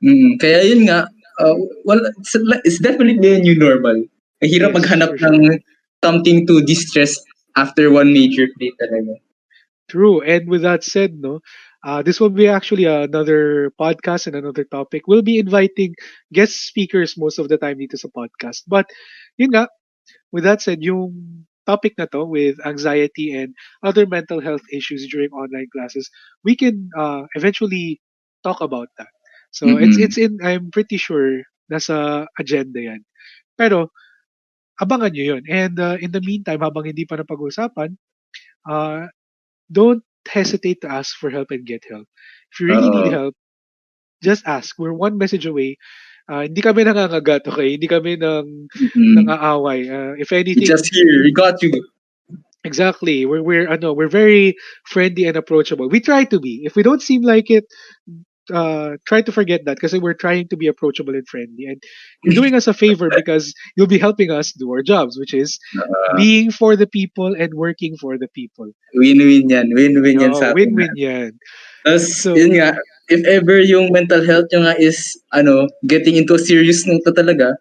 Mm, 0.02 0.38
kaya 0.38 0.58
yun 0.70 0.82
nga, 0.86 1.10
uh, 1.42 1.56
well, 1.82 1.98
it's, 2.22 2.34
it's 2.62 2.78
definitely 2.78 3.36
a 3.36 3.42
new 3.42 3.58
normal. 3.58 4.06
Ang 4.42 4.50
hirap 4.52 4.72
Yes, 4.72 4.76
maghanap 4.76 5.12
ng 5.24 5.36
something 6.04 6.38
to 6.48 6.54
distress 6.72 7.12
after 7.62 7.84
one 7.98 8.10
major 8.18 8.46
play 8.56 8.70
talaga. 8.80 9.14
True. 9.88 10.20
And 10.22 10.48
with 10.48 10.62
that 10.62 10.84
said, 10.84 11.14
no, 11.20 11.40
uh, 11.84 12.02
this 12.02 12.20
will 12.20 12.30
be 12.30 12.48
actually 12.48 12.84
another 12.84 13.72
podcast 13.80 14.26
and 14.26 14.36
another 14.36 14.64
topic. 14.64 15.06
We'll 15.06 15.22
be 15.22 15.38
inviting 15.38 15.94
guest 16.32 16.64
speakers 16.66 17.16
most 17.18 17.38
of 17.38 17.48
the 17.48 17.58
time 17.58 17.78
dito 17.78 17.98
sa 17.98 18.08
podcast. 18.08 18.62
But, 18.66 18.86
yun 19.36 19.50
nga, 19.52 19.68
with 20.32 20.44
that 20.44 20.62
said, 20.62 20.82
yung 20.82 21.46
topic 21.66 21.94
na 21.98 22.06
to 22.12 22.24
with 22.24 22.56
anxiety 22.66 23.32
and 23.34 23.54
other 23.82 24.06
mental 24.06 24.40
health 24.40 24.62
issues 24.72 25.06
during 25.10 25.30
online 25.30 25.68
classes, 25.72 26.10
we 26.44 26.56
can 26.56 26.90
uh, 26.98 27.24
eventually 27.34 28.00
talk 28.44 28.60
about 28.60 28.88
that. 28.98 29.10
So 29.52 29.76
it's 29.76 29.96
Mhm. 29.96 30.02
it's 30.02 30.18
in 30.18 30.38
I'm 30.42 30.70
pretty 30.70 30.96
sure 30.98 31.42
nasa 31.70 32.26
agenda 32.38 32.80
yan. 32.80 33.02
Pero 33.58 33.90
abangan 34.82 35.14
nyo 35.14 35.24
yun. 35.38 35.42
And 35.48 35.78
uh, 35.78 35.96
in 36.02 36.10
the 36.10 36.20
meantime, 36.20 36.60
habang 36.60 36.90
hindi 36.90 37.06
pa 37.06 37.16
napag-usapan, 37.22 37.94
uh, 38.66 39.06
don't 39.70 40.02
hesitate 40.28 40.82
to 40.82 40.90
ask 40.90 41.14
for 41.18 41.30
help 41.30 41.50
and 41.54 41.66
get 41.66 41.82
help. 41.88 42.06
If 42.52 42.60
you 42.60 42.66
really 42.68 42.90
need 42.90 43.06
Oo. 43.06 43.10
help, 43.10 43.34
just 44.22 44.46
ask. 44.46 44.74
We're 44.78 44.94
one 44.94 45.18
message 45.18 45.46
away. 45.46 45.78
Uh, 46.30 46.46
hindi 46.46 46.62
kami 46.62 46.84
nangangagat, 46.86 47.46
okay? 47.50 47.74
Hindi 47.78 47.88
kami 47.90 48.16
nang 48.18 48.68
Mm. 48.96 49.26
nangaaway. 49.26 49.80
Uh, 49.90 50.12
if 50.18 50.30
anything, 50.32 50.64
just 50.66 50.88
here, 50.94 51.22
we 51.24 51.32
got 51.32 51.62
you. 51.62 51.72
exactly. 52.64 53.26
We're 53.26 53.42
we're 53.42 53.68
ano, 53.68 53.92
we're 53.92 54.08
very 54.12 54.54
friendly 54.86 55.26
and 55.26 55.36
approachable. 55.36 55.88
We 55.88 56.00
try 56.00 56.24
to 56.30 56.38
be. 56.40 56.62
If 56.64 56.76
we 56.76 56.82
don't 56.82 57.02
seem 57.02 57.22
like 57.22 57.50
it, 57.50 57.66
uh, 58.50 58.96
try 59.06 59.22
to 59.22 59.30
forget 59.30 59.64
that 59.64 59.76
because 59.76 59.94
we're 60.00 60.16
trying 60.18 60.48
to 60.48 60.56
be 60.56 60.66
approachable 60.66 61.14
and 61.14 61.26
friendly. 61.28 61.66
And 61.66 61.82
you're 62.24 62.34
doing 62.34 62.54
us 62.54 62.66
a 62.66 62.74
favor 62.74 63.10
because 63.10 63.54
you'll 63.76 63.86
be 63.90 63.98
helping 63.98 64.30
us 64.30 64.52
do 64.52 64.70
our 64.72 64.82
jobs, 64.82 65.18
which 65.18 65.34
is 65.34 65.58
Uh, 65.78 66.16
being 66.16 66.50
for 66.50 66.74
the 66.74 66.86
people 66.86 67.34
and 67.36 67.54
working 67.54 67.96
for 67.96 68.18
the 68.18 68.28
people. 68.34 68.72
win-win 68.94 69.48
yan. 69.48 69.70
Win-win 69.72 70.20
yan 70.20 70.32
Oo, 70.34 70.40
sa 70.40 70.52
win-win 70.52 70.92
yan. 70.96 71.30
Tapos, 71.86 72.22
So- 72.22 72.34
yun 72.36 72.58
nga, 72.58 72.76
if 73.08 73.22
ever 73.26 73.60
yung 73.60 73.92
mental 73.92 74.22
health 74.24 74.46
nyo 74.52 74.66
nga 74.66 74.74
is, 74.78 75.16
ano, 75.32 75.68
getting 75.86 76.16
into 76.16 76.34
a 76.34 76.42
serious 76.42 76.86
note 76.86 77.04
talaga, 77.12 77.54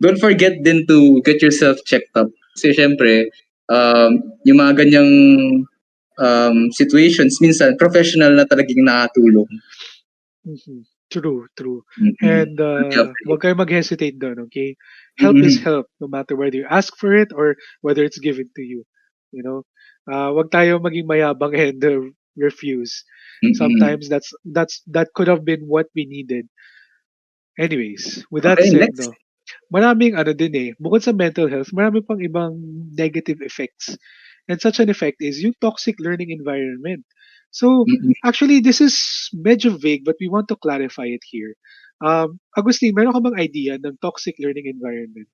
don't 0.00 0.18
forget 0.18 0.62
din 0.62 0.86
to 0.86 1.20
get 1.26 1.42
yourself 1.42 1.76
checked 1.84 2.14
up. 2.14 2.30
Kasi 2.56 2.74
syempre, 2.74 3.28
um, 3.68 4.18
yung 4.48 4.58
mga 4.58 4.82
ganyang 4.86 5.10
um, 6.18 6.70
situations, 6.74 7.38
minsan, 7.40 7.78
professional 7.78 8.34
na 8.34 8.44
talagang 8.44 8.82
nakatulong. 8.82 9.46
Mhm. 10.48 10.84
True, 11.12 11.48
true. 11.58 11.84
Mhm. 11.96 12.18
And 12.22 12.60
uh, 12.60 13.12
huwag 13.26 13.40
kayo 13.44 13.54
mag-hesitate 13.56 14.18
doon, 14.20 14.48
okay? 14.48 14.76
Help 15.20 15.40
is 15.44 15.56
Mhm. 15.56 15.68
help, 15.68 15.88
no 16.00 16.08
matter 16.08 16.36
whether 16.36 16.56
you 16.56 16.66
ask 16.68 16.96
for 16.96 17.12
it 17.16 17.32
or 17.36 17.56
whether 17.84 18.04
it's 18.04 18.20
given 18.20 18.48
to 18.56 18.62
you. 18.64 18.84
You 19.32 19.42
know, 19.44 19.58
uh, 20.08 20.32
wag 20.36 20.50
tayo 20.52 20.80
maging 20.80 21.08
mayabang 21.08 21.54
and 21.56 21.80
uh, 21.84 22.00
refuse. 22.36 23.04
Mhm. 23.42 23.56
Sometimes 23.56 24.08
that's 24.08 24.32
that's 24.48 24.80
that 24.92 25.12
could 25.16 25.28
have 25.28 25.44
been 25.44 25.64
what 25.68 25.88
we 25.96 26.06
needed. 26.08 26.48
Anyways, 27.58 28.24
with 28.30 28.44
that 28.44 28.62
Okay, 28.62 28.70
said, 28.70 28.88
next. 28.88 28.98
no, 28.98 29.16
maraming 29.72 30.16
ano 30.18 30.32
din 30.34 30.54
eh, 30.56 30.70
bukod 30.80 31.02
sa 31.04 31.12
mental 31.14 31.48
health, 31.50 31.70
marami 31.74 32.00
pang 32.04 32.20
ibang 32.22 32.54
negative 32.96 33.40
effects. 33.44 33.96
And 34.48 34.58
such 34.60 34.80
an 34.80 34.88
effect 34.88 35.20
is 35.20 35.44
yung 35.44 35.54
toxic 35.60 36.00
learning 36.00 36.32
environment. 36.32 37.04
So, 37.52 37.84
Mhm. 37.84 38.16
actually, 38.24 38.60
this 38.60 38.80
is 38.80 38.96
medyo 39.32 39.76
vague, 39.76 40.04
but 40.04 40.16
we 40.20 40.28
want 40.28 40.48
to 40.48 40.56
clarify 40.56 41.08
it 41.08 41.24
here. 41.24 41.52
Um, 42.00 42.40
Agustin, 42.56 42.92
meron 42.96 43.12
ka 43.16 43.20
bang 43.24 43.38
idea 43.40 43.72
ng 43.80 43.96
toxic 44.00 44.36
learning 44.40 44.68
environment? 44.68 45.28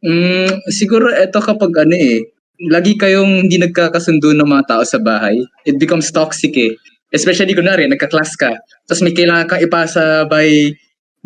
Mm, 0.00 0.64
siguro 0.72 1.12
eto 1.12 1.44
kapag 1.44 1.76
ano 1.76 1.92
eh, 1.92 2.24
lagi 2.72 2.96
kayong 2.96 3.44
hindi 3.46 3.60
nagkakasundo 3.60 4.32
ng 4.32 4.48
mga 4.48 4.64
tao 4.68 4.82
sa 4.84 4.96
bahay, 4.96 5.36
it 5.68 5.76
becomes 5.76 6.08
toxic 6.08 6.56
eh. 6.56 6.72
Especially 7.12 7.52
kunwari, 7.52 7.84
nagka-class 7.90 8.38
ka, 8.38 8.54
tapos 8.86 9.02
may 9.02 9.12
kailangan 9.12 9.50
kang 9.50 9.64
ipasa 9.66 10.24
by 10.30 10.70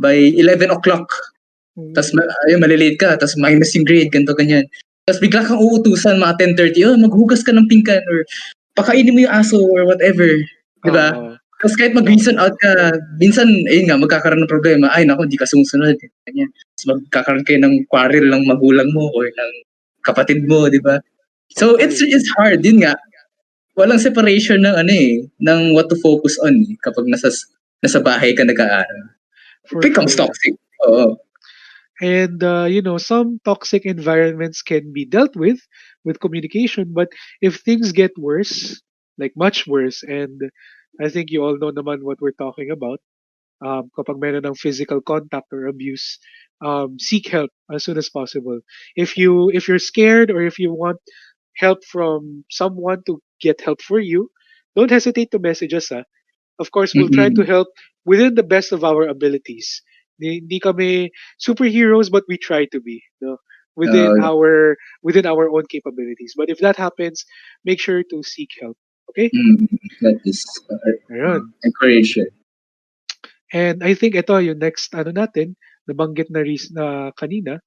by 0.01 0.17
11 0.17 0.73
o'clock, 0.73 1.07
Hmm. 1.75 1.91
tapos 1.91 2.15
ayun, 2.47 2.63
malilate 2.63 2.99
ka, 2.99 3.19
tapos 3.19 3.35
minus 3.39 3.75
yung 3.75 3.83
grade, 3.87 4.11
ganito, 4.11 4.35
ganyan. 4.35 4.63
Tapos 5.05 5.21
bigla 5.21 5.45
kang 5.45 5.61
uutusan 5.61 6.17
mga 6.17 6.57
10.30, 6.57 6.89
oh, 6.89 6.97
maghugas 6.97 7.45
ka 7.45 7.53
ng 7.53 7.69
pinggan, 7.69 8.01
or 8.09 8.25
pakainin 8.73 9.13
mo 9.13 9.21
yung 9.29 9.37
aso, 9.37 9.61
or 9.61 9.85
whatever. 9.85 10.25
Di 10.81 10.91
ba? 10.91 11.13
Oo. 11.13 11.37
Tapos 11.61 11.77
kahit 11.77 11.93
mag-reason 11.93 12.41
out 12.41 12.57
ka, 12.61 12.97
minsan, 13.21 13.45
ayun 13.69 13.89
nga, 13.89 14.01
magkakaroon 14.01 14.45
ng 14.45 14.53
problema. 14.53 14.89
Ay, 14.97 15.05
naku, 15.05 15.29
hindi 15.29 15.37
ka 15.37 15.45
sumusunod. 15.49 15.97
Ganyan. 16.25 16.49
Tapos 16.81 17.05
magkakaroon 17.05 17.45
kayo 17.45 17.59
ng 17.61 17.85
quarrel 17.93 18.27
ng 18.33 18.43
magulang 18.49 18.89
mo 18.97 19.13
or 19.13 19.29
ng 19.29 19.53
kapatid 20.05 20.45
mo, 20.49 20.73
di 20.73 20.81
ba? 20.81 20.97
So, 21.53 21.77
it's 21.77 22.01
it's 22.01 22.29
hard. 22.41 22.65
Yun 22.65 22.85
nga, 22.85 22.97
walang 23.77 24.01
separation 24.01 24.65
ng 24.65 24.77
ano 24.77 24.93
eh, 24.93 25.25
ng 25.45 25.77
what 25.77 25.93
to 25.93 25.97
focus 26.01 26.41
on 26.41 26.65
eh, 26.65 26.77
kapag 26.81 27.09
nasa 27.13 27.29
nasa 27.85 28.01
bahay 28.01 28.33
ka 28.33 28.45
nag-aaral. 28.45 29.13
It 29.69 29.81
becomes 29.85 30.17
sure. 30.17 30.29
toxic. 30.29 30.57
Oo. 30.89 31.17
And 32.01 32.42
uh, 32.42 32.66
you 32.68 32.82
know, 32.82 32.99
some 32.99 33.40
toxic 33.45 33.86
environments 33.86 34.62
can 34.62 34.92
be 34.92 35.05
dealt 35.05 35.36
with 35.36 35.61
with 36.05 36.20
communication, 36.20 36.92
but 36.92 37.09
if 37.40 37.61
things 37.61 37.92
get 37.92 38.12
worse, 38.18 38.82
like 39.18 39.32
much 39.36 39.66
worse, 39.66 40.03
and 40.03 40.40
I 41.01 41.09
think 41.09 41.30
you 41.30 41.42
all 41.45 41.59
know 41.59 41.70
naman 41.72 42.03
what 42.03 42.20
we're 42.20 42.36
talking 42.38 42.70
about. 42.70 43.01
Um, 43.64 43.88
kapag 43.97 44.20
meron 44.20 44.45
ng 44.45 44.59
physical 44.59 45.01
contact 45.01 45.49
or 45.55 45.66
abuse, 45.66 46.18
um, 46.61 46.99
seek 47.01 47.28
help 47.28 47.51
as 47.72 47.84
soon 47.84 47.97
as 47.99 48.11
possible. 48.11 48.61
If 48.97 49.16
you 49.16 49.51
if 49.55 49.68
you're 49.68 49.80
scared 49.82 50.30
or 50.30 50.42
if 50.45 50.59
you 50.59 50.74
want 50.74 50.99
help 51.57 51.84
from 51.84 52.45
someone 52.51 53.03
to 53.07 53.22
get 53.40 53.61
help 53.62 53.82
for 53.82 54.01
you, 54.01 54.30
don't 54.76 54.90
hesitate 54.90 55.30
to 55.32 55.38
message 55.38 55.74
us. 55.74 55.90
Ah. 55.92 56.05
Of 56.59 56.70
course, 56.72 56.95
we'll 56.97 57.11
try 57.12 57.30
to 57.30 57.45
help 57.45 57.68
within 58.05 58.34
the 58.34 58.42
best 58.47 58.72
of 58.72 58.84
our 58.84 59.07
abilities. 59.09 59.82
Hindi, 60.21 60.61
kami 60.61 61.11
superheroes, 61.43 62.11
but 62.11 62.25
we 62.29 62.39
try 62.39 62.67
to 62.71 62.81
be 62.81 63.03
no? 63.21 63.39
within 63.75 64.23
Uh, 64.23 64.31
our 64.31 64.79
within 65.03 65.27
our 65.27 65.51
own 65.51 65.67
capabilities. 65.67 66.35
But 66.37 66.51
if 66.51 66.62
that 66.62 66.79
happens, 66.79 67.27
make 67.65 67.83
sure 67.83 68.03
to 68.07 68.23
seek 68.23 68.51
help. 68.62 68.79
Okay? 69.11 69.31
Mm, 69.35 69.67
that 70.01 70.23
is 70.25 70.47
uh, 70.71 70.79
Ayun. 71.11 71.51
encouragement. 71.67 72.33
And 73.55 73.83
I 73.83 73.95
think 73.95 74.19
ito 74.19 74.35
yung 74.39 74.59
next 74.59 74.95
ano 74.95 75.15
natin, 75.15 75.55
nabanggit 75.87 76.31
na 76.31 76.43
ris 76.43 76.71
na 76.75 77.11
kanina, 77.15 77.62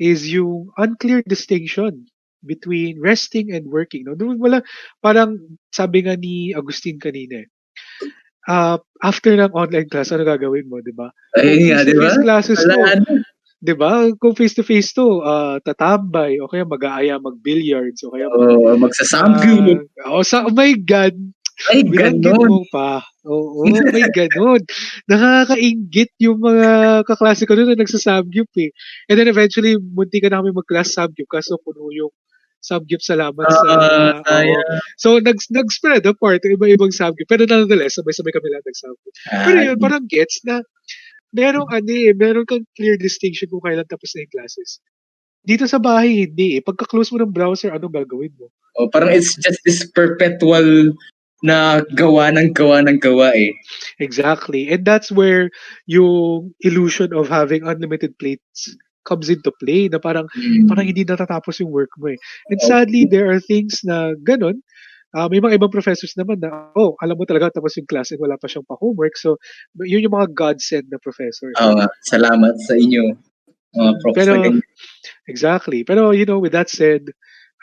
is 0.00 0.28
yung 0.28 0.72
unclear 0.76 1.20
distinction 1.24 2.08
between 2.44 3.00
resting 3.00 3.52
and 3.52 3.68
working. 3.68 4.04
No? 4.04 4.14
Doon 4.14 4.38
wala, 4.38 4.62
parang 5.00 5.58
sabi 5.72 6.06
nga 6.06 6.16
ni 6.16 6.52
Agustin 6.56 6.96
kanina, 7.00 7.44
eh, 7.44 7.48
uh, 8.48 8.76
after 9.02 9.34
ng 9.34 9.52
online 9.52 9.88
class, 9.90 10.10
ano 10.10 10.24
gagawin 10.24 10.66
mo, 10.70 10.80
di 10.80 10.94
ba? 10.94 11.10
Ayun 11.38 11.74
nga, 11.74 11.78
di 11.84 11.94
ba? 11.94 12.10
Classes 12.22 12.60
to, 12.62 12.72
Wala 12.72 13.02
na. 13.02 13.12
di 13.58 13.74
ba? 13.74 14.06
Kung 14.18 14.34
face-to-face 14.34 14.90
to, 14.96 15.20
uh, 15.22 15.56
tatambay, 15.62 16.38
o 16.40 16.48
kaya 16.48 16.64
mag-aaya, 16.64 17.14
mag-billiards, 17.20 18.00
o 18.06 18.12
kaya 18.14 18.26
Oo, 18.30 18.74
magsasamgu. 18.78 19.84
Ah, 20.02 20.16
oh, 20.16 20.24
sa, 20.24 20.46
oh 20.46 20.54
my 20.54 20.72
God, 20.82 21.14
Ay, 21.72 21.88
Binanggit 21.88 22.36
ganon. 22.36 22.48
mo 22.52 22.60
pa. 22.68 23.00
Oo, 23.24 23.64
may 23.64 24.04
ganun. 24.12 24.60
Nakakaingit 25.08 26.12
yung 26.20 26.36
mga 26.44 27.00
kaklase 27.08 27.48
ko 27.48 27.56
doon 27.56 27.72
na 27.72 27.80
nagsasamgyup 27.80 28.52
eh. 28.60 28.76
And 29.08 29.16
then 29.16 29.32
eventually, 29.32 29.80
munti 29.80 30.20
ka 30.20 30.28
na 30.28 30.44
kami 30.44 30.52
mag-class 30.52 30.92
samgyup 30.92 31.32
kaso 31.32 31.56
puno 31.64 31.88
yung 31.96 32.12
samgyup 32.62 33.02
salamat 33.02 33.46
sa... 33.46 33.66
Ah, 33.66 33.76
oo. 33.76 34.22
sayang. 34.26 34.68
So, 34.98 35.08
nag, 35.22 35.38
nag-spread 35.50 36.04
apart, 36.06 36.42
iba-ibang 36.42 36.92
samgyup. 36.92 37.28
Pero 37.28 37.46
nonetheless, 37.46 37.98
sabay-sabay 38.00 38.32
kami 38.34 38.48
lang 38.50 38.64
nag-samgyup. 38.64 39.14
Pero 39.30 39.58
yun, 39.62 39.78
parang 39.78 40.04
gets 40.06 40.42
na 40.42 40.62
merong 41.36 41.68
ano 41.68 41.92
eh, 41.92 42.16
meron 42.16 42.48
kang 42.48 42.64
clear 42.72 42.96
distinction 42.96 43.50
kung 43.52 43.60
kailan 43.60 43.86
tapos 43.86 44.16
na 44.16 44.24
yung 44.24 44.34
classes. 44.34 44.80
Dito 45.46 45.68
sa 45.70 45.78
bahay, 45.78 46.26
hindi 46.26 46.58
eh. 46.58 46.62
Pagka-close 46.64 47.14
mo 47.14 47.22
ng 47.22 47.30
browser, 47.30 47.70
anong 47.70 47.94
gagawin 47.94 48.34
mo? 48.34 48.50
Oh, 48.76 48.90
parang 48.90 49.14
it's 49.14 49.38
just 49.38 49.62
this 49.62 49.86
perpetual 49.94 50.90
na 51.44 51.84
gawa 51.92 52.32
ng 52.32 52.56
gawa 52.56 52.80
ng 52.82 52.98
gawa 52.98 53.30
eh. 53.36 53.52
Exactly. 54.00 54.72
And 54.72 54.82
that's 54.82 55.12
where 55.12 55.52
yung 55.84 56.56
illusion 56.64 57.12
of 57.12 57.28
having 57.28 57.62
unlimited 57.62 58.16
plates 58.16 58.72
comes 59.06 59.30
into 59.30 59.54
play 59.62 59.86
na 59.86 60.02
parang 60.02 60.26
Mm. 60.34 60.66
parang 60.66 60.86
hindi 60.90 61.06
natatapos 61.06 61.62
yung 61.62 61.70
work 61.70 61.94
mo 62.02 62.10
eh. 62.10 62.18
And 62.50 62.58
sadly, 62.58 63.06
there 63.06 63.30
are 63.30 63.38
things 63.38 63.86
na 63.86 64.18
ganun. 64.18 64.60
Ah, 65.16 65.30
may 65.32 65.40
mga 65.40 65.56
ibang 65.56 65.72
professors 65.72 66.12
naman 66.18 66.42
na, 66.44 66.74
oh, 66.76 66.92
alam 67.00 67.16
mo 67.16 67.24
talaga 67.24 67.56
tapos 67.56 67.78
yung 67.78 67.88
class 67.88 68.12
and 68.12 68.20
wala 68.20 68.36
pa 68.36 68.50
siyang 68.50 68.66
pa-homework. 68.68 69.16
So, 69.16 69.40
yun 69.80 70.04
yung 70.04 70.12
mga 70.12 70.34
godsend 70.36 70.92
na 70.92 70.98
professors. 71.00 71.56
Nga, 71.56 71.88
salamat 72.04 72.54
sa 72.68 72.74
inyo. 72.76 73.16
Mga 73.78 73.92
profs 74.02 74.16
Pero-. 74.18 74.60
Exactly. 75.30 75.88
Pero, 75.88 76.10
you 76.12 76.28
know, 76.28 76.36
with 76.36 76.52
that 76.52 76.68
said, 76.68 77.08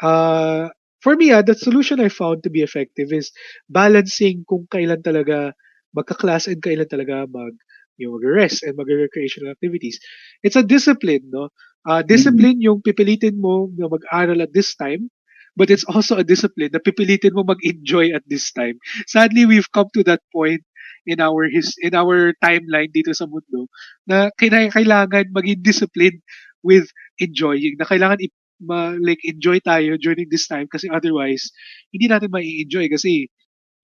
uh, 0.02 0.72
for 1.04 1.14
me, 1.14 1.30
ah, 1.30 1.46
the 1.46 1.54
solution 1.54 2.02
I 2.02 2.10
found 2.10 2.42
to 2.42 2.50
be 2.50 2.66
effective 2.66 3.14
is 3.14 3.30
balancing 3.70 4.48
kung 4.50 4.66
kailan 4.72 5.06
talaga 5.06 5.54
magka-class 5.94 6.50
and 6.50 6.58
kailan 6.58 6.90
talaga 6.90 7.30
mag 7.30 7.54
yung 8.00 8.18
mag-rest 8.20 8.64
and 8.64 8.76
mag-recreational 8.78 9.52
activities. 9.54 10.00
It's 10.44 10.56
a 10.58 10.64
discipline, 10.66 11.30
no? 11.32 11.50
Uh, 11.86 12.02
discipline 12.02 12.62
yung 12.64 12.82
pipilitin 12.82 13.38
mo 13.40 13.70
na 13.76 13.88
mag-aral 13.92 14.40
at 14.42 14.54
this 14.56 14.74
time, 14.76 15.12
but 15.56 15.70
it's 15.70 15.84
also 15.86 16.18
a 16.18 16.24
discipline 16.26 16.72
na 16.74 16.80
pipilitin 16.82 17.36
mo 17.36 17.44
mag-enjoy 17.46 18.12
at 18.16 18.24
this 18.28 18.52
time. 18.52 18.80
Sadly, 19.08 19.46
we've 19.46 19.70
come 19.72 19.88
to 19.94 20.04
that 20.08 20.22
point 20.34 20.64
in 21.06 21.20
our 21.20 21.46
his 21.52 21.76
in 21.84 21.92
our 21.96 22.32
timeline 22.40 22.88
dito 22.96 23.12
sa 23.12 23.28
mundo 23.28 23.68
na 24.08 24.32
kailangan 24.40 25.28
maging 25.36 25.60
discipline 25.60 26.16
with 26.64 26.88
enjoying 27.20 27.76
na 27.76 27.84
kailangan 27.84 28.20
i- 28.24 28.32
ma, 28.64 28.96
like 29.04 29.20
enjoy 29.28 29.60
tayo 29.60 30.00
during 30.00 30.28
this 30.32 30.48
time 30.48 30.64
kasi 30.72 30.88
otherwise 30.88 31.52
hindi 31.92 32.08
natin 32.08 32.32
mai-enjoy 32.32 32.88
kasi 32.88 33.28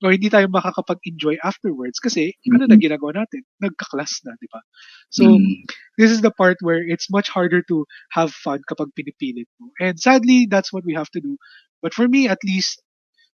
or 0.03 0.15
hindi 0.15 0.31
tayo 0.31 0.47
makakapag-enjoy 0.47 1.37
afterwards 1.43 1.99
kasi 1.99 2.31
mm-hmm. 2.31 2.55
ano 2.55 2.63
na 2.71 2.77
ginagawa 2.79 3.23
natin? 3.23 3.43
Nagka-class 3.59 4.23
na, 4.23 4.35
di 4.39 4.47
ba? 4.47 4.63
So, 5.11 5.23
mm-hmm. 5.27 5.67
this 5.99 6.11
is 6.11 6.21
the 6.23 6.31
part 6.31 6.57
where 6.63 6.79
it's 6.79 7.11
much 7.11 7.27
harder 7.27 7.61
to 7.67 7.83
have 8.15 8.31
fun 8.31 8.63
kapag 8.63 8.95
pinipilit 8.95 9.51
mo. 9.59 9.75
And 9.79 9.99
sadly, 9.99 10.47
that's 10.47 10.71
what 10.71 10.87
we 10.87 10.95
have 10.95 11.11
to 11.11 11.21
do. 11.21 11.35
But 11.83 11.93
for 11.93 12.07
me, 12.07 12.27
at 12.31 12.39
least, 12.43 12.79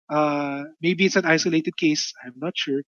uh, 0.10 0.70
maybe 0.82 1.06
it's 1.06 1.18
an 1.18 1.26
isolated 1.26 1.78
case, 1.78 2.14
I'm 2.22 2.38
not 2.38 2.54
sure, 2.54 2.82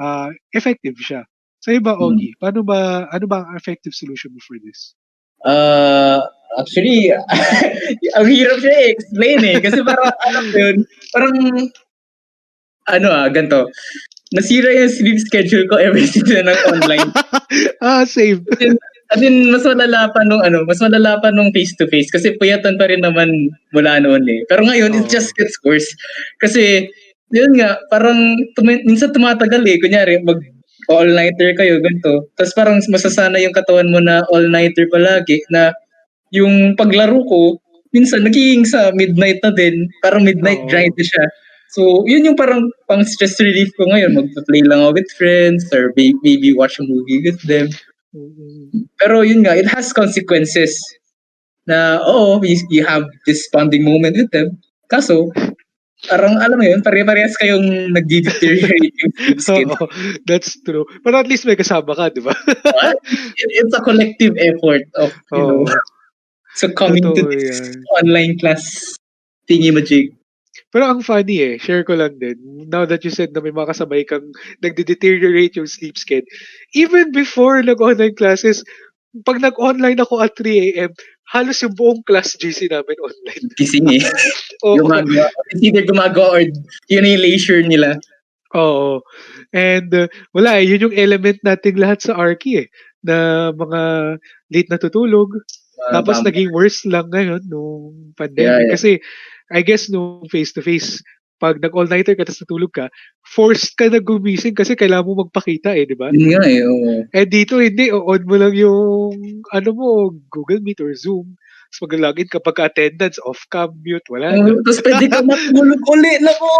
uh, 0.00 0.34
effective 0.52 0.98
siya. 0.98 1.22
Sa 1.62 1.70
iba, 1.70 1.94
Ogi, 1.94 2.34
mm-hmm. 2.34 2.42
paano 2.42 2.66
ba, 2.66 3.06
ano 3.06 3.26
ba 3.30 3.46
ang 3.46 3.54
effective 3.54 3.94
solution 3.94 4.34
mo 4.34 4.42
for 4.42 4.58
this? 4.58 4.98
Uh, 5.46 6.22
actually, 6.58 7.10
ang 8.18 8.26
hirap 8.26 8.58
siya 8.58 8.74
i-explain 8.90 9.38
eh. 9.46 9.58
Kasi 9.62 9.78
parang, 9.86 10.10
ano 10.10 10.38
yun, 10.58 10.76
parang 11.14 11.34
ano 12.88 13.08
ah, 13.10 13.28
ganito. 13.30 13.70
Nasira 14.32 14.72
yung 14.72 14.88
sleep 14.88 15.20
schedule 15.20 15.68
ko 15.68 15.76
ever 15.76 16.00
since 16.00 16.24
na 16.32 16.48
ng 16.48 16.60
online. 16.72 17.08
ah, 17.84 18.02
same. 18.08 18.40
As 19.12 19.20
in, 19.20 19.52
mas 19.52 19.68
malala 19.68 20.08
pa 20.08 20.24
nung 20.24 20.40
ano, 20.40 20.64
mas 20.64 20.80
malala 20.80 21.20
pa 21.20 21.28
nung 21.28 21.52
face-to-face 21.52 22.08
kasi 22.08 22.32
puyatan 22.40 22.80
pa 22.80 22.88
rin 22.88 23.04
naman 23.04 23.28
mula 23.76 24.00
noon 24.00 24.24
eh. 24.24 24.40
Pero 24.48 24.64
ngayon, 24.64 24.96
oh. 24.96 24.98
it 25.04 25.12
just 25.12 25.36
gets 25.36 25.52
worse. 25.68 25.84
Kasi, 26.40 26.88
yun 27.28 27.60
nga, 27.60 27.76
parang 27.92 28.40
tum- 28.56 28.84
minsan 28.88 29.12
tumatagal 29.12 29.60
eh. 29.68 29.76
Kunyari, 29.84 30.16
mag 30.24 30.40
all-nighter 30.88 31.52
kayo, 31.60 31.78
ganito. 31.84 32.32
Tapos 32.40 32.52
parang 32.56 32.80
masasana 32.88 33.36
yung 33.36 33.52
katawan 33.52 33.92
mo 33.92 34.00
na 34.00 34.24
all-nighter 34.32 34.88
palagi 34.88 35.44
na 35.52 35.76
yung 36.32 36.72
paglaro 36.80 37.20
ko, 37.28 37.60
minsan 37.92 38.24
nagiging 38.24 38.64
sa 38.64 38.90
midnight 38.96 39.44
na 39.44 39.52
din. 39.52 39.92
Parang 40.00 40.24
midnight 40.24 40.64
oh. 40.64 40.68
grind 40.72 40.96
siya. 40.96 41.28
So, 41.72 42.04
yun 42.04 42.28
yung 42.28 42.36
parang 42.36 42.68
pang 42.84 43.00
stress 43.00 43.40
relief 43.40 43.72
ko 43.80 43.88
ngayon. 43.88 44.12
Mag-play 44.12 44.60
lang 44.60 44.84
ako 44.84 45.00
with 45.00 45.08
friends 45.16 45.64
or 45.72 45.88
maybe 45.96 46.52
watch 46.52 46.76
a 46.76 46.84
movie 46.84 47.24
with 47.24 47.40
them. 47.48 47.72
Mm-hmm. 48.12 48.92
Pero 49.00 49.24
yun 49.24 49.40
nga, 49.40 49.56
it 49.56 49.64
has 49.72 49.88
consequences 49.96 50.76
na, 51.64 51.96
oo, 52.04 52.44
you, 52.44 52.60
you 52.68 52.84
have 52.84 53.08
this 53.24 53.48
bonding 53.48 53.88
moment 53.88 54.20
with 54.20 54.28
them. 54.36 54.60
Kaso, 54.92 55.32
parang 56.12 56.36
alam 56.44 56.60
mo 56.60 56.64
yun, 56.68 56.84
pare-parehas 56.84 57.40
kayong 57.40 57.88
nag-deteriorate 57.96 58.92
yung 58.92 59.12
skin. 59.40 59.72
oh, 59.72 59.88
that's 60.28 60.60
true. 60.68 60.84
Pero 61.00 61.14
at 61.16 61.28
least 61.30 61.48
may 61.48 61.56
kasama 61.56 61.96
ka, 61.96 62.12
di 62.12 62.20
ba? 62.20 62.36
it, 63.40 63.48
it's 63.48 63.72
a 63.72 63.80
collective 63.80 64.36
effort 64.36 64.84
of, 65.00 65.08
you 65.32 65.40
oh. 65.40 65.64
know, 65.64 65.72
so 66.52 66.68
coming 66.76 67.00
Totoo 67.00 67.16
to 67.16 67.32
this 67.32 67.64
yan. 67.64 67.80
online 67.96 68.32
class 68.36 68.60
thingy-majig. 69.48 70.12
Pero 70.72 70.88
ang 70.88 71.04
funny 71.04 71.44
eh, 71.44 71.54
share 71.60 71.84
ko 71.84 71.92
lang 71.92 72.16
din, 72.16 72.40
now 72.72 72.88
that 72.88 73.04
you 73.04 73.12
said 73.12 73.28
na 73.36 73.44
may 73.44 73.52
mga 73.52 73.76
kasabay 73.76 74.08
kang 74.08 74.24
nagde-deteriorate 74.64 75.60
yung 75.60 75.68
sleep 75.68 76.00
schedule, 76.00 76.26
even 76.72 77.12
before 77.12 77.60
nag-online 77.60 78.16
classes, 78.16 78.64
pag 79.28 79.44
nag-online 79.44 80.00
ako 80.00 80.24
at 80.24 80.32
3 80.40 80.72
a.m., 80.72 80.90
halos 81.28 81.60
yung 81.60 81.76
buong 81.76 82.00
class 82.08 82.36
GC 82.40 82.72
namin 82.72 82.96
online. 83.00 83.44
Gising 83.60 83.88
eh. 83.92 84.02
Oo. 84.64 84.80
Gumagawa. 84.80 85.28
Either 85.60 85.84
gumagawa 85.84 86.28
or 86.40 86.42
yun 86.88 87.08
yung 87.08 87.24
leisure 87.24 87.64
nila. 87.64 88.00
Oo. 88.56 89.00
And 89.52 89.92
uh, 89.92 90.08
wala 90.32 90.60
eh, 90.60 90.68
yun 90.68 90.88
yung 90.88 90.96
element 90.96 91.40
nating 91.44 91.80
lahat 91.80 92.04
sa 92.04 92.16
Arky 92.16 92.64
eh, 92.64 92.68
na 93.04 93.48
mga 93.52 93.80
late 94.52 94.70
natutulog. 94.72 95.36
Uh, 95.88 95.92
Tapos 96.00 96.20
naging 96.20 96.52
worse 96.52 96.84
lang 96.84 97.08
ngayon 97.12 97.44
nung 97.48 98.12
pandemic. 98.16 98.48
Yeah, 98.48 98.60
yeah. 98.64 98.72
Kasi 98.76 98.90
I 99.52 99.60
guess 99.62 99.92
no 99.92 100.24
face-to-face, 100.32 101.04
pag 101.42 101.58
nag-all-nighter 101.58 102.14
ka 102.14 102.22
tapos 102.22 102.46
natulog 102.46 102.70
ka, 102.70 102.86
forced 103.26 103.74
ka 103.74 103.90
na 103.90 103.98
gumising 103.98 104.54
kasi 104.54 104.78
kailangan 104.78 105.10
mo 105.10 105.26
magpakita 105.26 105.74
eh, 105.74 105.90
di 105.90 105.98
ba? 105.98 106.14
Yun 106.14 106.38
nga 106.38 106.46
eh, 106.46 106.62
oo. 106.62 107.02
Eh 107.10 107.26
dito 107.26 107.58
hindi, 107.58 107.90
on 107.90 108.22
mo 108.22 108.36
lang 108.38 108.54
yung, 108.54 109.42
ano 109.50 109.68
mo, 109.74 110.14
Google 110.30 110.62
Meet 110.62 110.86
or 110.86 110.94
Zoom. 110.94 111.34
Tapos 111.72 111.88
mag-login 111.88 112.28
kapag 112.30 112.56
attendance, 112.62 113.18
off-cam, 113.26 113.74
mute, 113.82 114.06
wala. 114.06 114.38
Uh, 114.38 114.54
tapos 114.62 114.80
pwede 114.86 115.04
ka 115.10 115.18
matulog 115.26 115.82
ulit 115.90 116.20
na 116.22 116.32
mo. 116.38 116.52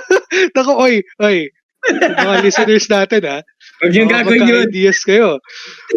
Nako, 0.54 0.72
oy, 0.78 1.02
oy, 1.18 1.50
mga 1.90 2.44
listeners 2.44 2.86
natin 2.86 3.22
ha. 3.26 3.38
Huwag 3.82 3.94
yung 3.96 4.12
gagawin 4.12 4.46
yun. 4.46 4.68
ideas 4.68 5.00
kayo. 5.02 5.40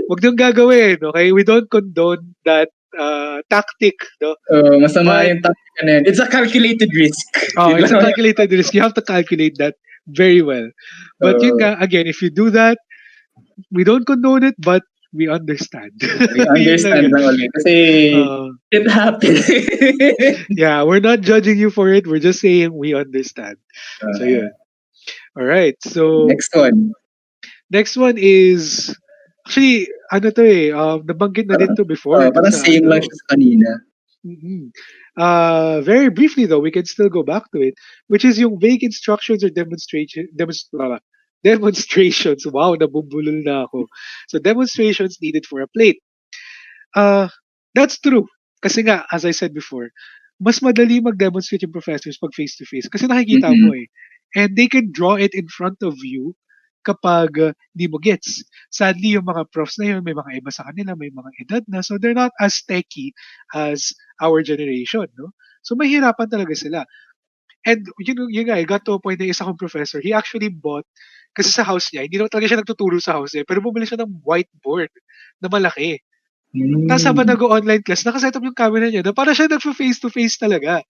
Huwag 0.08 0.24
yung 0.24 0.40
gagawin, 0.40 0.98
okay? 1.04 1.30
We 1.36 1.44
don't 1.46 1.68
condone 1.68 2.34
that 2.48 2.72
uh, 3.00 3.42
tactic, 3.50 3.96
no? 4.22 4.36
Uh, 4.50 4.80
masama 4.82 5.20
But, 5.20 5.28
yung 5.28 5.42
tactic 5.42 5.74
na 5.84 5.92
yun. 5.92 6.04
It's 6.06 6.20
a 6.20 6.28
calculated 6.28 6.90
risk. 6.94 7.28
Oh, 7.58 7.76
it's 7.76 7.92
a 7.92 8.00
calculated 8.00 8.52
risk. 8.52 8.74
You 8.74 8.82
have 8.82 8.94
to 8.96 9.02
calculate 9.02 9.58
that 9.58 9.76
very 10.08 10.42
well. 10.42 10.70
But 11.20 11.38
uh, 11.38 11.46
yun 11.46 11.58
nga, 11.60 11.78
again, 11.80 12.08
if 12.08 12.22
you 12.22 12.30
do 12.30 12.50
that, 12.52 12.78
we 13.72 13.84
don't 13.84 14.06
condone 14.06 14.44
it, 14.44 14.56
but 14.60 14.84
we 15.14 15.30
understand. 15.30 15.92
We 16.02 16.48
understand 16.58 17.14
na 17.14 17.22
ulit. 17.30 17.50
Kasi 17.62 17.76
uh, 18.18 18.50
it 18.74 18.90
happened. 18.90 19.46
yeah, 20.50 20.82
we're 20.84 21.00
not 21.00 21.22
judging 21.22 21.58
you 21.58 21.70
for 21.70 21.94
it. 21.94 22.08
We're 22.08 22.24
just 22.24 22.42
saying 22.42 22.74
we 22.74 22.94
understand. 22.94 23.58
Uh, 24.02 24.14
so, 24.18 24.24
yeah. 24.26 24.50
All 25.38 25.46
right. 25.46 25.78
So, 25.86 26.26
next 26.26 26.54
one. 26.56 26.94
Next 27.70 27.98
one 27.98 28.18
is 28.18 28.96
Actually, 29.44 29.88
ano 30.12 30.32
to 30.32 30.44
eh, 30.44 30.72
um, 30.72 31.04
nabanggit 31.04 31.52
na 31.52 31.60
din 31.60 31.76
to 31.76 31.84
before. 31.84 32.24
Uh, 32.24 32.32
parang 32.32 32.56
sa, 32.56 32.64
same 32.64 32.88
ano, 32.88 32.96
lang 32.96 33.02
siya 33.04 33.16
sa 33.16 33.28
kanina. 33.36 33.70
Mm-hmm. 34.24 34.62
Uh, 35.20 35.82
very 35.84 36.08
briefly 36.08 36.48
though, 36.48 36.64
we 36.64 36.72
can 36.72 36.88
still 36.88 37.12
go 37.12 37.24
back 37.24 37.52
to 37.52 37.60
it, 37.60 37.76
which 38.08 38.24
is 38.24 38.40
yung 38.40 38.56
vague 38.56 38.84
instructions 38.84 39.44
or 39.44 39.52
demonstration, 39.52 40.32
demonstra, 40.32 41.00
demonstrations. 41.44 42.48
Wow, 42.48 42.80
nabubulol 42.80 43.44
na 43.44 43.68
ako. 43.68 43.92
So 44.32 44.40
demonstrations 44.40 45.20
needed 45.20 45.44
for 45.46 45.60
a 45.60 45.68
plate. 45.68 46.00
Uh, 46.96 47.28
that's 47.76 48.00
true. 48.00 48.32
Kasi 48.64 48.88
nga, 48.88 49.04
as 49.12 49.28
I 49.28 49.36
said 49.36 49.52
before, 49.52 49.92
mas 50.40 50.64
madali 50.64 51.04
mag-demonstrate 51.04 51.68
yung 51.68 51.76
professors 51.76 52.16
pag 52.16 52.32
face-to-face 52.32 52.88
kasi 52.88 53.12
nakikita 53.12 53.52
mm-hmm. 53.52 53.68
mo 53.68 53.76
eh. 53.76 53.88
And 54.40 54.56
they 54.56 54.72
can 54.72 54.90
draw 54.90 55.20
it 55.20 55.36
in 55.36 55.52
front 55.52 55.84
of 55.84 56.00
you 56.00 56.34
kapag 56.84 57.32
uh, 57.40 57.88
mo 57.90 57.98
gets. 57.98 58.44
Sadly, 58.70 59.16
yung 59.16 59.26
mga 59.26 59.50
profs 59.50 59.80
na 59.80 59.96
yun, 59.96 60.04
may 60.04 60.14
mga 60.14 60.44
iba 60.44 60.52
sa 60.52 60.68
kanila, 60.68 60.94
may 61.00 61.10
mga 61.10 61.32
edad 61.42 61.64
na, 61.72 61.80
so 61.80 61.96
they're 61.98 62.16
not 62.16 62.36
as 62.38 62.60
techy 62.68 63.16
as 63.56 63.96
our 64.20 64.44
generation, 64.44 65.08
no? 65.16 65.32
So, 65.64 65.80
mahirapan 65.80 66.28
talaga 66.28 66.54
sila. 66.54 66.84
And 67.64 67.88
yun, 68.04 68.28
yun 68.28 68.52
nga, 68.52 68.60
I 68.60 68.68
got 68.68 68.84
to 68.86 69.00
a 69.00 69.00
point 69.00 69.18
na 69.24 69.32
isa 69.32 69.48
kong 69.48 69.60
professor, 69.60 70.04
he 70.04 70.12
actually 70.12 70.52
bought, 70.52 70.84
kasi 71.32 71.50
sa 71.50 71.64
house 71.64 71.90
niya, 71.90 72.06
hindi 72.06 72.20
naman 72.20 72.30
talaga 72.30 72.48
siya 72.52 72.60
nagtuturo 72.62 73.00
sa 73.00 73.18
house 73.18 73.34
niya, 73.34 73.48
pero 73.48 73.64
bumili 73.64 73.88
siya 73.88 74.04
ng 74.04 74.22
whiteboard 74.22 74.92
na 75.40 75.48
malaki. 75.48 76.04
Mm. 76.54 76.86
Tapos 76.86 77.06
habang 77.10 77.26
nag-online 77.26 77.82
class, 77.82 78.06
nakaset 78.06 78.36
up 78.36 78.46
yung 78.46 78.54
camera 78.54 78.86
niya 78.86 79.02
na 79.02 79.16
para 79.16 79.34
siya 79.34 79.50
nag-face-to-face 79.50 80.38
talaga. 80.38 80.86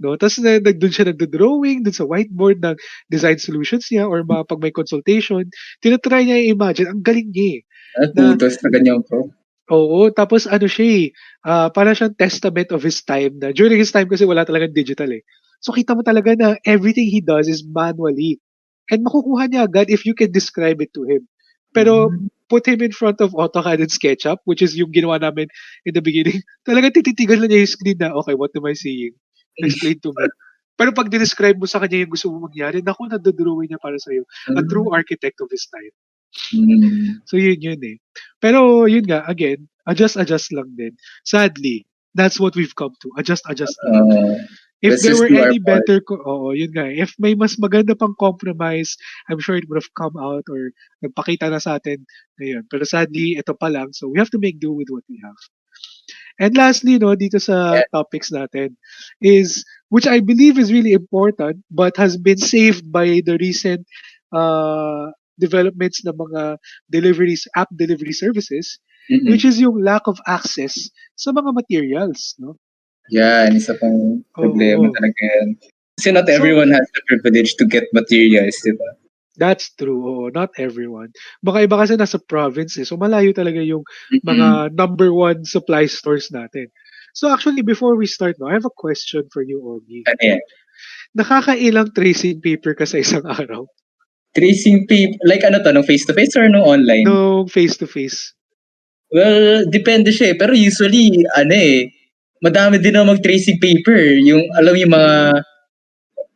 No? 0.00 0.16
Tapos 0.16 0.40
na, 0.40 0.56
nag, 0.56 0.80
doon 0.80 0.92
siya 0.92 1.12
nagdo-drawing, 1.12 1.84
doon 1.84 1.96
sa 1.96 2.08
whiteboard 2.08 2.64
ng 2.64 2.76
design 3.12 3.36
solutions 3.36 3.84
niya 3.92 4.08
or 4.08 4.24
mga 4.24 4.48
pag 4.48 4.60
may 4.64 4.72
consultation, 4.72 5.44
tinatry 5.84 6.24
niya 6.24 6.40
i-imagine. 6.48 6.88
Ang 6.88 7.04
galing 7.04 7.28
niya 7.28 7.60
eh. 7.60 7.60
At 8.00 8.10
na, 8.16 8.32
na 8.34 8.68
ganyan 8.72 9.04
po. 9.04 9.28
Oo, 9.70 10.10
tapos 10.10 10.50
ano 10.50 10.66
siya 10.66 10.86
eh, 10.88 11.04
uh, 11.46 11.70
parang 11.70 11.94
siyang 11.94 12.18
testament 12.18 12.74
of 12.74 12.82
his 12.82 13.06
time 13.06 13.38
na 13.38 13.54
during 13.54 13.78
his 13.78 13.94
time 13.94 14.10
kasi 14.10 14.26
wala 14.26 14.42
talagang 14.42 14.74
digital 14.74 15.06
eh. 15.14 15.22
So 15.62 15.70
kita 15.70 15.94
mo 15.94 16.02
talaga 16.02 16.34
na 16.34 16.58
everything 16.66 17.06
he 17.06 17.22
does 17.22 17.46
is 17.46 17.62
manually. 17.62 18.42
And 18.90 19.06
makukuha 19.06 19.46
niya 19.46 19.70
agad 19.70 19.86
if 19.92 20.02
you 20.02 20.18
can 20.18 20.34
describe 20.34 20.82
it 20.82 20.90
to 20.98 21.06
him. 21.06 21.30
Pero 21.70 22.10
mm-hmm. 22.10 22.26
put 22.50 22.66
him 22.66 22.82
in 22.82 22.90
front 22.90 23.22
of 23.22 23.30
AutoCAD 23.30 23.86
and 23.86 23.92
SketchUp, 23.94 24.42
which 24.42 24.58
is 24.58 24.74
yung 24.74 24.90
ginawa 24.90 25.22
namin 25.22 25.46
in 25.86 25.94
the 25.94 26.02
beginning, 26.02 26.42
talaga 26.66 26.90
tititigan 26.90 27.38
lang 27.38 27.54
niya 27.54 27.62
yung 27.62 27.74
screen 27.78 27.98
na, 28.02 28.10
okay, 28.18 28.34
what 28.34 28.50
am 28.58 28.66
I 28.66 28.74
seeing? 28.74 29.14
Explain 29.58 29.98
to 29.98 30.14
me. 30.14 30.26
Pero 30.80 30.96
pag 30.96 31.12
describe 31.12 31.60
mo 31.60 31.68
sa 31.68 31.76
kanya 31.82 32.06
yung 32.06 32.12
gusto 32.16 32.32
mo 32.32 32.48
mangyari, 32.48 32.80
naku, 32.80 33.04
nadodrawing 33.04 33.68
niya 33.68 33.82
para 33.82 34.00
sa'yo. 34.00 34.24
Mm. 34.48 34.56
A 34.56 34.62
true 34.64 34.88
architect 34.96 35.36
of 35.44 35.52
his 35.52 35.68
time. 35.68 35.94
Mm. 36.56 37.20
So 37.28 37.36
yun 37.36 37.60
yun 37.60 37.80
eh. 37.84 37.96
Pero 38.40 38.88
yun 38.88 39.04
nga, 39.04 39.26
again, 39.28 39.68
adjust, 39.84 40.16
adjust 40.16 40.48
lang 40.56 40.72
din. 40.80 40.96
Sadly, 41.26 41.84
that's 42.16 42.40
what 42.40 42.56
we've 42.56 42.72
come 42.72 42.96
to. 43.04 43.12
Adjust, 43.20 43.44
adjust 43.50 43.76
lang. 43.84 44.08
Uh, 44.08 44.40
If 44.80 45.04
there 45.04 45.12
were 45.12 45.28
any 45.28 45.60
part. 45.60 45.84
better, 45.84 46.00
co- 46.00 46.24
oo, 46.24 46.56
yun 46.56 46.72
nga. 46.72 46.88
If 46.88 47.12
may 47.20 47.36
mas 47.36 47.60
maganda 47.60 47.92
pang 47.92 48.16
compromise, 48.16 48.96
I'm 49.28 49.36
sure 49.36 49.60
it 49.60 49.68
would 49.68 49.76
have 49.76 49.92
come 49.92 50.16
out 50.16 50.48
or 50.48 50.72
nagpakita 51.04 51.52
na 51.52 51.60
sa 51.60 51.76
atin 51.76 52.08
ngayon. 52.40 52.64
Pero 52.72 52.88
sadly, 52.88 53.36
ito 53.36 53.52
pa 53.52 53.68
lang. 53.68 53.92
So 53.92 54.08
we 54.08 54.16
have 54.16 54.32
to 54.32 54.40
make 54.40 54.56
do 54.56 54.72
with 54.72 54.88
what 54.88 55.04
we 55.04 55.20
have. 55.20 55.36
And 56.38 56.56
lastly, 56.56 56.98
no, 56.98 57.12
dito 57.14 57.40
sa 57.40 57.80
Yeah. 57.82 57.88
topics 57.92 58.32
natin 58.32 58.74
is, 59.20 59.62
which 59.88 60.06
I 60.06 60.20
believe 60.20 60.56
is 60.58 60.72
really 60.72 60.92
important, 60.92 61.60
but 61.70 61.96
has 61.96 62.16
been 62.16 62.38
saved 62.38 62.88
by 62.88 63.20
the 63.24 63.36
recent 63.36 63.84
uh, 64.32 65.10
developments 65.38 66.04
ng 66.04 66.14
mga 66.14 66.56
deliveries, 66.88 67.48
app 67.56 67.68
delivery 67.74 68.12
services, 68.12 68.78
Mm-mm. 69.10 69.26
which 69.32 69.44
is 69.44 69.58
yung 69.58 69.82
lack 69.82 70.06
of 70.06 70.20
access 70.28 70.88
sa 71.16 71.32
mga 71.32 71.50
materials, 71.52 72.36
no? 72.38 72.54
Yan, 73.10 73.58
isa 73.58 73.74
pang 73.74 74.22
problema 74.36 74.86
Oo. 74.86 74.94
talaga 74.94 75.18
yan. 75.18 75.48
Kasi 75.98 76.14
not 76.14 76.30
So- 76.30 76.36
everyone 76.36 76.70
has 76.70 76.86
the 76.94 77.02
privilege 77.10 77.58
to 77.58 77.66
get 77.66 77.84
materials, 77.92 78.54
di 78.62 78.72
ba? 78.72 78.88
That's 79.40 79.72
true. 79.72 80.04
Oo, 80.04 80.24
not 80.28 80.52
everyone. 80.60 81.16
Baka 81.40 81.64
iba 81.64 81.80
kasi 81.80 81.96
nasa 81.96 82.20
province 82.20 82.76
eh. 82.76 82.84
So 82.84 83.00
malayo 83.00 83.32
talaga 83.32 83.64
yung 83.64 83.88
mga 84.20 84.76
number 84.76 85.08
one 85.16 85.48
supply 85.48 85.88
stores 85.88 86.28
natin. 86.28 86.68
So 87.16 87.32
actually, 87.32 87.64
before 87.64 87.96
we 87.96 88.04
start, 88.04 88.36
no, 88.36 88.52
I 88.52 88.54
have 88.54 88.68
a 88.68 88.76
question 88.76 89.24
for 89.32 89.40
you, 89.40 89.58
Ogie. 89.64 90.04
Ano 90.04 90.20
yan? 90.20 90.44
Nakakailang 91.16 91.90
tracing 91.96 92.38
paper 92.44 92.76
ka 92.76 92.84
sa 92.84 93.00
isang 93.00 93.24
araw? 93.40 93.64
Tracing 94.36 94.86
paper, 94.86 95.18
like 95.26 95.42
ano 95.42 95.58
to, 95.64 95.72
no 95.74 95.82
face-to-face 95.82 96.36
or 96.38 96.46
no 96.46 96.62
online? 96.62 97.02
No 97.08 97.48
face-to-face. 97.50 98.36
Well, 99.10 99.66
depende 99.66 100.14
siya 100.14 100.32
eh. 100.32 100.36
Pero 100.38 100.54
usually, 100.54 101.26
ano 101.34 101.50
eh, 101.50 101.90
madami 102.38 102.78
din 102.78 102.94
na 102.94 103.02
mag-tracing 103.02 103.58
paper. 103.58 104.22
Yung, 104.22 104.46
alam 104.54 104.78
yung 104.78 104.94
mga, 104.94 105.42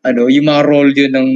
ano, 0.04 0.28
yung 0.28 0.46
mga 0.46 0.62
roll 0.68 0.92
yun 0.92 1.12
ng 1.16 1.28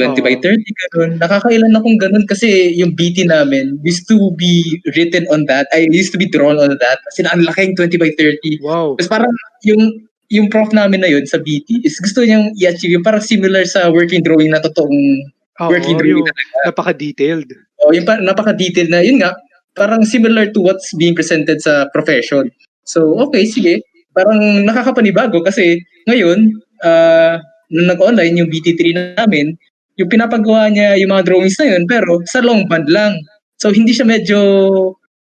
20 0.00 0.24
by 0.24 0.34
Oo. 0.40 0.42
30, 0.42 0.64
ganun. 0.64 1.10
Nakakailan 1.20 1.76
akong 1.76 1.98
ganun 2.00 2.24
kasi 2.24 2.72
yung 2.72 2.96
BT 2.96 3.28
namin 3.28 3.76
used 3.84 4.08
to 4.08 4.32
be 4.40 4.80
written 4.96 5.28
on 5.28 5.44
that. 5.44 5.68
I 5.76 5.86
used 5.92 6.10
to 6.16 6.18
be 6.18 6.26
drawn 6.26 6.56
on 6.56 6.72
that. 6.80 6.98
Kasi 7.12 7.28
ang 7.28 7.44
laking 7.44 7.76
20 7.76 8.00
by 8.00 8.10
30. 8.16 8.64
Wow. 8.64 8.96
Tapos 8.96 9.12
parang 9.12 9.32
yung 9.68 10.08
yung 10.32 10.48
prof 10.48 10.72
namin 10.72 11.04
na 11.04 11.12
yun 11.12 11.28
sa 11.28 11.36
BT 11.36 11.84
is 11.84 12.00
gusto 12.00 12.24
niyang 12.24 12.48
i-achieve 12.56 12.96
yung 12.96 13.04
parang 13.04 13.20
similar 13.20 13.62
sa 13.68 13.92
working 13.92 14.24
drawing 14.24 14.50
na 14.50 14.58
totoong 14.64 15.30
Oo, 15.60 15.68
working 15.70 16.00
drawing 16.00 16.24
yung 16.24 16.26
talaga. 16.26 16.72
napaka-detailed. 16.72 17.48
O 17.84 17.92
yung 17.92 18.08
parang 18.08 18.24
napaka-detailed 18.24 18.90
na, 18.90 19.04
yun 19.04 19.20
nga, 19.20 19.36
parang 19.76 20.02
similar 20.02 20.48
to 20.50 20.64
what's 20.64 20.96
being 20.96 21.14
presented 21.14 21.60
sa 21.60 21.86
profession. 21.92 22.48
So, 22.88 23.14
okay, 23.28 23.44
sige. 23.44 23.84
Parang 24.16 24.64
nakakapanibago 24.64 25.44
kasi 25.44 25.78
ngayon, 26.08 26.56
uh, 26.82 27.38
nung 27.70 27.88
nag-online 27.88 28.34
yung 28.40 28.50
BT3 28.50 29.16
namin, 29.16 29.56
yung 29.96 30.10
pinapagawa 30.10 30.68
niya 30.70 30.98
yung 30.98 31.14
mga 31.14 31.26
drawings 31.30 31.58
na 31.62 31.76
yun, 31.76 31.82
pero 31.86 32.18
sa 32.26 32.42
long 32.42 32.66
band 32.66 32.90
lang. 32.90 33.14
So, 33.62 33.70
hindi 33.70 33.94
siya 33.94 34.04
medyo 34.04 34.38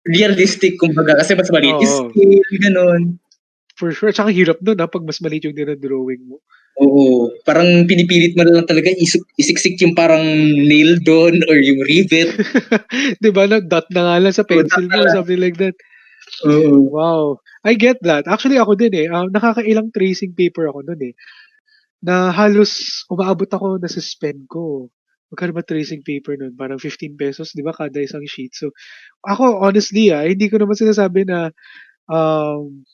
realistic, 0.05 0.77
kumbaga, 0.77 1.17
kasi 1.19 1.35
mas 1.35 1.51
maliit 1.51 1.81
yung 1.81 2.13
scale, 2.13 2.59
ganun. 2.61 3.03
For 3.79 3.95
sure. 3.95 4.11
Tsaka 4.11 4.35
hirap 4.35 4.59
nun 4.61 4.79
ha, 4.83 4.91
pag 4.91 5.07
mas 5.07 5.23
maliit 5.23 5.47
yung 5.47 5.57
dinadrawing 5.57 6.27
mo. 6.27 6.43
Oo. 6.79 7.35
Parang 7.43 7.87
pinipilit 7.87 8.39
mo 8.39 8.47
na 8.47 8.59
lang 8.59 8.67
talaga 8.67 8.91
isik, 8.91 9.23
isiksik 9.39 9.79
yung 9.83 9.99
parang 9.99 10.23
nail 10.67 10.99
doon 11.03 11.43
or 11.51 11.59
yung 11.59 11.83
rivet. 11.87 12.35
Di 13.23 13.31
ba? 13.31 13.51
Na, 13.51 13.59
dot 13.63 13.87
na 13.91 14.03
nga 14.07 14.17
lang 14.23 14.35
sa 14.35 14.47
pencil 14.47 14.87
mo 14.87 14.99
lang. 15.03 15.15
something 15.15 15.39
like 15.43 15.59
that. 15.59 15.75
Oo. 16.47 16.91
Wow. 16.91 17.23
I 17.67 17.75
get 17.75 17.99
that. 18.07 18.31
Actually, 18.31 18.59
ako 18.63 18.79
din 18.79 18.95
eh. 18.95 19.07
Um, 19.11 19.31
nakakailang 19.35 19.91
tracing 19.91 20.35
paper 20.35 20.71
ako 20.71 20.87
nun 20.87 21.01
eh. 21.03 21.15
Na 22.03 22.31
halos 22.31 23.03
umaabot 23.11 23.51
ako 23.51 23.83
na 23.83 23.91
suspend 23.91 24.47
ko. 24.47 24.87
Magkano 25.35 25.51
ba 25.53 25.67
tracing 25.67 26.07
paper 26.07 26.39
nun? 26.39 26.55
Parang 26.55 26.79
15 26.79 27.19
pesos, 27.19 27.53
di 27.53 27.61
ba? 27.61 27.75
Kada 27.75 27.99
isang 28.01 28.23
sheet. 28.25 28.55
So, 28.55 28.71
ako, 29.27 29.63
honestly 29.65 30.11
ah, 30.15 30.27
hindi 30.27 30.47
ko 30.53 30.59
naman 30.63 30.77
sinasabi 30.79 31.27
na 31.27 31.51
um, 32.11 32.85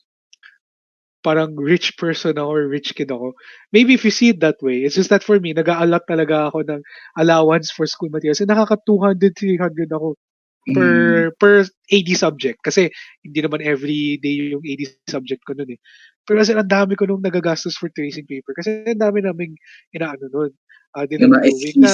parang 1.25 1.57
rich 1.57 1.97
person 1.97 2.37
ako 2.37 2.49
or 2.53 2.63
rich 2.69 2.93
kid 2.95 3.09
ako. 3.09 3.33
Maybe 3.73 3.93
if 3.97 4.05
you 4.05 4.13
see 4.13 4.29
it 4.31 4.39
that 4.45 4.61
way, 4.61 4.85
it's 4.85 4.95
just 4.95 5.09
that 5.09 5.23
for 5.25 5.39
me, 5.41 5.53
nag-a-allot 5.57 6.05
talaga 6.05 6.49
ako 6.53 6.61
ng 6.69 6.81
allowance 7.17 7.71
for 7.73 7.87
school 7.89 8.09
materials. 8.13 8.41
And 8.41 8.49
nakaka 8.53 8.77
200, 8.85 9.33
300 9.37 9.91
ako 9.93 10.15
Mm. 10.67 10.75
per 10.75 11.31
per 11.41 11.55
AD 11.93 12.09
subject 12.17 12.57
kasi 12.65 12.89
hindi 13.25 13.39
naman 13.41 13.61
every 13.65 14.17
day 14.21 14.53
yung 14.53 14.61
AD 14.65 14.81
subject 15.09 15.41
ko 15.45 15.53
noon 15.57 15.77
eh. 15.77 15.79
Pero 16.25 16.41
kasi 16.41 16.51
ang 16.57 16.67
dami 16.67 16.97
ko 16.97 17.05
nung 17.05 17.21
nagagastos 17.21 17.77
for 17.77 17.89
tracing 17.93 18.25
paper 18.25 18.53
kasi 18.57 18.83
ang 18.85 19.01
dami 19.01 19.21
naming 19.21 19.53
inaano 19.93 20.25
noon. 20.33 20.51
Uh, 20.95 21.05
Yung 21.19 21.31
mga 21.31 21.43
dinadrawing 21.51 21.77
na, 21.83 21.91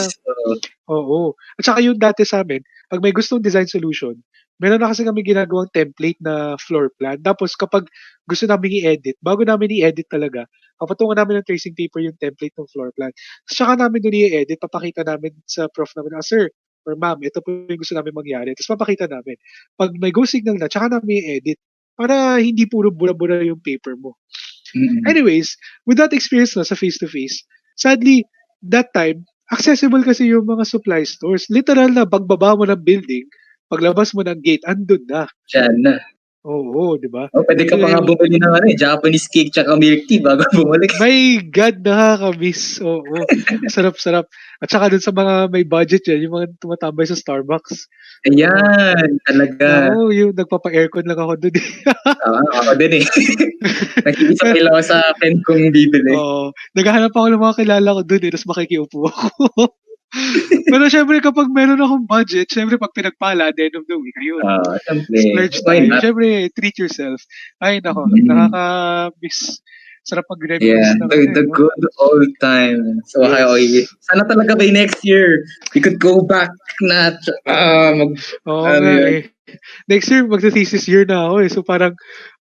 oo. 0.94 1.34
At 1.58 1.64
saka 1.66 1.80
yung 1.82 1.98
dati 1.98 2.22
sa 2.22 2.46
amin, 2.46 2.62
pag 2.86 3.02
may 3.02 3.10
gustong 3.12 3.42
design 3.42 3.66
solution, 3.66 4.14
meron 4.62 4.78
na 4.78 4.94
kasi 4.94 5.02
kami 5.02 5.26
ginagawang 5.26 5.74
template 5.74 6.22
na 6.22 6.54
floor 6.62 6.94
plan. 7.02 7.18
Tapos 7.26 7.58
kapag 7.58 7.90
gusto 8.30 8.46
namin 8.46 8.78
i-edit, 8.78 9.18
bago 9.26 9.42
namin 9.42 9.74
i-edit 9.74 10.06
talaga, 10.06 10.46
papatungan 10.78 11.18
namin 11.18 11.42
ng 11.42 11.48
tracing 11.50 11.74
paper 11.74 12.06
yung 12.06 12.18
template 12.22 12.54
ng 12.54 12.70
floor 12.70 12.94
plan. 12.94 13.10
Tapos 13.50 13.58
saka 13.58 13.74
namin 13.82 14.00
doon 14.06 14.16
i-edit, 14.22 14.62
papakita 14.62 15.02
namin 15.02 15.34
sa 15.50 15.66
prof 15.74 15.90
namin, 15.98 16.14
ah, 16.22 16.26
sir, 16.26 16.46
or 16.86 16.94
ma'am, 16.94 17.18
ito 17.26 17.42
po 17.42 17.50
yung 17.50 17.82
gusto 17.82 17.98
namin 17.98 18.14
mangyari. 18.14 18.54
Tapos 18.54 18.70
papakita 18.78 19.10
namin. 19.10 19.34
Pag 19.78 19.98
may 19.98 20.14
go 20.14 20.30
signal 20.30 20.62
na, 20.62 20.70
tsaka 20.70 20.94
namin 21.02 21.26
i-edit 21.26 21.58
para 21.96 22.40
hindi 22.40 22.66
puro 22.68 22.90
bura-bura 22.90 23.44
yung 23.44 23.60
paper 23.60 23.96
mo. 24.00 24.18
Mm. 24.72 25.04
Anyways, 25.08 25.56
with 25.84 26.00
that 26.00 26.16
experience 26.16 26.56
na 26.56 26.64
sa 26.64 26.78
face-to-face, 26.80 27.44
sadly, 27.76 28.24
that 28.64 28.92
time, 28.96 29.28
accessible 29.52 30.02
kasi 30.02 30.32
yung 30.32 30.48
mga 30.48 30.64
supply 30.64 31.04
stores. 31.04 31.48
Literal 31.52 31.92
na 31.92 32.08
pagbaba 32.08 32.56
mo 32.56 32.64
ng 32.64 32.80
building, 32.80 33.28
paglabas 33.68 34.16
mo 34.16 34.24
ng 34.24 34.40
gate, 34.40 34.64
andun 34.64 35.04
na. 35.12 35.28
Diyan 35.52 35.76
na. 35.84 36.00
Oo, 36.42 36.98
di 36.98 37.06
ba? 37.06 37.30
Oh, 37.38 37.46
pwede 37.46 37.70
ka 37.70 37.78
pa 37.78 37.86
nga 37.86 38.02
bumili 38.02 38.42
ng 38.42 38.50
ano, 38.50 38.66
eh, 38.66 38.74
Japanese 38.74 39.30
cake 39.30 39.54
tsaka 39.54 39.78
milk 39.78 40.10
tea 40.10 40.18
bago 40.26 40.42
bumalik. 40.58 40.90
My 40.98 41.38
God, 41.54 41.86
nakakamiss. 41.86 42.82
Oo, 42.82 43.06
sarap-sarap. 43.70 44.26
At 44.58 44.74
saka 44.74 44.90
dun 44.90 45.06
sa 45.06 45.14
mga 45.14 45.54
may 45.54 45.62
budget 45.62 46.02
yan, 46.10 46.26
yung 46.26 46.42
mga 46.42 46.58
tumatambay 46.58 47.06
sa 47.06 47.14
Starbucks. 47.14 47.86
Ayan, 48.26 49.22
talaga. 49.22 49.94
Oo, 49.94 50.10
yung 50.10 50.34
nagpapa-aircon 50.34 51.06
lang 51.06 51.22
ako 51.22 51.34
dun. 51.46 51.54
Oo, 52.26 52.42
ako 52.58 52.72
din 52.74 53.02
eh. 53.02 53.06
Nakikisa 54.10 54.50
ko 54.50 54.58
lang 54.58 54.74
ako 54.74 54.82
sa 54.82 54.98
pen 55.22 55.38
kong 55.46 55.70
bibili. 55.70 56.18
Oo. 56.18 56.50
Naghahanap 56.74 57.14
ako 57.14 57.28
ng 57.38 57.42
mga 57.42 57.58
kilala 57.62 57.90
ko 57.94 58.02
dun 58.02 58.22
eh, 58.26 58.32
tapos 58.34 58.50
makikiupo 58.50 58.98
ako. 59.14 59.78
Pero 60.68 60.84
syempre 60.92 61.24
kapag 61.24 61.48
meron 61.52 61.80
akong 61.80 62.04
budget, 62.04 62.52
syempre 62.52 62.76
pag 62.76 62.92
pinagpala 62.92 63.52
at 63.52 63.56
the 63.56 63.72
end 63.72 63.76
of 63.80 63.88
the 63.88 63.96
week, 63.96 64.16
ayun. 64.20 64.44
Ah, 64.44 64.76
siyempre. 64.84 65.18
Splurge 65.24 65.58
not? 65.88 66.04
Syempre, 66.04 66.52
treat 66.52 66.76
yourself. 66.76 67.24
Ay, 67.64 67.80
nako. 67.80 68.08
Mm. 68.12 68.28
Nakaka-miss. 68.28 69.64
Sarap 70.02 70.26
mag-reminisce 70.34 70.66
Yeah, 70.66 70.98
the, 70.98 71.30
the 71.30 71.46
no? 71.46 71.54
good 71.54 71.82
old 72.02 72.32
time. 72.42 73.06
So, 73.06 73.22
Yes. 73.22 73.46
okay. 73.46 73.86
Sana 74.10 74.26
talaga 74.26 74.58
by 74.58 74.74
next 74.74 75.06
year, 75.06 75.46
we 75.78 75.80
could 75.80 76.02
go 76.02 76.26
back 76.26 76.50
na, 76.82 77.14
uh, 77.46 77.94
mag, 77.94 78.18
Oo 78.50 78.66
Ano 78.66 78.90
eh. 78.90 79.30
Next 79.86 80.10
year, 80.10 80.26
magsa-thesis 80.26 80.88
year 80.90 81.06
na 81.06 81.30
ako 81.30 81.36
eh. 81.46 81.50
So 81.54 81.62
parang, 81.62 81.94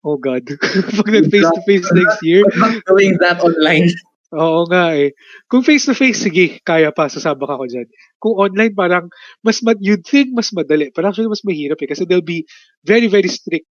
oh 0.06 0.16
God. 0.16 0.46
Pag 0.98 1.10
nag-face-to-face 1.10 1.92
next 1.92 2.18
year, 2.24 2.40
we're 2.48 2.62
not 2.64 2.80
doing 2.88 3.18
that 3.20 3.44
online. 3.44 3.92
Oo 4.30 4.62
nga 4.70 4.94
eh. 4.94 5.10
Kung 5.50 5.66
face-to-face, 5.66 6.30
sige, 6.30 6.46
kaya 6.62 6.94
pa, 6.94 7.10
sasabak 7.10 7.50
ako 7.50 7.66
dyan. 7.66 7.88
Kung 8.22 8.38
online, 8.38 8.74
parang, 8.78 9.10
mas, 9.42 9.58
ma- 9.66 9.78
you'd 9.82 10.06
think 10.06 10.30
mas 10.30 10.54
madali. 10.54 10.94
Pero 10.94 11.10
actually, 11.10 11.26
mas 11.26 11.42
mahirap 11.42 11.82
eh. 11.82 11.88
Kasi 11.90 12.06
they'll 12.06 12.22
be 12.22 12.46
very, 12.86 13.10
very 13.10 13.26
strict. 13.26 13.66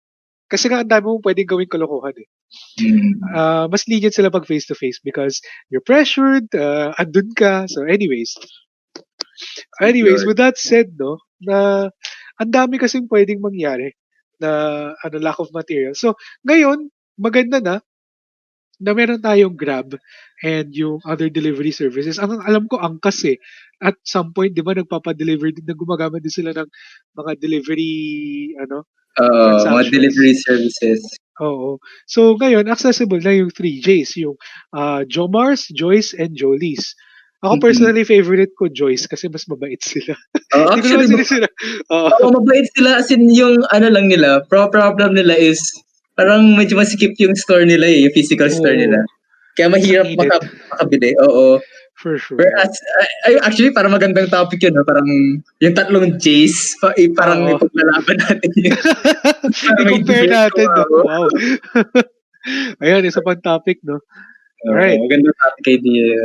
Kasi 0.51 0.67
nga, 0.67 0.83
ang 0.83 0.91
dami 0.91 1.05
mong 1.15 1.25
pwedeng 1.27 1.47
gawing 1.47 1.71
kalokohan 1.71 2.17
eh. 2.19 2.29
Ah, 3.35 3.67
mas 3.71 3.85
lenient 3.87 4.15
sila 4.17 4.33
pag 4.33 4.49
face-to-face 4.49 5.05
because 5.05 5.39
you're 5.71 5.85
pressured, 5.85 6.49
uh, 6.57 6.91
andun 6.99 7.31
ka. 7.37 7.69
So 7.71 7.85
anyways. 7.87 8.35
Anyways, 9.81 10.27
with 10.27 10.39
that 10.43 10.59
said, 10.59 10.95
no, 10.99 11.19
na 11.43 11.89
ang 12.39 12.51
dami 12.51 12.79
kasing 12.83 13.07
pwedeng 13.11 13.39
mangyari 13.43 13.95
na 14.43 14.51
ano, 14.99 15.17
lack 15.23 15.39
of 15.39 15.51
material. 15.55 15.95
So, 15.95 16.15
ngayon, 16.47 16.91
maganda 17.19 17.59
na 17.63 17.75
na 18.79 18.95
meron 18.95 19.23
tayong 19.23 19.59
Grab 19.59 19.99
and 20.43 20.71
yung 20.75 21.03
other 21.07 21.27
delivery 21.31 21.75
services. 21.75 22.19
Ang 22.19 22.39
alam 22.43 22.71
ko, 22.71 22.79
angkas 22.79 23.27
eh. 23.27 23.39
At 23.83 23.99
some 24.07 24.35
point, 24.35 24.55
di 24.55 24.63
ba, 24.63 24.75
nagpapadeliver 24.75 25.55
din, 25.55 25.67
na 25.67 25.75
gumagamit 25.75 26.23
din 26.23 26.35
sila 26.35 26.51
ng 26.55 26.69
mga 27.19 27.33
delivery, 27.43 28.55
ano, 28.59 28.87
Uh, 29.19 29.59
mga 29.67 29.91
delivery 29.91 30.31
services. 30.47 31.03
Oo. 31.43 31.83
So, 32.07 32.39
ngayon, 32.39 32.71
accessible 32.71 33.19
na 33.19 33.35
yung 33.35 33.51
3Js, 33.51 34.15
yung 34.23 34.39
uh, 34.71 35.03
Jomars, 35.11 35.67
Joyce, 35.75 36.15
and 36.15 36.39
Jolies. 36.39 36.95
Ako 37.43 37.59
personally, 37.63 38.03
favorite 38.03 38.51
ko 38.59 38.67
Joyce 38.67 39.07
kasi 39.07 39.31
mas 39.31 39.47
mabait 39.47 39.79
sila. 39.79 40.15
Ko 40.55 40.75
actually, 40.75 41.07
sila 41.07 41.23
sila. 41.23 41.49
Oo. 41.95 42.11
Oo, 42.11 42.35
mabait 42.35 42.67
sila. 42.75 42.99
As 42.99 43.15
in, 43.15 43.31
yung 43.31 43.63
ano 43.71 43.87
lang 43.91 44.11
nila, 44.11 44.43
pro 44.51 44.67
problem 44.71 45.15
nila 45.15 45.39
is, 45.39 45.63
parang 46.19 46.59
medyo 46.59 46.75
masikip 46.75 47.15
yung 47.23 47.39
store 47.39 47.63
nila 47.63 47.87
eh, 47.87 48.11
yung 48.11 48.15
physical 48.19 48.51
store 48.51 48.75
Oo. 48.75 48.83
nila. 48.83 48.99
Kaya 49.55 49.71
mahirap 49.71 50.11
maka, 50.19 50.43
makabili. 50.75 51.15
Oo. 51.23 51.63
For 51.99 52.15
sure. 52.15 52.39
Whereas, 52.39 52.71
ay, 53.27 53.43
actually, 53.43 53.75
parang 53.75 53.91
magandang 53.91 54.31
topic 54.31 54.63
yun. 54.63 54.75
No? 54.75 54.87
Parang 54.87 55.07
yung 55.63 55.75
tatlong 55.75 56.15
J's, 56.19 56.75
pa, 56.79 56.95
eh, 56.95 57.11
parang 57.11 57.47
Oo. 57.47 57.59
ipaglalaban 57.59 58.19
natin 58.23 58.51
yun. 58.67 58.79
I-compare 59.83 60.27
natin. 60.31 60.67
ko, 60.67 60.83
No? 60.91 61.03
Wow. 61.07 61.27
Ayan, 62.83 63.03
isa 63.07 63.23
pang 63.23 63.43
topic, 63.43 63.83
no? 63.83 63.99
Alright. 64.67 64.99
Magandang 64.99 65.35
topic 65.39 65.83
idea. 65.83 66.19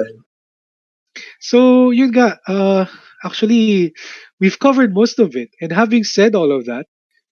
So, 1.42 1.90
yun 1.90 2.14
nga, 2.14 2.38
uh, 2.46 2.86
actually, 3.26 3.94
we've 4.38 4.58
covered 4.62 4.94
most 4.94 5.18
of 5.18 5.34
it. 5.34 5.50
And 5.58 5.74
having 5.74 6.06
said 6.06 6.38
all 6.38 6.54
of 6.54 6.66
that, 6.70 6.86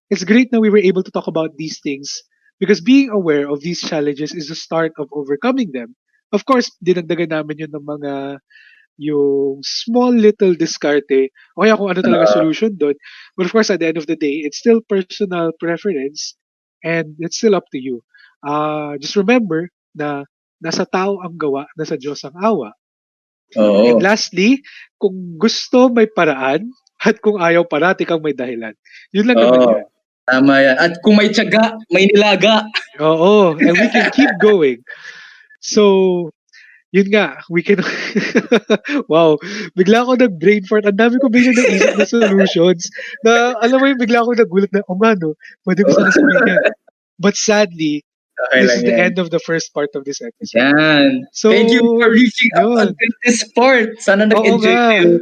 it's 0.10 0.26
great 0.26 0.50
that 0.50 0.62
we 0.62 0.74
were 0.74 0.82
able 0.82 1.06
to 1.06 1.14
talk 1.14 1.30
about 1.30 1.58
these 1.62 1.78
things 1.82 2.22
because 2.62 2.80
being 2.86 3.10
aware 3.10 3.50
of 3.50 3.66
these 3.66 3.82
challenges 3.82 4.32
is 4.38 4.48
the 4.48 4.56
start 4.56 4.94
of 5.02 5.10
overcoming 5.12 5.74
them. 5.74 5.98
Of 6.32 6.46
course, 6.46 6.70
dinagdagan 6.86 7.34
namin 7.34 7.66
yun 7.68 7.74
ng 7.74 7.86
mga 7.90 8.14
yung 9.02 9.60
small 9.66 10.14
little 10.14 10.54
diskarte 10.54 11.34
o 11.58 11.66
kaya 11.66 11.74
kung 11.80 11.90
ano 11.90 12.02
talaga 12.06 12.30
Ah. 12.30 12.36
solution 12.38 12.78
doon. 12.78 12.94
But 13.36 13.50
of 13.50 13.54
course, 13.56 13.74
at 13.74 13.82
the 13.82 13.90
end 13.90 13.98
of 13.98 14.06
the 14.06 14.16
day, 14.20 14.46
it's 14.46 14.62
still 14.62 14.80
personal 14.86 15.52
preference 15.58 16.38
and 16.86 17.18
it's 17.20 17.42
still 17.42 17.58
up 17.58 17.66
to 17.74 17.80
you. 17.82 18.06
Uh, 18.46 18.98
just 19.02 19.18
remember 19.18 19.70
na 19.98 20.24
nasa 20.62 20.86
tao 20.86 21.18
ang 21.26 21.36
gawa, 21.42 21.66
nasa 21.80 21.98
Diyos 21.98 22.22
ang 22.24 22.38
awa. 22.38 22.72
Oo. 23.58 23.90
And 23.92 24.00
lastly, 24.00 24.62
kung 25.02 25.36
gusto 25.42 25.90
may 25.92 26.08
paraan 26.08 26.70
at 27.02 27.20
kung 27.20 27.42
ayaw 27.42 27.66
parati 27.66 28.06
kang 28.06 28.22
may 28.22 28.38
dahilan. 28.38 28.78
Yun 29.12 29.26
lang 29.28 29.38
naman 29.42 29.60
Oo. 29.66 29.91
Tama 30.30 30.54
yan. 30.62 30.76
At 30.78 30.94
kung 31.02 31.18
may 31.18 31.34
tiyaga, 31.34 31.78
may 31.90 32.06
nilaga. 32.12 32.66
Oo, 33.02 33.58
and 33.58 33.74
we 33.74 33.88
can 33.90 34.10
keep 34.14 34.30
going. 34.38 34.86
So, 35.62 36.30
yun 36.92 37.08
nga, 37.10 37.40
we 37.50 37.64
can... 37.64 37.80
wow, 39.12 39.40
bigla 39.74 40.04
ako 40.04 40.20
nag-brain 40.20 40.68
fart. 40.68 40.86
Ang 40.86 41.00
dami 41.00 41.16
ko 41.18 41.32
bigla 41.32 41.56
naisip 41.56 41.96
na 41.96 42.06
solutions 42.06 42.92
na, 43.24 43.56
alam 43.64 43.80
mo 43.80 43.86
yung 43.88 44.02
bigla 44.02 44.22
ako 44.22 44.36
nagulat 44.36 44.72
na, 44.76 44.84
oh 44.92 45.00
nga 45.00 45.16
no, 45.18 45.34
pwede 45.64 45.88
ko 45.88 45.90
sana 45.96 46.12
sabihin 46.16 46.52
yan. 46.52 46.64
But 47.18 47.40
sadly, 47.40 48.04
Okay 48.50 48.66
this 48.66 48.74
is 48.74 48.84
the 48.84 48.96
yan. 48.96 49.14
end 49.14 49.16
of 49.22 49.30
the 49.30 49.40
first 49.40 49.70
part 49.74 49.94
of 49.94 50.04
this 50.04 50.20
episode. 50.22 50.58
Yan. 50.58 51.30
So, 51.32 51.54
Thank 51.54 51.72
you 51.72 51.82
for 51.82 52.10
reaching 52.10 52.52
up 52.58 52.66
yun. 52.66 52.80
until 52.90 53.14
this 53.24 53.46
part. 53.54 53.90
Sana 54.02 54.26
nag-enjoy 54.26 54.76
kayo. 54.76 55.22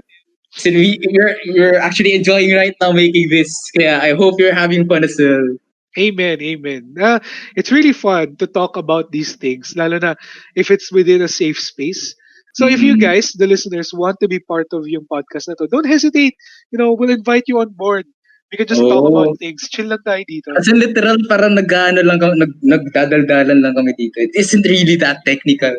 Since 0.52 0.76
we, 0.76 0.98
you're, 1.02 1.36
you're 1.46 1.76
actually 1.80 2.14
enjoying 2.16 2.54
right 2.56 2.76
now 2.82 2.92
making 2.92 3.30
this. 3.30 3.54
Kaya 3.76 4.00
I 4.02 4.14
hope 4.14 4.40
you're 4.40 4.54
having 4.54 4.88
fun 4.88 5.04
as 5.04 5.16
well. 5.20 5.58
Amen, 5.98 6.42
amen. 6.42 6.96
Uh, 7.02 7.20
it's 7.56 7.72
really 7.72 7.94
fun 7.94 8.36
to 8.38 8.48
talk 8.48 8.78
about 8.78 9.12
these 9.12 9.36
things, 9.36 9.74
lalo 9.76 9.98
na 9.98 10.14
if 10.56 10.70
it's 10.70 10.92
within 10.94 11.22
a 11.22 11.28
safe 11.28 11.58
space. 11.60 12.16
So 12.54 12.68
if 12.70 12.82
you 12.82 12.96
Mhm. 12.96 13.02
guys, 13.02 13.34
the 13.34 13.48
listeners, 13.48 13.94
want 13.94 14.20
to 14.22 14.28
be 14.28 14.40
part 14.40 14.70
of 14.74 14.86
yung 14.88 15.06
podcast 15.10 15.50
na 15.50 15.56
to, 15.58 15.68
don't 15.68 15.90
hesitate. 15.90 16.36
You 16.72 16.78
know, 16.78 16.94
we'll 16.94 17.14
invite 17.14 17.46
you 17.48 17.60
on 17.60 17.74
board. 17.74 18.06
We 18.52 18.58
can 18.58 18.66
just 18.70 18.82
talk 18.82 19.06
Oo. 19.06 19.14
about 19.14 19.38
things. 19.38 19.70
Chill 19.70 19.90
lang 19.90 20.02
tayo 20.06 20.26
dito. 20.26 20.50
As 20.58 20.66
in 20.70 20.78
literal, 20.82 21.18
parang 21.30 21.54
nag-ano 21.58 22.02
lang 22.02 22.18
nag, 22.18 22.54
nagdadaldalan 22.66 23.62
lang 23.62 23.74
kami 23.78 23.94
dito. 23.98 24.18
It 24.22 24.34
isn't 24.34 24.66
really 24.66 24.98
that 24.98 25.22
technical. 25.26 25.74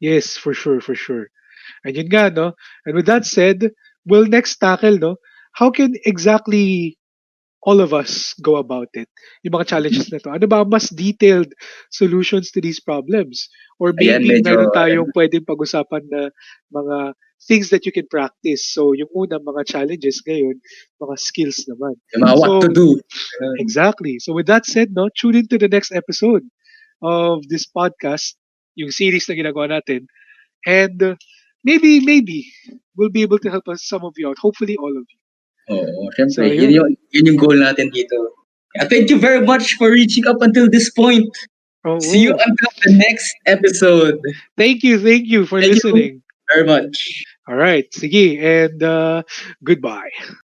Yes, 0.00 0.36
for 0.36 0.54
sure, 0.54 0.80
for 0.80 0.94
sure. 0.94 1.30
And 1.86 1.94
yun 1.94 2.10
nga, 2.10 2.34
no? 2.34 2.58
And 2.84 2.98
with 2.98 3.06
that 3.06 3.22
said, 3.24 3.70
we'll 4.02 4.26
next 4.26 4.58
tackle, 4.58 4.98
no? 4.98 5.16
How 5.54 5.70
can 5.70 5.94
exactly 6.04 6.98
all 7.62 7.78
of 7.80 7.94
us 7.94 8.34
go 8.42 8.56
about 8.58 8.90
it? 8.94 9.06
Yung 9.46 9.54
mga 9.54 9.70
challenges 9.70 10.10
na 10.10 10.18
to. 10.18 10.34
Ano 10.34 10.46
ba 10.50 10.66
mas 10.66 10.90
detailed 10.90 11.50
solutions 11.94 12.50
to 12.50 12.60
these 12.60 12.82
problems? 12.82 13.46
Or 13.78 13.94
Ayan, 13.94 14.26
maybe 14.26 14.42
medyo- 14.42 14.58
meron 14.58 14.70
tayong 14.74 15.10
pwedeng 15.14 15.46
pag-usapan 15.46 16.02
na 16.10 16.34
mga 16.74 17.14
things 17.46 17.68
that 17.70 17.84
you 17.86 17.92
can 17.92 18.08
practice. 18.08 18.64
So, 18.66 18.96
yung 18.96 19.12
una, 19.12 19.36
mga 19.38 19.68
challenges 19.68 20.24
ngayon, 20.24 20.56
mga 20.98 21.14
skills 21.20 21.62
naman. 21.68 21.94
Yung 22.16 22.22
mga 22.24 22.34
what 22.40 22.48
So- 22.50 22.62
to 22.66 22.70
do. 22.72 22.88
Exactly. 23.60 24.18
So 24.18 24.32
with 24.32 24.46
that 24.48 24.64
said, 24.66 24.90
no, 24.96 25.08
tune 25.12 25.36
into 25.36 25.58
the 25.60 25.68
next 25.68 25.92
episode 25.92 26.42
of 27.04 27.44
this 27.52 27.68
podcast, 27.68 28.34
yung 28.74 28.90
series 28.90 29.28
na 29.28 29.36
ginagawa 29.36 29.68
natin. 29.80 30.08
And 30.64 30.96
uh, 31.02 31.14
maybe, 31.66 32.00
maybe, 32.06 32.46
we'll 32.96 33.10
be 33.10 33.26
able 33.26 33.42
to 33.42 33.50
help 33.50 33.66
us, 33.68 33.82
some 33.82 34.06
of 34.06 34.14
you 34.16 34.30
out. 34.30 34.38
Hopefully, 34.38 34.78
all 34.78 34.94
of 34.94 35.04
you. 35.10 35.20
Oo, 35.66 36.08
syempre. 36.14 36.38
So, 36.38 36.46
yun, 36.46 36.70
yun. 36.70 36.94
yun 37.10 37.26
yung 37.26 37.38
goal 37.42 37.58
natin 37.58 37.90
dito. 37.90 38.30
Thank 38.86 39.10
you 39.10 39.18
very 39.18 39.42
much 39.42 39.74
for 39.74 39.90
reaching 39.90 40.26
up 40.30 40.38
until 40.40 40.70
this 40.70 40.88
point. 40.94 41.26
Oh, 41.86 41.98
See 41.98 42.22
you 42.22 42.34
until 42.34 42.70
the 42.84 42.92
next 42.94 43.34
episode. 43.46 44.18
Thank 44.56 44.82
you, 44.82 44.98
thank 44.98 45.26
you 45.26 45.46
for 45.46 45.60
Thank 45.60 45.82
you. 45.82 45.90
listening. 45.90 46.22
Very 46.54 46.66
much. 46.66 46.94
All 47.48 47.58
right, 47.58 47.86
sige, 47.90 48.38
and 48.38 48.82
uh, 48.82 49.22
goodbye. 49.62 50.10